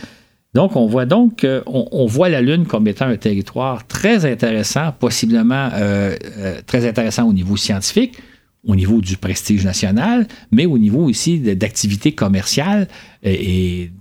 [0.54, 5.70] Donc, on voit donc on, voit la Lune comme étant un territoire très intéressant, possiblement
[5.74, 8.18] euh, euh, très intéressant au niveau scientifique,
[8.66, 12.88] au niveau du prestige national, mais au niveau aussi d'activités commerciales
[13.24, 13.92] et,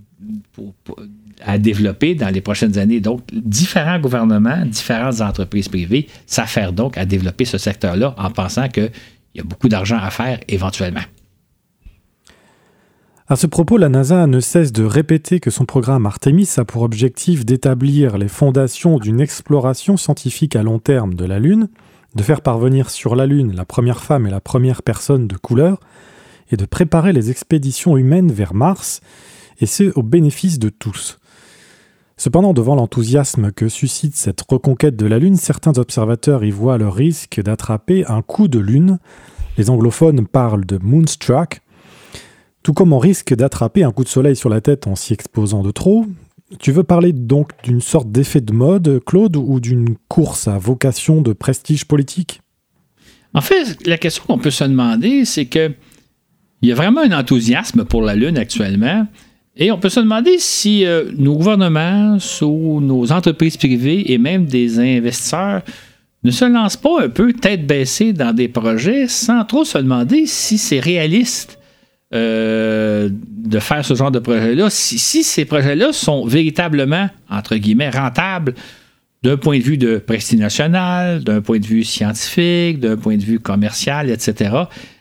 [1.44, 3.00] à développer dans les prochaines années.
[3.00, 8.90] Donc, différents gouvernements, différentes entreprises privées s'affairent donc à développer ce secteur-là en pensant qu'il
[9.34, 11.02] y a beaucoup d'argent à faire éventuellement.
[13.30, 16.80] À ce propos, la NASA ne cesse de répéter que son programme Artemis a pour
[16.80, 21.68] objectif d'établir les fondations d'une exploration scientifique à long terme de la Lune,
[22.14, 25.78] de faire parvenir sur la Lune la première femme et la première personne de couleur,
[26.50, 29.02] et de préparer les expéditions humaines vers Mars,
[29.60, 31.18] et ce au bénéfice de tous.
[32.16, 36.88] Cependant, devant l'enthousiasme que suscite cette reconquête de la Lune, certains observateurs y voient le
[36.88, 38.98] risque d'attraper un coup de Lune.
[39.58, 41.60] Les anglophones parlent de Moonstruck,
[42.68, 45.62] tout comme on risque d'attraper un coup de soleil sur la tête en s'y exposant
[45.62, 46.04] de trop.
[46.58, 51.22] Tu veux parler donc d'une sorte d'effet de mode, Claude, ou d'une course à vocation
[51.22, 52.42] de prestige politique?
[53.32, 55.72] En fait, la question qu'on peut se demander, c'est que
[56.60, 59.06] il y a vraiment un enthousiasme pour la Lune actuellement.
[59.56, 64.44] Et on peut se demander si euh, nos gouvernements, ou nos entreprises privées et même
[64.44, 65.62] des investisseurs
[66.22, 70.26] ne se lancent pas un peu tête baissée dans des projets sans trop se demander
[70.26, 71.57] si c'est réaliste
[72.14, 78.54] euh, de faire ce genre de projet-là, si, ces projets-là sont véritablement, entre guillemets, rentables
[79.22, 83.22] d'un point de vue de prestige national, d'un point de vue scientifique, d'un point de
[83.22, 84.54] vue commercial, etc.,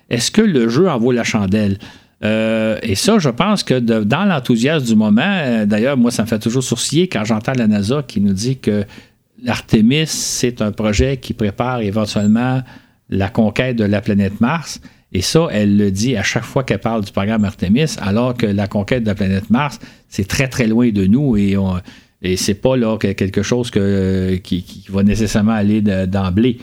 [0.10, 1.78] est-ce que le jeu en vaut la chandelle?
[2.24, 6.28] Euh, et ça, je pense que dans l'enthousiasme du moment, euh, d'ailleurs, moi, ça me
[6.28, 8.86] fait toujours sourciller quand j'entends la NASA qui nous dit que
[9.44, 12.64] l'Artemis, c'est un projet qui prépare éventuellement
[13.10, 14.82] la conquête de la planète Mars.
[15.14, 18.46] Et ça, elle le dit à chaque fois qu'elle parle du programme Artemis, alors que
[18.46, 19.80] la conquête de la planète Mars,
[20.10, 21.56] c'est très très loin de nous et,
[22.22, 26.58] et c'est pas là quelque chose qui, va nécessairement aller d'emblée.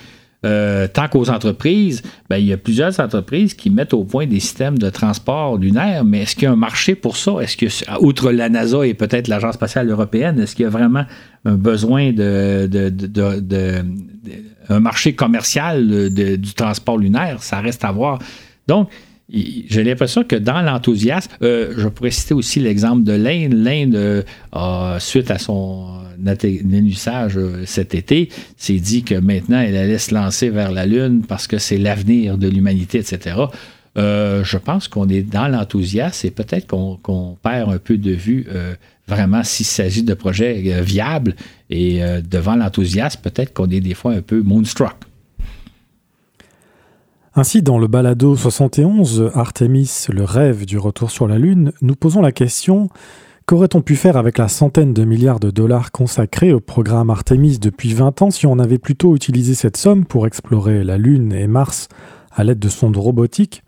[0.45, 4.41] Euh, tant qu'aux entreprises, ben, il y a plusieurs entreprises qui mettent au point des
[4.41, 7.37] systèmes de transport lunaire, mais est-ce qu'il y a un marché pour ça?
[7.41, 7.67] Est-ce que,
[8.01, 11.05] outre la NASA et peut-être l'Agence spatiale européenne, est-ce qu'il y a vraiment
[11.47, 12.69] un besoin de,
[14.69, 17.43] un marché commercial du transport lunaire?
[17.43, 18.19] Ça reste à voir.
[18.69, 18.91] Donc,
[19.31, 23.55] j'ai l'impression que dans l'enthousiasme, euh, je pourrais citer aussi l'exemple de l'Inde.
[23.55, 30.15] L'Inde, euh, suite à son euh, cet été, s'est dit que maintenant elle allait se
[30.15, 33.37] lancer vers la Lune parce que c'est l'avenir de l'humanité, etc.
[33.97, 38.47] je pense qu'on est dans l'enthousiasme et peut-être qu'on perd un peu de vue
[39.09, 41.35] vraiment s'il s'agit de projets viables
[41.71, 44.97] et devant l'enthousiasme, peut-être qu'on est des fois un peu moonstruck.
[47.37, 52.23] Ainsi, dans le balado 71, Artemis, le rêve du retour sur la Lune, nous posons
[52.23, 52.91] la question
[53.47, 57.93] qu'aurait-on pu faire avec la centaine de milliards de dollars consacrés au programme Artemis depuis
[57.93, 61.89] 20 ans si on avait plutôt utilisé cette somme pour explorer la Lune et Mars
[62.31, 63.65] à l'aide de sondes robotiques?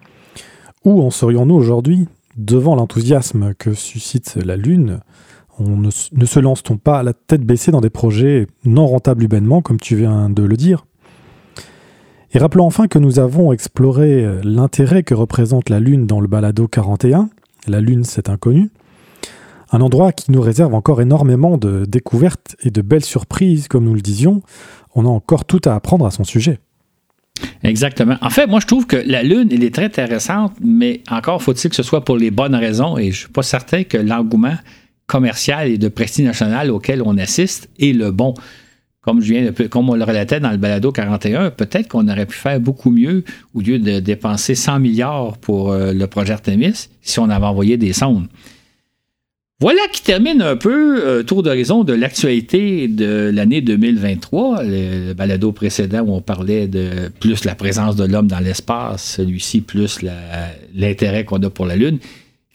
[0.84, 2.06] Où en serions-nous aujourd'hui?
[2.36, 5.00] Devant l'enthousiasme que suscite la Lune,
[5.58, 9.80] ne, ne se lance-t-on pas la tête baissée dans des projets non rentables humainement, comme
[9.80, 10.86] tu viens de le dire?
[12.32, 16.68] Et rappelons enfin que nous avons exploré l'intérêt que représente la Lune dans le balado
[16.68, 17.30] 41.
[17.66, 18.70] La Lune, c'est inconnu.
[19.72, 23.94] Un endroit qui nous réserve encore énormément de découvertes et de belles surprises, comme nous
[23.94, 24.42] le disions.
[24.94, 26.60] On a encore tout à apprendre à son sujet.
[27.62, 28.16] Exactement.
[28.20, 31.68] En fait, moi, je trouve que la Lune, elle est très intéressante, mais encore faut-il
[31.70, 34.56] que ce soit pour les bonnes raisons, et je ne suis pas certain que l'engouement
[35.06, 38.34] commercial et de prestige national auquel on assiste est le bon.
[39.06, 43.22] Comme, on le relatait dans le balado 41, peut-être qu'on aurait pu faire beaucoup mieux
[43.54, 47.76] au lieu de dépenser 100 milliards pour euh, le projet Artemis si on avait envoyé
[47.76, 48.26] des sondes.
[49.60, 54.64] Voilà qui termine un peu euh, tour d'horizon de l'actualité de l'année 2023.
[54.64, 59.60] Le, balado précédent où on parlait de plus la présence de l'homme dans l'espace, celui-ci
[59.60, 60.00] plus
[60.74, 62.00] l'intérêt qu'on a pour la Lune.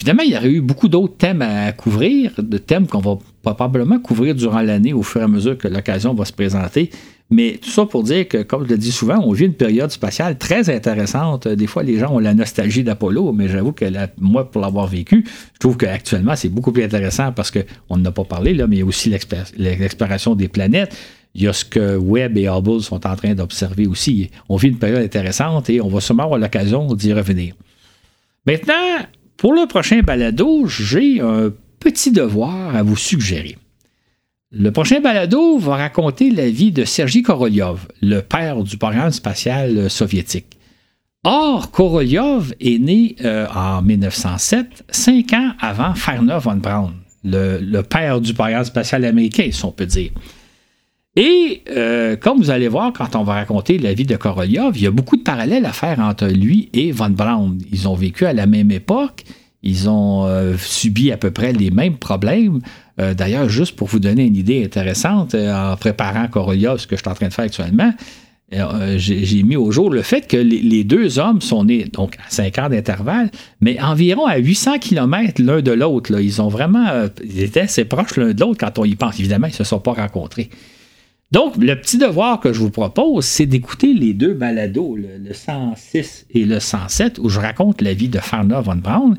[0.01, 3.99] Évidemment, il y aurait eu beaucoup d'autres thèmes à couvrir, de thèmes qu'on va probablement
[3.99, 6.89] couvrir durant l'année au fur et à mesure que l'occasion va se présenter.
[7.29, 9.91] Mais tout ça pour dire que, comme je le dis souvent, on vit une période
[9.91, 11.47] spatiale très intéressante.
[11.47, 13.85] Des fois, les gens ont la nostalgie d'Apollo, mais j'avoue que
[14.17, 15.23] moi, pour l'avoir vécu,
[15.53, 18.79] je trouve qu'actuellement, c'est beaucoup plus intéressant parce qu'on n'a pas parlé, là, mais il
[18.79, 20.97] y a aussi l'exploration des planètes.
[21.35, 24.31] Il y a ce que Webb et Hubble sont en train d'observer aussi.
[24.49, 27.53] On vit une période intéressante et on va sûrement avoir l'occasion d'y revenir.
[28.47, 28.73] Maintenant,
[29.41, 33.57] pour le prochain balado, j'ai un petit devoir à vous suggérer.
[34.51, 39.89] Le prochain balado va raconter la vie de Sergei Korolyov, le père du programme spatial
[39.89, 40.59] soviétique.
[41.23, 46.93] Or, Korolyov est né euh, en 1907, cinq ans avant Ferner von Braun,
[47.23, 50.11] le, père du programme spatial américain, si on peut dire.
[51.17, 54.83] Et euh, comme vous allez voir, quand on va raconter la vie de Korolyov, il
[54.83, 57.57] y a beaucoup de parallèles à faire entre lui et von Braun.
[57.71, 59.25] Ils ont vécu à la même époque,
[59.61, 62.61] ils ont euh, subi à peu près les mêmes problèmes.
[62.99, 67.01] Euh, d'ailleurs, juste pour vous donner une idée intéressante, en préparant Corolla, ce que je
[67.01, 67.93] suis en train de faire actuellement,
[68.97, 72.57] j'ai mis au jour le fait que les, deux hommes sont nés donc à 5
[72.57, 73.31] ans d'intervalle,
[73.61, 76.19] mais environ à 800 km l'un de l'autre.
[76.19, 79.19] Ils ont vraiment, ils étaient assez proches l'un de l'autre quand on y pense.
[79.19, 80.49] Évidemment, ils ne se sont pas rencontrés.
[81.31, 86.25] Donc, le petit devoir que je vous propose, c'est d'écouter les deux balados, le, 106
[86.31, 89.15] et le 107, où je raconte la vie de Farna von Braun.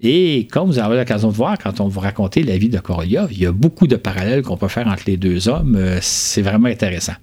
[0.00, 3.32] Et comme vous avez l'occasion de voir quand on vous raconter la vie de Korolyov,
[3.32, 5.76] il y a beaucoup de parallèles qu'on peut faire entre les deux hommes.
[5.76, 7.14] Euh, c'est vraiment intéressant.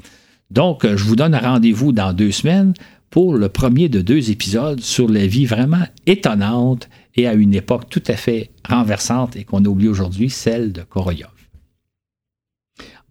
[0.49, 2.73] Donc, euh, je vous donne un rendez-vous dans deux semaines
[3.11, 7.89] pour le premier de deux épisodes sur la vie vraiment étonnante et à une époque
[7.89, 11.29] tout à fait renversante et qu'on oublie aujourd'hui, celle de Korolyov.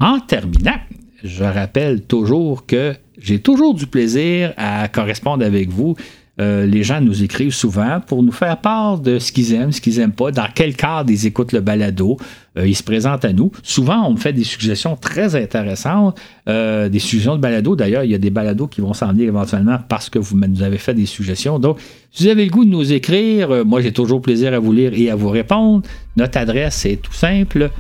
[0.01, 0.81] En terminant,
[1.25, 5.97] je rappelle toujours que j'ai toujours du plaisir à correspondre avec vous
[6.41, 9.81] euh, les gens nous écrivent souvent pour nous faire part de ce qu'ils aiment, ce
[9.81, 12.17] qu'ils n'aiment pas, dans quel cadre ils écoutent le balado.
[12.57, 13.53] Euh, ils se présentent à nous.
[13.63, 16.19] Souvent, on me fait des suggestions très intéressantes,
[16.49, 17.77] euh, des suggestions de balado.
[17.77, 20.63] D'ailleurs, il y a des balados qui vont s'en venir éventuellement parce que vous nous
[20.63, 21.59] avez fait des suggestions.
[21.59, 21.79] Donc,
[22.11, 24.93] si vous avez le goût de nous écrire, moi j'ai toujours plaisir à vous lire
[24.95, 25.87] et à vous répondre.
[26.17, 27.71] Notre adresse est tout simple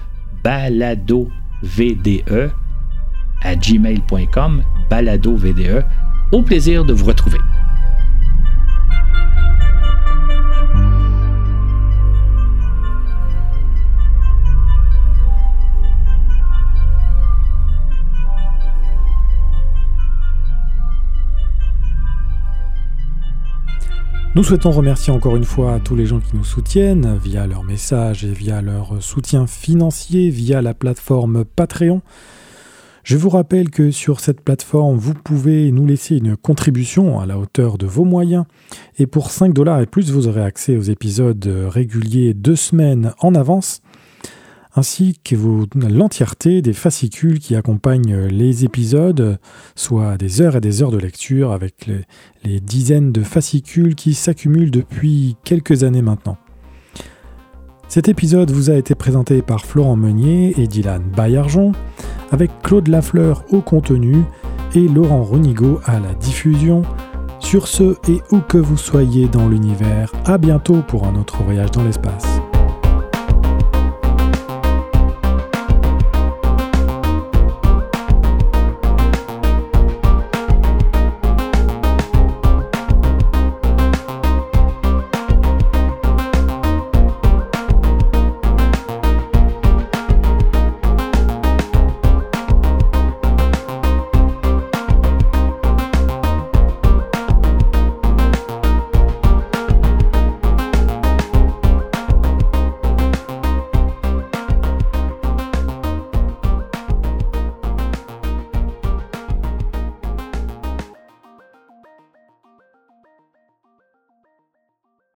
[0.44, 1.30] baladovde
[3.42, 5.84] à gmail.com baladovde.
[6.32, 7.38] Au plaisir de vous retrouver.
[24.36, 28.24] Nous souhaitons remercier encore une fois tous les gens qui nous soutiennent via leurs messages
[28.24, 32.00] et via leur soutien financier via la plateforme Patreon.
[33.02, 37.38] Je vous rappelle que sur cette plateforme, vous pouvez nous laisser une contribution à la
[37.38, 38.44] hauteur de vos moyens.
[38.98, 43.34] Et pour 5 dollars et plus, vous aurez accès aux épisodes réguliers deux semaines en
[43.34, 43.82] avance
[44.74, 45.34] ainsi que
[45.88, 49.38] l'entièreté des fascicules qui accompagnent les épisodes,
[49.74, 51.88] soit des heures et des heures de lecture avec
[52.44, 56.38] les, dizaines de fascicules qui s'accumulent depuis quelques années maintenant.
[57.90, 61.72] Cet épisode vous a été présenté par Florent Meunier et Dylan Bayarjon,
[62.30, 64.22] avec Claude Lafleur au contenu
[64.76, 66.82] et Laurent Renigo à la diffusion.
[67.40, 71.72] Sur ce, et où que vous soyez dans l'univers, à bientôt pour un autre voyage
[71.72, 72.40] dans l'espace.